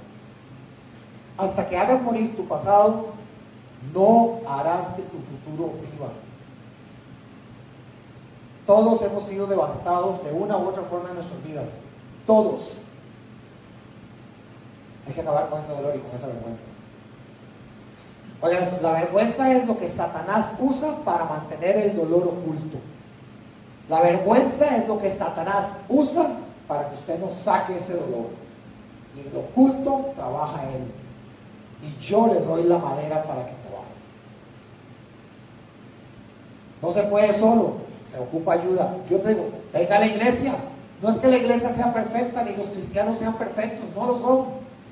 Hasta 1.38 1.68
que 1.68 1.78
hagas 1.78 2.02
morir 2.02 2.36
tu 2.36 2.48
pasado, 2.48 3.08
no 3.94 4.40
harás 4.48 4.88
que 4.88 5.04
tu 5.04 5.18
futuro 5.18 5.74
viva. 5.74 6.10
Todos 8.68 9.02
hemos 9.02 9.24
sido 9.24 9.48
devastados 9.48 10.24
de 10.24 10.32
una 10.34 10.58
u 10.58 10.68
otra 10.68 10.84
forma 10.84 11.10
en 11.10 11.16
nuestras 11.16 11.44
vidas. 11.44 11.74
Todos. 12.28 12.80
Hay 15.08 15.14
que 15.14 15.22
acabar 15.22 15.50
con 15.50 15.60
ese 15.62 15.72
dolor 15.72 15.96
y 15.96 16.00
con 16.00 16.16
esa 16.16 16.28
vergüenza. 16.28 16.64
Oigan, 18.42 18.84
la 18.84 18.92
vergüenza 18.92 19.52
es 19.54 19.66
lo 19.66 19.78
que 19.78 19.90
Satanás 19.90 20.52
usa 20.60 20.98
para 21.06 21.24
mantener 21.24 21.78
el 21.78 21.96
dolor 21.96 22.28
oculto. 22.28 22.78
La 23.90 24.02
vergüenza 24.02 24.76
es 24.76 24.88
lo 24.88 25.00
que 25.00 25.12
Satanás 25.12 25.72
usa 25.88 26.28
para 26.68 26.90
que 26.90 26.96
usted 26.96 27.20
no 27.20 27.32
saque 27.32 27.78
ese 27.78 27.94
dolor. 27.94 28.28
Y 29.16 29.22
en 29.22 29.34
lo 29.34 29.40
oculto 29.40 30.12
trabaja 30.16 30.62
él 30.70 30.84
y 31.82 32.04
yo 32.04 32.28
le 32.28 32.40
doy 32.42 32.64
la 32.64 32.78
madera 32.78 33.24
para 33.24 33.46
que 33.46 33.54
trabaje. 33.54 33.88
No 36.82 36.92
se 36.92 37.04
puede 37.04 37.34
solo, 37.34 37.87
se 38.18 38.24
ocupa 38.24 38.54
ayuda. 38.54 38.96
Yo 39.10 39.20
te 39.20 39.30
digo, 39.30 39.50
venga 39.72 39.98
a 39.98 40.00
la 40.00 40.08
iglesia. 40.08 40.56
No 41.02 41.10
es 41.10 41.16
que 41.18 41.28
la 41.28 41.38
iglesia 41.38 41.70
sea 41.70 41.94
perfecta 41.94 42.44
ni 42.44 42.56
los 42.56 42.68
cristianos 42.68 43.18
sean 43.18 43.34
perfectos, 43.36 43.86
no 43.96 44.08
lo 44.08 44.18
son. 44.18 44.46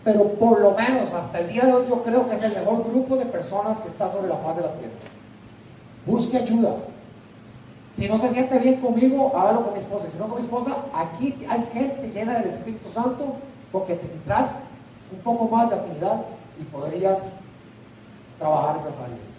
Pero 0.04 0.34
por 0.34 0.62
lo 0.62 0.72
menos 0.72 1.12
hasta 1.12 1.40
el 1.40 1.48
día 1.48 1.64
de 1.64 1.74
hoy 1.74 1.86
yo 1.90 2.04
creo 2.04 2.30
que 2.30 2.36
es 2.36 2.44
el 2.44 2.54
mejor 2.54 2.84
grupo 2.84 3.16
de 3.16 3.26
personas 3.26 3.80
que 3.80 3.88
está 3.88 4.10
sobre 4.12 4.28
la 4.28 4.38
faz 4.38 4.56
de 4.58 4.62
la 4.62 4.74
tierra. 4.74 4.94
Busque 6.06 6.38
ayuda. 6.38 6.76
Si 7.98 8.08
no 8.08 8.20
se 8.20 8.30
siente 8.30 8.60
bien 8.60 8.76
conmigo, 8.76 9.32
hágalo 9.36 9.64
con 9.64 9.74
mi 9.74 9.80
esposa. 9.80 10.08
Si 10.12 10.18
no 10.20 10.28
con 10.28 10.38
mi 10.38 10.44
esposa, 10.44 10.76
aquí 10.94 11.36
hay 11.50 11.68
gente 11.74 12.12
llena 12.12 12.38
del 12.38 12.50
Espíritu 12.50 12.90
Santo 12.90 13.38
porque 13.72 13.96
tendrás 13.96 14.60
un 15.12 15.20
poco 15.20 15.46
más 15.46 15.70
de 15.72 15.78
afinidad 15.78 16.22
y 16.60 16.64
podrías 16.66 17.20
trabajar 18.38 18.76
esas 18.76 18.94
áreas. 19.00 19.35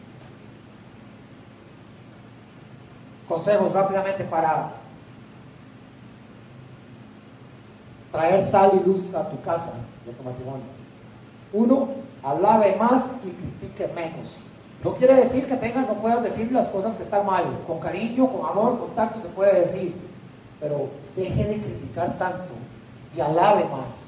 Consejos 3.29 3.73
rápidamente 3.73 4.25
para 4.25 4.73
traer 8.13 8.47
sal 8.47 8.73
y 8.81 8.87
luz 8.87 9.15
a 9.15 9.29
tu 9.29 9.41
casa 9.43 9.73
a 10.11 10.17
tu 10.17 10.23
matrimonio. 10.23 10.65
Uno, 11.53 11.89
alabe 12.23 12.77
más 12.77 13.11
y 13.25 13.31
critique 13.31 13.93
menos. 13.95 14.39
No 14.85 14.95
quiere 14.95 15.17
decir 15.17 15.47
que 15.47 15.57
tengas, 15.57 15.87
no 15.87 15.95
puedas 15.95 16.23
decir 16.23 16.51
las 16.53 16.69
cosas 16.69 16.95
que 16.95 17.03
están 17.03 17.27
mal. 17.27 17.45
Con 17.67 17.81
cariño, 17.81 18.31
con 18.31 18.49
amor, 18.49 18.79
con 18.79 18.91
tacto 18.95 19.21
se 19.21 19.29
puede 19.29 19.61
decir. 19.61 19.97
Pero 20.61 20.89
deje 21.17 21.45
de 21.45 21.61
criticar 21.61 22.17
tanto 22.19 22.55
y 23.17 23.21
alabe 23.21 23.65
más 23.65 24.07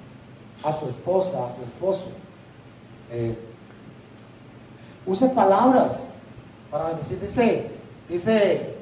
a 0.62 0.73
su 0.73 0.87
esposa, 0.87 1.47
a 1.47 1.55
su 1.55 1.62
esposo. 1.62 2.07
Eh, 3.11 3.37
use 5.07 5.29
palabras 5.31 6.11
para 6.71 6.95
decir, 6.95 7.21
dice, 7.21 7.71
dice 8.09 8.78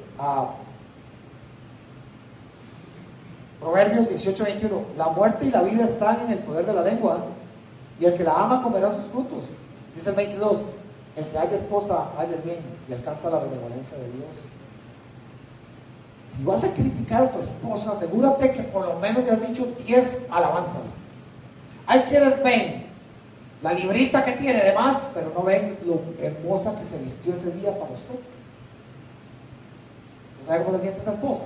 Proverbios 3.59 4.09
18, 4.09 4.43
21, 4.43 4.81
la 4.97 5.07
muerte 5.09 5.45
y 5.45 5.51
la 5.51 5.61
vida 5.61 5.83
están 5.85 6.21
en 6.21 6.31
el 6.31 6.39
poder 6.39 6.65
de 6.65 6.73
la 6.73 6.83
lengua, 6.83 7.19
y 7.99 8.05
el 8.05 8.15
que 8.15 8.23
la 8.23 8.33
ama 8.33 8.61
comerá 8.61 8.95
sus 8.95 9.05
frutos. 9.05 9.43
Dice 9.95 10.09
el 10.09 10.15
22, 10.15 10.61
el 11.15 11.25
que 11.25 11.37
haya 11.37 11.55
esposa 11.55 12.11
haya 12.17 12.37
bien 12.43 12.59
y 12.87 12.93
alcanza 12.93 13.29
la 13.29 13.39
benevolencia 13.39 13.97
de 13.97 14.03
Dios. 14.11 14.35
Si 16.35 16.43
vas 16.43 16.63
a 16.63 16.71
criticar 16.71 17.23
a 17.23 17.31
tu 17.31 17.39
esposa, 17.39 17.93
asegúrate 17.93 18.51
que 18.51 18.63
por 18.63 18.85
lo 18.85 18.99
menos 18.99 19.25
te 19.25 19.31
has 19.31 19.47
dicho 19.47 19.67
10 19.85 20.27
alabanzas. 20.29 20.83
Hay 21.87 22.01
quienes 22.01 22.43
ven 22.43 22.85
la 23.63 23.73
librita 23.73 24.23
que 24.23 24.33
tiene 24.33 24.63
de 24.63 24.73
más, 24.73 25.01
pero 25.13 25.31
no 25.33 25.41
ven 25.41 25.77
lo 25.85 26.01
hermosa 26.21 26.75
que 26.75 26.85
se 26.85 26.97
vistió 26.99 27.33
ese 27.33 27.51
día 27.53 27.71
para 27.71 27.91
usted. 27.91 28.19
¿Sabe 30.47 30.63
cómo 30.63 30.77
se 30.77 30.83
siente 30.83 31.01
esa 31.01 31.11
esposa? 31.11 31.43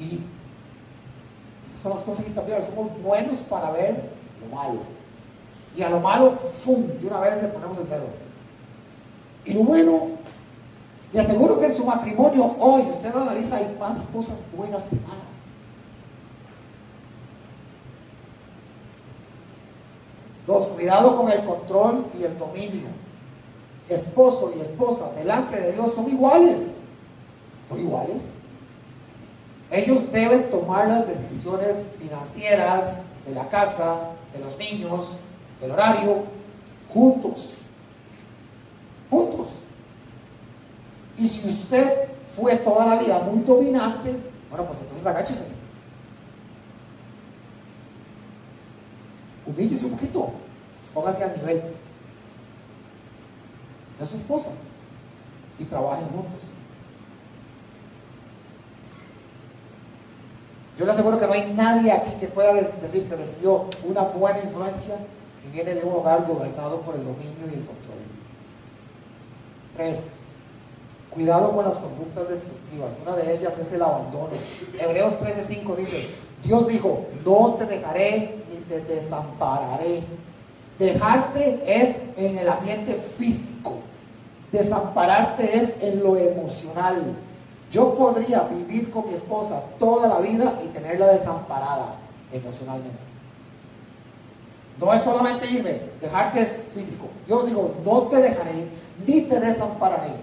Y 0.00 0.20
esas 1.66 1.82
son 1.82 1.92
las 1.92 2.00
cosas 2.00 2.24
que 2.24 2.32
cambiar. 2.32 2.62
Somos 2.62 3.00
buenos 3.00 3.38
para 3.38 3.70
ver 3.70 4.10
lo 4.40 4.56
malo. 4.56 4.80
Y 5.76 5.82
a 5.82 5.90
lo 5.90 6.00
malo, 6.00 6.36
¡fum! 6.54 6.84
De 7.00 7.06
una 7.06 7.20
vez 7.20 7.40
le 7.40 7.48
ponemos 7.48 7.78
el 7.78 7.88
dedo. 7.88 8.08
Y 9.44 9.52
lo 9.52 9.62
bueno, 9.62 10.08
le 11.12 11.20
aseguro 11.20 11.58
que 11.58 11.66
en 11.66 11.74
su 11.74 11.84
matrimonio 11.84 12.56
hoy, 12.58 12.82
usted 12.82 13.14
lo 13.14 13.22
analiza, 13.22 13.56
hay 13.56 13.76
más 13.78 14.02
cosas 14.04 14.36
buenas 14.56 14.82
que 14.84 14.96
malas. 14.96 15.30
Dos, 20.46 20.66
cuidado 20.68 21.16
con 21.16 21.30
el 21.30 21.44
control 21.44 22.06
y 22.18 22.24
el 22.24 22.36
dominio. 22.36 22.99
Esposo 23.90 24.52
y 24.56 24.60
esposa 24.60 25.10
delante 25.16 25.60
de 25.60 25.72
Dios 25.72 25.94
son 25.94 26.08
iguales. 26.08 26.76
Son 27.68 27.78
iguales. 27.78 28.22
Ellos 29.70 30.10
deben 30.10 30.48
tomar 30.50 30.88
las 30.88 31.06
decisiones 31.06 31.86
financieras 32.00 33.02
de 33.26 33.34
la 33.34 33.48
casa, 33.48 33.96
de 34.32 34.40
los 34.40 34.56
niños, 34.56 35.16
del 35.60 35.72
horario, 35.72 36.24
juntos. 36.92 37.54
Juntos. 39.10 39.48
Y 41.18 41.28
si 41.28 41.48
usted 41.48 42.08
fue 42.36 42.56
toda 42.56 42.86
la 42.86 42.96
vida 42.96 43.18
muy 43.18 43.42
dominante, 43.42 44.16
bueno, 44.50 44.66
pues 44.66 44.78
entonces 44.80 45.06
agáchese. 45.06 45.60
humíllese 49.50 49.84
un 49.84 49.92
poquito, 49.92 50.30
póngase 50.94 51.24
al 51.24 51.36
nivel 51.36 51.62
de 54.00 54.06
su 54.06 54.16
esposa 54.16 54.48
y 55.58 55.64
trabajen 55.66 56.06
juntos. 56.08 56.40
Yo 60.78 60.86
le 60.86 60.92
aseguro 60.92 61.20
que 61.20 61.26
no 61.26 61.32
hay 61.34 61.52
nadie 61.52 61.92
aquí 61.92 62.10
que 62.18 62.26
pueda 62.26 62.54
decir 62.54 63.06
que 63.06 63.14
recibió 63.14 63.66
una 63.84 64.00
buena 64.00 64.40
influencia 64.40 64.96
si 65.40 65.48
viene 65.50 65.74
de 65.74 65.82
un 65.82 65.92
hogar 65.92 66.26
gobernado 66.26 66.80
por 66.80 66.94
el 66.94 67.04
dominio 67.04 67.42
y 67.42 67.54
el 67.54 67.66
control. 67.66 67.98
Tres, 69.76 70.02
cuidado 71.10 71.52
con 71.52 71.66
las 71.66 71.76
conductas 71.76 72.30
destructivas. 72.30 72.94
Una 73.02 73.16
de 73.16 73.34
ellas 73.34 73.58
es 73.58 73.70
el 73.72 73.82
abandono. 73.82 74.30
Hebreos 74.78 75.14
13:5 75.20 75.76
dice, 75.76 76.08
Dios 76.42 76.66
dijo, 76.66 77.06
no 77.26 77.56
te 77.58 77.66
dejaré 77.66 78.36
ni 78.50 78.56
te 78.60 78.80
desampararé. 78.80 80.02
Dejarte 80.78 81.62
es 81.66 81.96
en 82.16 82.38
el 82.38 82.48
ambiente 82.48 82.94
físico. 82.94 83.80
Desampararte 84.52 85.58
es 85.58 85.76
en 85.80 86.02
lo 86.02 86.16
emocional. 86.16 87.16
Yo 87.70 87.94
podría 87.94 88.40
vivir 88.42 88.90
con 88.90 89.06
mi 89.06 89.14
esposa 89.14 89.62
toda 89.78 90.08
la 90.08 90.18
vida 90.18 90.60
y 90.64 90.68
tenerla 90.68 91.12
desamparada 91.12 91.96
emocionalmente. 92.32 92.98
No 94.78 94.92
es 94.92 95.02
solamente 95.02 95.46
irme, 95.48 95.80
dejarte 96.00 96.40
es 96.40 96.62
físico. 96.74 97.06
Yo 97.28 97.42
digo, 97.42 97.74
no 97.84 98.02
te 98.04 98.16
dejaré 98.16 98.66
ni 99.06 99.20
te 99.22 99.38
desampararé. 99.38 100.14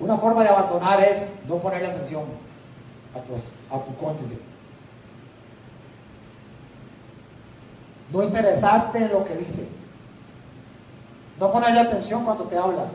Una 0.00 0.16
forma 0.16 0.42
de 0.42 0.48
abandonar 0.48 1.02
es 1.02 1.32
no 1.46 1.56
ponerle 1.56 1.88
atención 1.88 2.22
a 3.14 3.20
tu, 3.20 3.34
a 3.34 3.84
tu 3.84 3.96
cónyuge. 3.96 4.38
No 8.12 8.22
interesarte 8.22 8.98
en 8.98 9.12
lo 9.12 9.24
que 9.24 9.36
dice. 9.36 9.68
No 11.38 11.52
ponerle 11.52 11.80
atención 11.80 12.24
cuando 12.24 12.44
te 12.44 12.56
habla. 12.56 12.86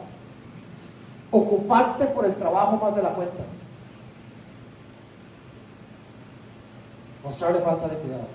Ocuparte 1.31 2.05
por 2.07 2.25
el 2.25 2.35
trabajo 2.35 2.77
más 2.77 2.95
de 2.95 3.03
la 3.03 3.09
cuenta. 3.09 3.43
Mostrarle 7.23 7.61
falta 7.61 7.87
de 7.87 7.95
cuidado. 7.97 8.27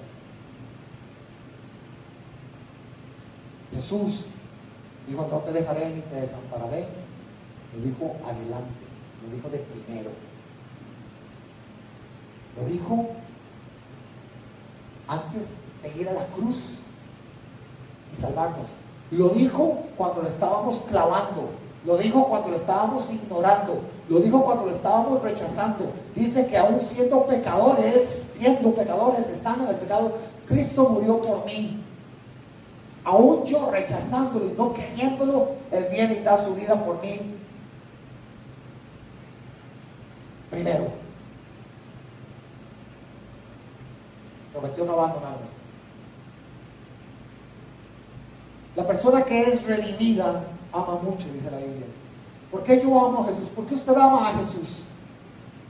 Jesús 3.74 4.26
dijo, 5.06 5.28
no 5.30 5.38
te 5.38 5.52
dejaré 5.52 5.90
ni 5.90 6.00
te 6.00 6.16
desampararé. 6.16 6.86
Lo 7.74 7.84
dijo 7.84 8.16
adelante, 8.24 8.86
lo 9.22 9.34
dijo 9.34 9.48
de 9.50 9.58
primero. 9.58 10.10
Lo 12.56 12.66
dijo 12.66 13.10
antes 15.06 15.46
de 15.82 16.00
ir 16.00 16.08
a 16.08 16.14
la 16.14 16.26
cruz 16.26 16.78
y 18.12 18.20
salvarnos. 18.20 18.68
Lo 19.10 19.30
dijo 19.30 19.78
cuando 19.96 20.22
lo 20.22 20.28
estábamos 20.28 20.78
clavando. 20.88 21.50
Lo 21.84 21.96
dijo 21.96 22.28
cuando 22.28 22.50
lo 22.50 22.56
estábamos 22.56 23.10
ignorando. 23.10 23.80
Lo 24.08 24.20
dijo 24.20 24.44
cuando 24.44 24.66
lo 24.66 24.72
estábamos 24.72 25.22
rechazando. 25.22 25.92
Dice 26.14 26.46
que 26.46 26.58
aún 26.58 26.80
siendo 26.80 27.24
pecadores, 27.26 28.34
siendo 28.36 28.74
pecadores, 28.74 29.28
estando 29.28 29.64
en 29.64 29.70
el 29.70 29.76
pecado, 29.76 30.12
Cristo 30.46 30.88
murió 30.88 31.20
por 31.20 31.44
mí. 31.44 31.82
Aún 33.04 33.44
yo 33.44 33.70
rechazándolo 33.70 34.46
y 34.46 34.52
no 34.52 34.74
queriéndolo, 34.74 35.48
Él 35.70 35.86
viene 35.90 36.14
y 36.14 36.22
da 36.22 36.36
su 36.36 36.54
vida 36.54 36.74
por 36.84 37.00
mí. 37.00 37.18
Primero, 40.50 40.88
prometió 44.52 44.84
no 44.84 44.92
abandonarme. 44.92 45.57
La 48.78 48.86
persona 48.86 49.24
que 49.24 49.42
es 49.42 49.66
redimida 49.66 50.44
ama 50.72 51.00
mucho, 51.02 51.26
dice 51.34 51.50
la 51.50 51.56
Biblia. 51.56 51.86
¿Por 52.48 52.62
qué 52.62 52.80
yo 52.80 52.96
amo 52.96 53.22
a 53.22 53.24
Jesús? 53.24 53.48
¿Por 53.48 53.66
qué 53.66 53.74
usted 53.74 53.92
ama 53.92 54.28
a 54.28 54.34
Jesús? 54.34 54.82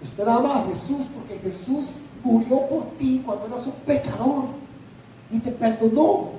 Usted 0.02 0.28
ama 0.28 0.58
a 0.58 0.66
Jesús 0.66 1.06
porque 1.14 1.38
Jesús 1.38 1.96
murió 2.22 2.60
por 2.68 2.84
ti 2.98 3.22
cuando 3.24 3.46
eras 3.46 3.66
un 3.66 3.72
pecador 3.86 4.44
y 5.30 5.38
te 5.38 5.50
perdonó. 5.52 6.32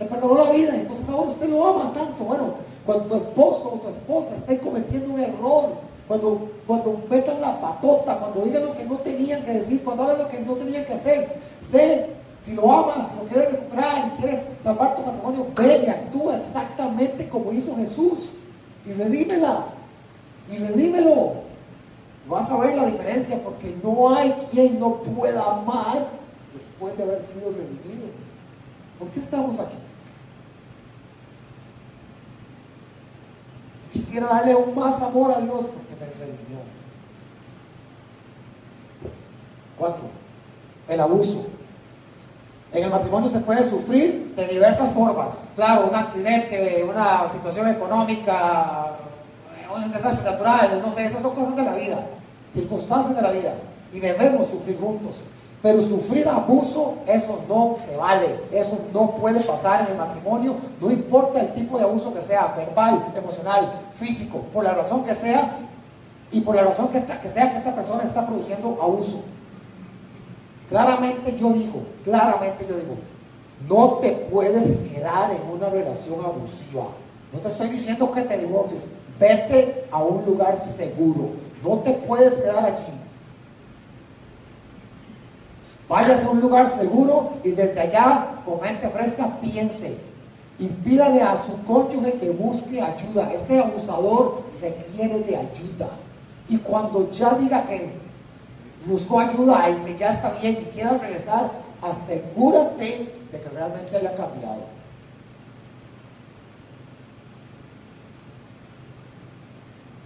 Te 0.00 0.06
perdonó 0.06 0.44
la 0.44 0.50
vida. 0.50 0.74
Entonces 0.74 1.08
ahora 1.08 1.28
usted 1.28 1.48
lo 1.48 1.68
ama 1.68 1.92
tanto. 1.92 2.24
Bueno, 2.24 2.54
cuando 2.84 3.04
tu 3.04 3.14
esposo 3.14 3.72
o 3.72 3.78
tu 3.78 3.88
esposa 3.88 4.34
esté 4.34 4.58
cometiendo 4.58 5.14
un 5.14 5.20
error, 5.20 5.68
cuando, 6.08 6.48
cuando 6.66 7.00
metan 7.08 7.40
la 7.40 7.60
patota, 7.60 8.18
cuando 8.18 8.40
digan 8.40 8.64
lo 8.64 8.74
que 8.74 8.84
no 8.86 8.96
tenían 8.96 9.44
que 9.44 9.52
decir, 9.52 9.84
cuando 9.84 10.02
hagan 10.02 10.18
lo 10.18 10.28
que 10.28 10.40
no 10.40 10.54
tenían 10.54 10.84
que 10.84 10.94
hacer, 10.94 11.40
sé 11.70 12.21
si 12.44 12.54
lo 12.54 12.72
amas, 12.72 13.14
lo 13.14 13.24
quieres 13.28 13.52
recuperar 13.52 14.08
y 14.08 14.20
quieres 14.20 14.42
salvar 14.62 14.96
tu 14.96 15.02
matrimonio, 15.02 15.46
ve 15.54 15.84
y 15.86 15.88
actúa 15.88 16.38
exactamente 16.38 17.28
como 17.28 17.52
hizo 17.52 17.76
Jesús. 17.76 18.30
Y 18.84 18.92
redímela. 18.92 19.66
Y 20.50 20.56
redímelo. 20.56 21.34
Vas 22.28 22.50
a 22.50 22.56
ver 22.56 22.76
la 22.76 22.86
diferencia 22.86 23.40
porque 23.42 23.76
no 23.82 24.14
hay 24.14 24.32
quien 24.50 24.80
no 24.80 24.96
pueda 24.96 25.44
amar 25.44 26.08
después 26.52 26.96
de 26.96 27.02
haber 27.04 27.24
sido 27.26 27.50
redimido. 27.50 28.08
¿Por 28.98 29.08
qué 29.08 29.20
estamos 29.20 29.60
aquí? 29.60 29.76
Quisiera 33.92 34.26
darle 34.26 34.52
aún 34.52 34.74
más 34.74 35.00
amor 35.00 35.30
a 35.32 35.40
Dios 35.40 35.66
porque 35.66 35.94
me 36.00 36.06
redimió. 36.06 36.58
Cuatro, 39.78 40.04
el 40.88 41.00
abuso. 41.00 41.46
En 42.72 42.84
el 42.84 42.90
matrimonio 42.90 43.28
se 43.28 43.40
puede 43.40 43.68
sufrir 43.68 44.34
de 44.34 44.46
diversas 44.46 44.94
formas. 44.94 45.44
Claro, 45.54 45.88
un 45.88 45.94
accidente, 45.94 46.82
una 46.88 47.28
situación 47.30 47.68
económica, 47.68 48.92
un 49.74 49.92
desastre 49.92 50.30
natural, 50.30 50.80
no 50.82 50.90
sé, 50.90 51.04
esas 51.04 51.20
son 51.20 51.34
cosas 51.34 51.54
de 51.56 51.64
la 51.64 51.74
vida, 51.74 51.98
circunstancias 52.54 53.14
de 53.14 53.22
la 53.22 53.30
vida. 53.30 53.54
Y 53.92 54.00
debemos 54.00 54.46
sufrir 54.46 54.78
juntos. 54.80 55.16
Pero 55.60 55.80
sufrir 55.80 56.26
abuso, 56.26 56.96
eso 57.06 57.40
no 57.48 57.76
se 57.86 57.96
vale, 57.96 58.40
eso 58.50 58.78
no 58.92 59.12
puede 59.12 59.38
pasar 59.40 59.82
en 59.82 59.92
el 59.92 59.98
matrimonio, 59.98 60.56
no 60.80 60.90
importa 60.90 61.40
el 61.40 61.54
tipo 61.54 61.78
de 61.78 61.84
abuso 61.84 62.12
que 62.12 62.20
sea, 62.20 62.54
verbal, 62.56 63.12
emocional, 63.16 63.70
físico, 63.94 64.38
por 64.52 64.64
la 64.64 64.74
razón 64.74 65.04
que 65.04 65.14
sea, 65.14 65.58
y 66.32 66.40
por 66.40 66.56
la 66.56 66.62
razón 66.62 66.88
que, 66.88 66.98
sea 66.98 67.52
que 67.52 67.58
esta 67.58 67.74
persona 67.74 68.02
está 68.02 68.26
produciendo 68.26 68.78
abuso. 68.82 69.20
Claramente 70.72 71.36
yo 71.36 71.50
digo, 71.50 71.82
claramente 72.02 72.66
yo 72.66 72.76
digo, 72.76 72.96
no 73.68 73.98
te 73.98 74.10
puedes 74.32 74.78
quedar 74.78 75.30
en 75.30 75.54
una 75.54 75.68
relación 75.68 76.24
abusiva. 76.24 76.86
No 77.30 77.40
te 77.40 77.48
estoy 77.48 77.68
diciendo 77.68 78.10
que 78.10 78.22
te 78.22 78.38
divorcies. 78.38 78.80
Vete 79.20 79.84
a 79.90 80.02
un 80.02 80.24
lugar 80.24 80.58
seguro. 80.58 81.32
No 81.62 81.80
te 81.80 81.92
puedes 81.92 82.36
quedar 82.36 82.64
allí. 82.64 82.90
Váyase 85.90 86.24
a 86.24 86.30
un 86.30 86.40
lugar 86.40 86.70
seguro 86.70 87.32
y 87.44 87.50
desde 87.50 87.78
allá, 87.78 88.36
con 88.46 88.62
mente 88.62 88.88
fresca, 88.88 89.28
piense. 89.42 89.98
Y 90.58 90.68
pídale 90.68 91.20
a 91.20 91.36
su 91.44 91.62
cónyuge 91.70 92.14
que 92.14 92.30
busque 92.30 92.80
ayuda. 92.80 93.30
Ese 93.34 93.60
abusador 93.60 94.40
requiere 94.58 95.18
de 95.18 95.36
ayuda. 95.36 95.90
Y 96.48 96.56
cuando 96.56 97.10
ya 97.10 97.34
diga 97.34 97.62
que 97.66 98.00
buscó 98.86 99.20
ayuda 99.20 99.70
y 99.70 99.74
que 99.84 99.96
ya 99.96 100.10
está 100.10 100.30
bien 100.40 100.58
y 100.60 100.64
quiera 100.74 100.98
regresar, 100.98 101.50
asegúrate 101.80 103.12
de 103.30 103.40
que 103.40 103.48
realmente 103.48 103.96
haya 103.96 104.14
cambiado. 104.16 104.62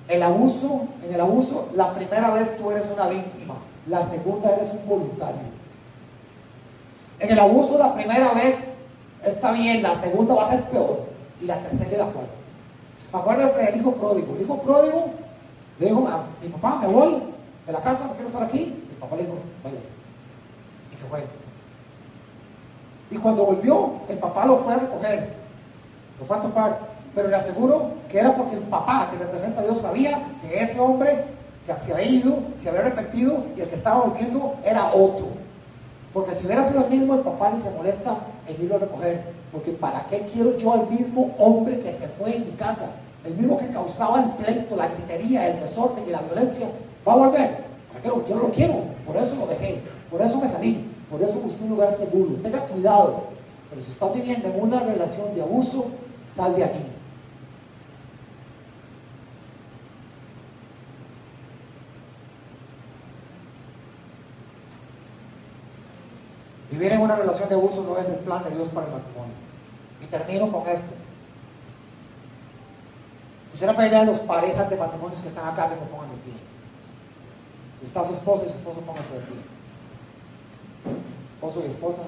El 0.08 0.22
abuso, 0.22 0.86
en 1.04 1.14
el 1.14 1.20
abuso, 1.20 1.68
la 1.74 1.92
primera 1.94 2.30
vez 2.30 2.56
tú 2.56 2.70
eres 2.70 2.86
una 2.92 3.08
víctima, 3.08 3.54
la 3.88 4.02
segunda 4.02 4.50
eres 4.54 4.70
un 4.70 4.88
voluntario. 4.88 5.40
En 7.18 7.32
el 7.32 7.38
abuso 7.38 7.78
la 7.78 7.94
primera 7.94 8.32
vez 8.32 8.60
está 9.24 9.50
bien, 9.52 9.82
la 9.82 9.94
segunda 9.96 10.34
va 10.34 10.44
a 10.44 10.50
ser 10.50 10.62
peor 10.64 11.06
y 11.40 11.46
la 11.46 11.58
tercera 11.58 11.92
y 11.92 11.96
la 11.96 12.06
cuarta. 12.06 12.32
Acuérdate 13.12 13.64
del 13.64 13.76
hijo 13.76 13.92
pródigo. 13.92 14.34
El 14.36 14.42
hijo 14.42 14.60
pródigo 14.60 15.06
le 15.78 15.86
dijo 15.86 16.06
a 16.08 16.24
mi 16.42 16.48
papá, 16.48 16.78
me 16.82 16.88
voy, 16.88 17.22
de 17.66 17.72
la 17.72 17.80
casa, 17.80 18.06
no 18.06 18.12
quiero 18.12 18.28
estar 18.28 18.42
aquí. 18.42 18.82
El 18.90 18.96
papá 18.96 19.16
le 19.16 19.22
dijo, 19.22 19.34
vaya. 19.64 19.78
Y 20.92 20.94
se 20.94 21.04
fue. 21.06 21.24
Y 23.10 23.16
cuando 23.16 23.44
volvió, 23.44 23.92
el 24.08 24.18
papá 24.18 24.46
lo 24.46 24.58
fue 24.58 24.74
a 24.74 24.78
recoger, 24.78 25.30
lo 26.18 26.26
fue 26.26 26.36
a 26.36 26.40
topar. 26.40 26.78
Pero 27.14 27.28
le 27.28 27.36
aseguro 27.36 27.90
que 28.10 28.18
era 28.18 28.34
porque 28.36 28.56
el 28.56 28.62
papá 28.62 29.08
que 29.10 29.18
representa 29.18 29.60
a 29.60 29.64
Dios 29.64 29.78
sabía 29.78 30.22
que 30.42 30.62
ese 30.62 30.78
hombre 30.78 31.24
que 31.66 31.80
se 31.80 31.92
había 31.92 32.06
ido, 32.06 32.38
se 32.58 32.68
había 32.68 32.82
arrepentido 32.82 33.44
y 33.56 33.60
el 33.60 33.68
que 33.68 33.74
estaba 33.74 34.04
volviendo 34.04 34.54
era 34.64 34.92
otro. 34.92 35.28
Porque 36.12 36.34
si 36.34 36.46
hubiera 36.46 36.68
sido 36.68 36.84
el 36.84 36.90
mismo, 36.90 37.14
el 37.14 37.20
papá 37.20 37.50
ni 37.50 37.60
se 37.60 37.70
molesta 37.70 38.16
en 38.46 38.62
irlo 38.62 38.76
a 38.76 38.80
recoger. 38.80 39.22
Porque 39.52 39.72
¿para 39.72 40.04
qué 40.06 40.20
quiero 40.32 40.56
yo 40.56 40.72
al 40.72 40.88
mismo 40.88 41.34
hombre 41.38 41.80
que 41.80 41.92
se 41.94 42.08
fue 42.08 42.36
en 42.36 42.46
mi 42.46 42.52
casa? 42.52 42.90
El 43.24 43.34
mismo 43.34 43.58
que 43.58 43.68
causaba 43.68 44.22
el 44.22 44.30
pleito, 44.30 44.76
la 44.76 44.88
gritería, 44.88 45.48
el 45.48 45.60
desorden 45.60 46.04
y 46.06 46.10
la 46.10 46.20
violencia 46.20 46.68
va 47.06 47.12
a 47.12 47.16
volver. 47.16 47.66
Yo 48.04 48.34
no 48.36 48.42
lo 48.42 48.50
quiero, 48.50 48.84
por 49.06 49.16
eso 49.16 49.36
lo 49.36 49.46
dejé, 49.46 49.82
por 50.10 50.20
eso 50.20 50.40
me 50.40 50.48
salí, 50.48 50.90
por 51.10 51.20
eso 51.22 51.40
busqué 51.40 51.62
un 51.64 51.70
lugar 51.70 51.92
seguro. 51.92 52.34
Tenga 52.42 52.60
cuidado, 52.66 53.24
pero 53.70 53.82
si 53.82 53.90
está 53.90 54.08
viviendo 54.08 54.48
en 54.48 54.60
una 54.60 54.80
relación 54.80 55.34
de 55.34 55.42
abuso, 55.42 55.86
sal 56.28 56.54
de 56.54 56.64
allí. 56.64 56.86
Vivir 66.70 66.92
en 66.92 67.00
una 67.00 67.16
relación 67.16 67.48
de 67.48 67.54
abuso 67.54 67.82
no 67.82 67.96
es 67.98 68.06
el 68.06 68.16
plan 68.16 68.44
de 68.44 68.50
Dios 68.50 68.68
para 68.68 68.86
el 68.86 68.92
matrimonio. 68.92 69.34
Y 70.02 70.06
termino 70.06 70.52
con 70.52 70.68
esto. 70.68 70.92
Quisiera 73.50 73.74
pedirle 73.74 73.96
a 73.96 74.04
los 74.04 74.18
parejas 74.18 74.68
de 74.68 74.76
matrimonios 74.76 75.22
que 75.22 75.28
están 75.28 75.48
acá 75.48 75.70
que 75.70 75.76
se 75.76 75.86
pongan 75.86 76.10
de 76.10 76.16
pie. 76.16 76.34
Está 77.82 78.04
su 78.04 78.12
esposo 78.12 78.44
y 78.46 78.50
su 78.50 78.56
esposo 78.56 78.80
póngase 78.80 79.14
de 79.14 79.20
pie. 79.20 79.36
Esposo 81.32 81.62
y 81.62 81.66
esposa. 81.66 82.02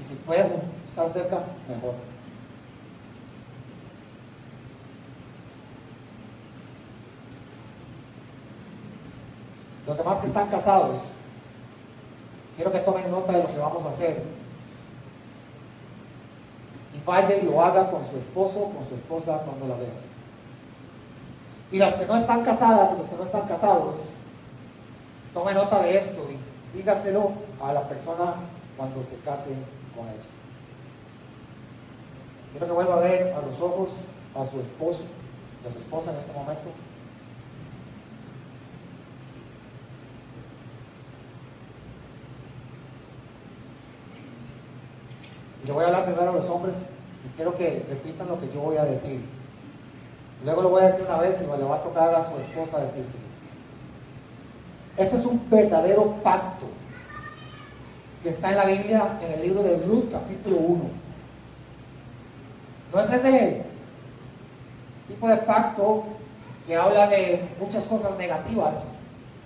Y 0.00 0.04
si 0.04 0.14
pueden 0.14 0.52
estar 0.84 1.08
cerca, 1.10 1.42
mejor. 1.68 1.94
Los 9.86 9.96
demás 9.96 10.18
que 10.18 10.26
están 10.26 10.48
casados, 10.48 11.00
quiero 12.56 12.70
que 12.70 12.80
tomen 12.80 13.10
nota 13.10 13.32
de 13.32 13.42
lo 13.42 13.48
que 13.48 13.58
vamos 13.58 13.84
a 13.86 13.88
hacer. 13.88 14.22
Y 16.94 17.04
vaya 17.06 17.36
y 17.36 17.46
lo 17.46 17.64
haga 17.64 17.90
con 17.90 18.04
su 18.04 18.18
esposo 18.18 18.60
o 18.60 18.70
con 18.70 18.84
su 18.86 18.94
esposa 18.94 19.38
cuando 19.38 19.66
la 19.66 19.76
vea. 19.80 20.17
Y 21.70 21.78
las 21.78 21.94
que 21.94 22.06
no 22.06 22.16
están 22.16 22.44
casadas 22.44 22.96
los 22.96 23.06
que 23.06 23.16
no 23.16 23.22
están 23.22 23.46
casados, 23.46 24.10
tome 25.34 25.52
nota 25.52 25.82
de 25.82 25.98
esto 25.98 26.26
y 26.30 26.76
dígaselo 26.76 27.32
a 27.62 27.72
la 27.72 27.88
persona 27.88 28.34
cuando 28.76 29.02
se 29.02 29.16
case 29.16 29.50
con 29.94 30.08
ella. 30.08 30.26
Quiero 32.52 32.66
que 32.66 32.72
vuelva 32.72 32.94
a 32.94 33.00
ver 33.00 33.34
a 33.34 33.42
los 33.42 33.60
ojos 33.60 33.90
a 34.34 34.44
su 34.46 34.60
esposo, 34.60 35.02
a 35.68 35.72
su 35.72 35.78
esposa 35.78 36.12
en 36.12 36.18
este 36.18 36.32
momento. 36.32 36.70
Y 45.62 45.66
le 45.66 45.72
voy 45.72 45.84
a 45.84 45.86
hablar 45.88 46.04
primero 46.06 46.30
a 46.30 46.34
los 46.34 46.48
hombres 46.48 46.76
y 47.26 47.36
quiero 47.36 47.54
que 47.54 47.84
repitan 47.88 48.28
lo 48.28 48.40
que 48.40 48.48
yo 48.52 48.60
voy 48.60 48.76
a 48.76 48.84
decir. 48.84 49.37
Luego 50.44 50.62
lo 50.62 50.68
voy 50.70 50.82
a 50.82 50.86
decir 50.86 51.04
una 51.06 51.18
vez 51.18 51.40
y 51.40 51.44
le 51.44 51.64
va 51.64 51.76
a 51.76 51.82
tocar 51.82 52.14
a 52.14 52.28
su 52.28 52.36
esposa 52.38 52.78
decirse. 52.78 53.16
Este 54.96 55.16
es 55.16 55.24
un 55.24 55.40
verdadero 55.50 56.14
pacto 56.22 56.66
que 58.22 58.30
está 58.30 58.50
en 58.50 58.56
la 58.56 58.64
Biblia, 58.64 59.18
en 59.22 59.32
el 59.32 59.42
libro 59.42 59.62
de 59.62 59.76
Ruth, 59.78 60.10
capítulo 60.10 60.56
1. 60.56 60.84
No 62.92 63.00
es 63.00 63.12
ese 63.12 63.62
tipo 65.06 65.28
de 65.28 65.36
pacto 65.38 66.04
que 66.66 66.76
habla 66.76 67.06
de 67.08 67.48
muchas 67.60 67.84
cosas 67.84 68.16
negativas 68.18 68.90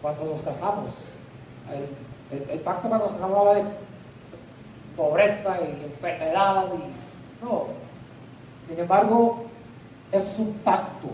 cuando 0.00 0.24
nos 0.24 0.40
casamos. 0.42 0.92
El, 2.30 2.60
pacto 2.60 2.88
cuando 2.88 3.06
nos 3.06 3.14
casamos 3.14 3.38
habla 3.38 3.54
de 3.54 3.64
pobreza 4.96 5.58
y 5.60 5.84
enfermedad 5.84 6.66
y 6.74 7.44
no. 7.44 7.66
Sin 8.68 8.78
embargo, 8.78 9.44
esto 10.12 10.30
es 10.30 10.38
un 10.38 10.52
pacto. 10.64 11.08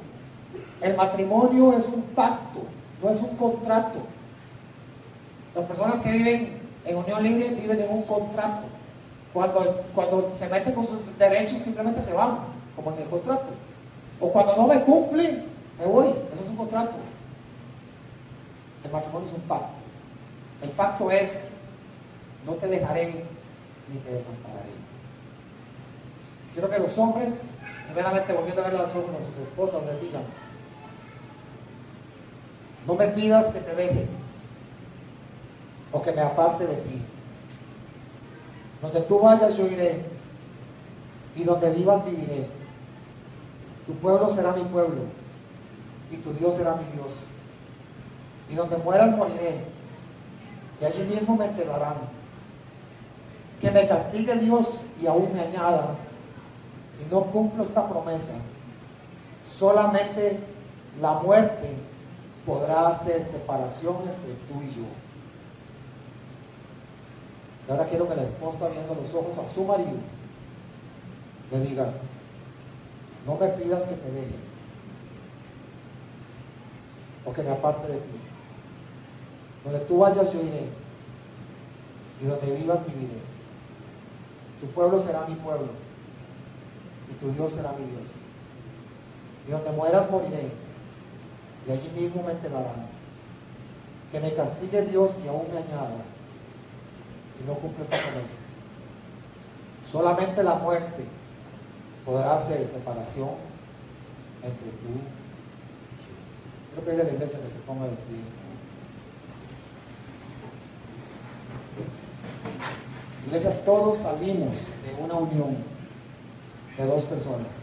El 0.80 0.96
matrimonio 0.96 1.72
es 1.72 1.86
un 1.86 2.03
pacto, 2.14 2.62
no 3.03 3.11
es 3.11 3.20
un 3.20 3.36
contrato. 3.36 4.01
Las 5.55 5.64
personas 5.64 6.01
que 6.01 6.11
viven 6.11 6.59
en 6.84 6.96
unión 6.96 7.22
libre 7.22 7.49
viven 7.51 7.80
en 7.80 7.90
un 7.90 8.03
contrato. 8.03 8.66
Cuando, 9.32 9.82
cuando 9.94 10.32
se 10.36 10.49
meten 10.49 10.74
con 10.74 10.86
sus 10.86 11.18
derechos 11.18 11.59
simplemente 11.59 12.03
se 12.03 12.12
van, 12.12 12.38
como 12.74 12.92
en 12.92 13.03
el 13.03 13.09
contrato. 13.09 13.46
O 14.20 14.30
cuando 14.30 14.57
no 14.57 14.66
me 14.66 14.80
cumplen, 14.82 15.44
me 15.78 15.86
voy. 15.86 16.07
Eso 16.32 16.42
es 16.42 16.49
un 16.49 16.57
contrato. 16.57 16.96
El 18.84 18.90
matrimonio 18.90 19.28
es 19.28 19.34
un 19.34 19.42
pacto. 19.42 19.68
El 20.62 20.70
pacto 20.70 21.11
es, 21.11 21.44
no 22.44 22.55
te 22.55 22.66
dejaré 22.66 23.24
ni 23.92 23.99
te 24.01 24.11
desampararé. 24.11 24.70
Quiero 26.53 26.70
que 26.70 26.78
los 26.78 26.99
hombres, 26.99 27.42
primeramente 27.93 28.32
volviendo 28.32 28.62
a 28.62 28.68
ver 28.68 28.78
los 28.78 28.91
ojos 28.91 29.11
a 29.16 29.20
sus 29.20 29.49
esposas, 29.49 29.82
les 29.86 30.01
digan, 30.01 30.22
no 32.86 32.95
me 32.95 33.09
pidas 33.09 33.47
que 33.47 33.61
te 33.61 33.74
deje 33.74 34.07
o 35.91 36.03
que 36.03 36.12
me 36.12 36.20
aparte 36.20 36.66
de 36.66 36.76
ti. 36.76 37.03
Donde 38.82 39.01
tú 39.03 39.20
vayas 39.20 39.57
yo 39.57 39.66
iré 39.66 40.05
y 41.34 41.45
donde 41.45 41.70
vivas 41.70 42.05
viviré. 42.05 42.47
Tu 43.86 43.95
pueblo 43.95 44.28
será 44.28 44.53
mi 44.53 44.62
pueblo 44.64 45.03
y 46.11 46.18
tu 46.18 46.32
Dios 46.34 46.55
será 46.55 46.76
mi 46.76 46.84
Dios. 46.93 47.24
Y 48.51 48.55
donde 48.55 48.76
mueras 48.76 49.16
moriré 49.16 49.64
y 50.80 50.84
allí 50.84 51.03
mismo 51.05 51.36
me 51.36 51.47
enterrarán 51.47 51.97
que 53.61 53.70
me 53.70 53.89
castigue 53.89 54.34
Dios 54.36 54.80
y 55.03 55.07
aún 55.07 55.32
me 55.32 55.41
añada 55.41 55.97
si 56.99 57.05
no 57.11 57.22
cumplo 57.26 57.62
esta 57.62 57.88
promesa. 57.88 58.32
Solamente 59.44 60.40
la 61.01 61.14
muerte 61.14 61.68
podrá 62.44 62.88
hacer 62.88 63.24
separación 63.24 63.96
entre 63.99 64.34
tú 64.49 64.62
y 64.62 64.74
yo. 64.74 64.86
Y 67.66 67.70
ahora 67.70 67.86
quiero 67.86 68.09
que 68.09 68.16
la 68.16 68.22
esposa, 68.22 68.68
viendo 68.68 68.94
los 68.94 69.14
ojos 69.14 69.38
a 69.38 69.46
su 69.46 69.64
marido, 69.64 69.99
le 71.51 71.61
diga, 71.61 71.92
no 73.26 73.36
me 73.36 73.49
pidas 73.49 73.82
que 73.82 73.94
te 73.94 74.11
deje 74.11 74.34
o 77.24 77.32
que 77.32 77.42
me 77.42 77.51
aparte 77.51 77.92
de 77.92 77.99
ti. 77.99 78.20
Donde 79.64 79.80
tú 79.80 79.99
vayas 79.99 80.32
yo 80.32 80.40
iré 80.40 80.68
y 82.22 82.26
donde 82.26 82.57
vivas 82.57 82.84
viviré. 82.86 83.20
Tu 84.61 84.66
pueblo 84.68 84.99
será 84.99 85.26
mi 85.28 85.34
pueblo 85.36 85.88
y 87.11 87.14
tu 87.14 87.32
Dios 87.32 87.52
será 87.52 87.72
mi 87.72 87.84
Dios. 87.86 88.14
Y 89.46 89.50
donde 89.50 89.70
mueras 89.70 90.11
moriré 90.11 90.50
y 91.66 91.72
allí 91.72 91.88
mismo 91.98 92.22
me 92.22 92.32
enterrarán. 92.32 92.86
Que 94.12 94.20
me 94.20 94.34
castigue 94.34 94.82
Dios 94.82 95.12
y 95.22 95.28
aún 95.28 95.46
me 95.52 95.59
añada 95.59 96.02
si 97.36 97.44
no 97.44 97.54
cumple 97.54 97.84
esta 97.84 97.96
promesa. 97.96 98.34
Solamente 99.84 100.42
la 100.42 100.54
muerte 100.54 101.04
podrá 102.04 102.36
hacer 102.36 102.64
separación 102.64 103.30
entre 104.42 104.70
tú 104.70 104.88
y 104.88 104.98
yo. 104.98 105.18
Quiero 106.70 106.84
pedirle 106.84 107.02
a 107.02 107.06
la 107.06 107.12
iglesia 107.12 107.40
que 107.40 107.48
se 107.48 107.59
ponga 107.61 107.84
de 107.84 107.96
pie. 107.96 108.18
Iglesia, 113.26 113.64
todos 113.64 113.98
salimos 113.98 114.68
de 114.84 115.04
una 115.04 115.14
unión 115.14 115.56
de 116.79 116.87
dos 116.87 117.05
personas, 117.05 117.61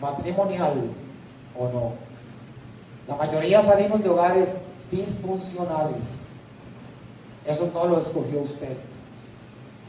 matrimonial 0.00 0.74
o 1.58 1.68
no. 1.68 1.92
La 3.06 3.14
mayoría 3.14 3.62
salimos 3.62 4.02
de 4.02 4.08
hogares 4.08 4.56
disfuncionales. 4.90 6.26
Eso 7.46 7.70
no 7.72 7.86
lo 7.86 7.98
escogió 7.98 8.40
usted, 8.40 8.76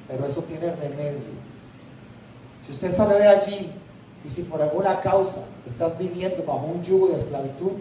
pero 0.08 0.26
eso 0.26 0.44
tiene 0.44 0.76
remedio. 0.76 1.38
Si 2.66 2.74
usted 2.74 2.92
sale 2.92 3.16
de 3.16 3.28
allí 3.28 3.72
y 4.24 4.30
si 4.30 4.44
por 4.44 4.62
alguna 4.62 5.00
causa 5.00 5.42
estás 5.66 5.98
viviendo 5.98 6.44
bajo 6.44 6.66
un 6.66 6.84
yugo 6.84 7.08
de 7.08 7.16
esclavitud, 7.16 7.72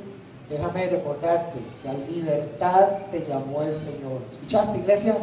déjame 0.49 0.87
recordarte 0.87 1.59
que 1.83 1.89
a 1.89 1.93
libertad 1.93 2.89
te 3.11 3.27
llamó 3.27 3.63
el 3.63 3.75
Señor. 3.75 4.23
¿Escuchaste, 4.31 4.79
iglesia? 4.79 5.17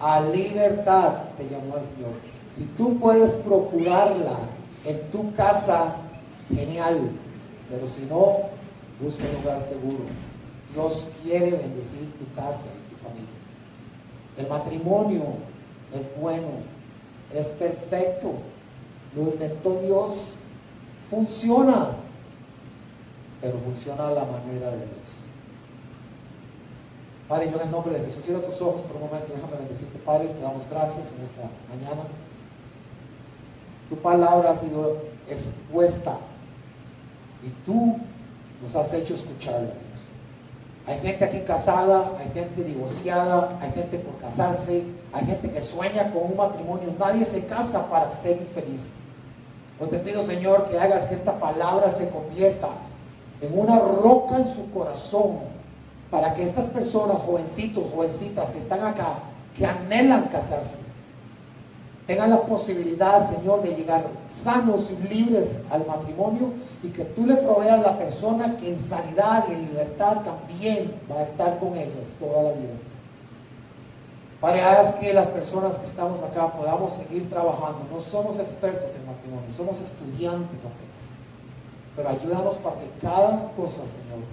a 0.00 0.20
libertad 0.20 1.12
te 1.36 1.44
llamó 1.44 1.76
el 1.76 1.84
Señor. 1.84 2.39
Si 2.56 2.64
tú 2.76 2.98
puedes 2.98 3.32
procurarla 3.32 4.36
en 4.84 5.10
tu 5.10 5.32
casa, 5.34 5.96
genial. 6.54 7.10
Pero 7.70 7.86
si 7.86 8.02
no, 8.02 8.38
busca 9.00 9.24
un 9.24 9.42
lugar 9.42 9.62
seguro. 9.62 10.04
Dios 10.74 11.08
quiere 11.22 11.52
bendecir 11.52 12.12
tu 12.18 12.34
casa 12.34 12.68
y 12.68 12.94
tu 12.94 13.02
familia. 13.02 13.28
El 14.36 14.48
matrimonio 14.48 15.22
es 15.94 16.08
bueno, 16.20 16.48
es 17.34 17.48
perfecto. 17.48 18.32
Lo 19.14 19.22
inventó 19.22 19.80
Dios. 19.80 20.36
Funciona. 21.08 21.96
Pero 23.40 23.58
funciona 23.58 24.08
a 24.08 24.12
la 24.12 24.24
manera 24.24 24.70
de 24.70 24.76
Dios. 24.76 25.24
Padre, 27.28 27.50
yo 27.50 27.56
en 27.58 27.66
el 27.66 27.70
nombre 27.70 27.94
de 27.94 28.00
Jesús, 28.00 28.24
cierra 28.24 28.42
tus 28.42 28.60
ojos 28.60 28.80
por 28.82 28.96
un 28.96 29.02
momento, 29.02 29.32
déjame 29.32 29.56
bendecirte, 29.56 29.98
Padre, 30.00 30.28
te 30.28 30.40
damos 30.40 30.68
gracias 30.68 31.14
en 31.16 31.22
esta 31.22 31.42
mañana. 31.68 32.02
Tu 33.90 33.96
palabra 33.96 34.52
ha 34.52 34.56
sido 34.56 34.98
expuesta 35.28 36.16
y 37.42 37.48
tú 37.66 37.98
nos 38.62 38.74
has 38.76 38.94
hecho 38.94 39.12
escucharla. 39.12 39.72
Hay 40.86 40.98
gente 41.00 41.24
aquí 41.24 41.40
casada, 41.40 42.12
hay 42.18 42.30
gente 42.32 42.64
divorciada, 42.64 43.58
hay 43.60 43.70
gente 43.72 43.98
por 43.98 44.16
casarse, 44.18 44.82
hay 45.12 45.26
gente 45.26 45.50
que 45.50 45.60
sueña 45.60 46.10
con 46.12 46.30
un 46.30 46.36
matrimonio. 46.36 46.94
Nadie 46.98 47.24
se 47.24 47.44
casa 47.46 47.88
para 47.88 48.10
ser 48.16 48.38
infeliz. 48.38 48.92
Yo 49.78 49.86
te 49.88 49.98
pido, 49.98 50.22
Señor, 50.22 50.68
que 50.68 50.78
hagas 50.78 51.04
que 51.04 51.14
esta 51.14 51.38
palabra 51.38 51.90
se 51.90 52.08
convierta 52.08 52.68
en 53.40 53.58
una 53.58 53.78
roca 53.78 54.36
en 54.36 54.52
su 54.52 54.70
corazón 54.70 55.38
para 56.10 56.34
que 56.34 56.42
estas 56.42 56.66
personas, 56.66 57.18
jovencitos, 57.22 57.90
jovencitas 57.92 58.50
que 58.50 58.58
están 58.58 58.84
acá, 58.84 59.20
que 59.56 59.64
anhelan 59.64 60.24
casarse, 60.24 60.78
tengan 62.10 62.30
la 62.30 62.42
posibilidad, 62.42 63.24
Señor, 63.24 63.62
de 63.62 63.72
llegar 63.72 64.04
sanos 64.32 64.90
y 64.90 64.96
libres 65.14 65.60
al 65.70 65.86
matrimonio 65.86 66.54
y 66.82 66.88
que 66.88 67.04
tú 67.04 67.24
le 67.24 67.36
proveas 67.36 67.80
la 67.82 67.96
persona 67.96 68.56
que 68.56 68.68
en 68.68 68.80
sanidad 68.80 69.44
y 69.48 69.52
en 69.52 69.66
libertad 69.66 70.16
también 70.24 70.92
va 71.08 71.20
a 71.20 71.22
estar 71.22 71.60
con 71.60 71.76
ellos 71.76 72.08
toda 72.18 72.42
la 72.42 72.52
vida. 72.54 72.72
Para 74.40 74.98
que 74.98 75.14
las 75.14 75.28
personas 75.28 75.76
que 75.76 75.84
estamos 75.84 76.20
acá 76.24 76.52
podamos 76.52 76.94
seguir 76.94 77.30
trabajando. 77.30 77.86
No 77.92 78.00
somos 78.00 78.40
expertos 78.40 78.92
en 78.96 79.06
matrimonio, 79.06 79.52
somos 79.56 79.80
estudiantes 79.80 80.58
apenas. 80.58 81.14
Pero 81.94 82.08
ayúdanos 82.08 82.58
para 82.58 82.74
que 82.80 82.90
cada 83.00 83.52
cosa, 83.56 83.82
Señor, 83.86 84.26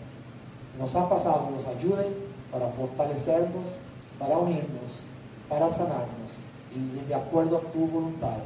nos 0.80 0.96
ha 0.96 1.08
pasado 1.08 1.48
nos 1.54 1.68
ayude 1.68 2.08
para 2.52 2.70
fortalecernos, 2.70 3.76
para 4.18 4.36
unirnos, 4.36 5.04
para 5.48 5.70
sanarnos 5.70 6.47
y 6.78 7.08
de 7.08 7.16
acuerdo 7.16 7.58
a 7.58 7.72
tu 7.72 7.88
voluntad. 7.88 8.38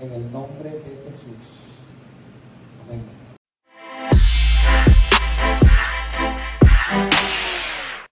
En 0.00 0.12
el 0.12 0.32
nombre 0.32 0.70
de 0.70 1.02
Jesús. 1.04 1.80
Amén. 2.86 3.23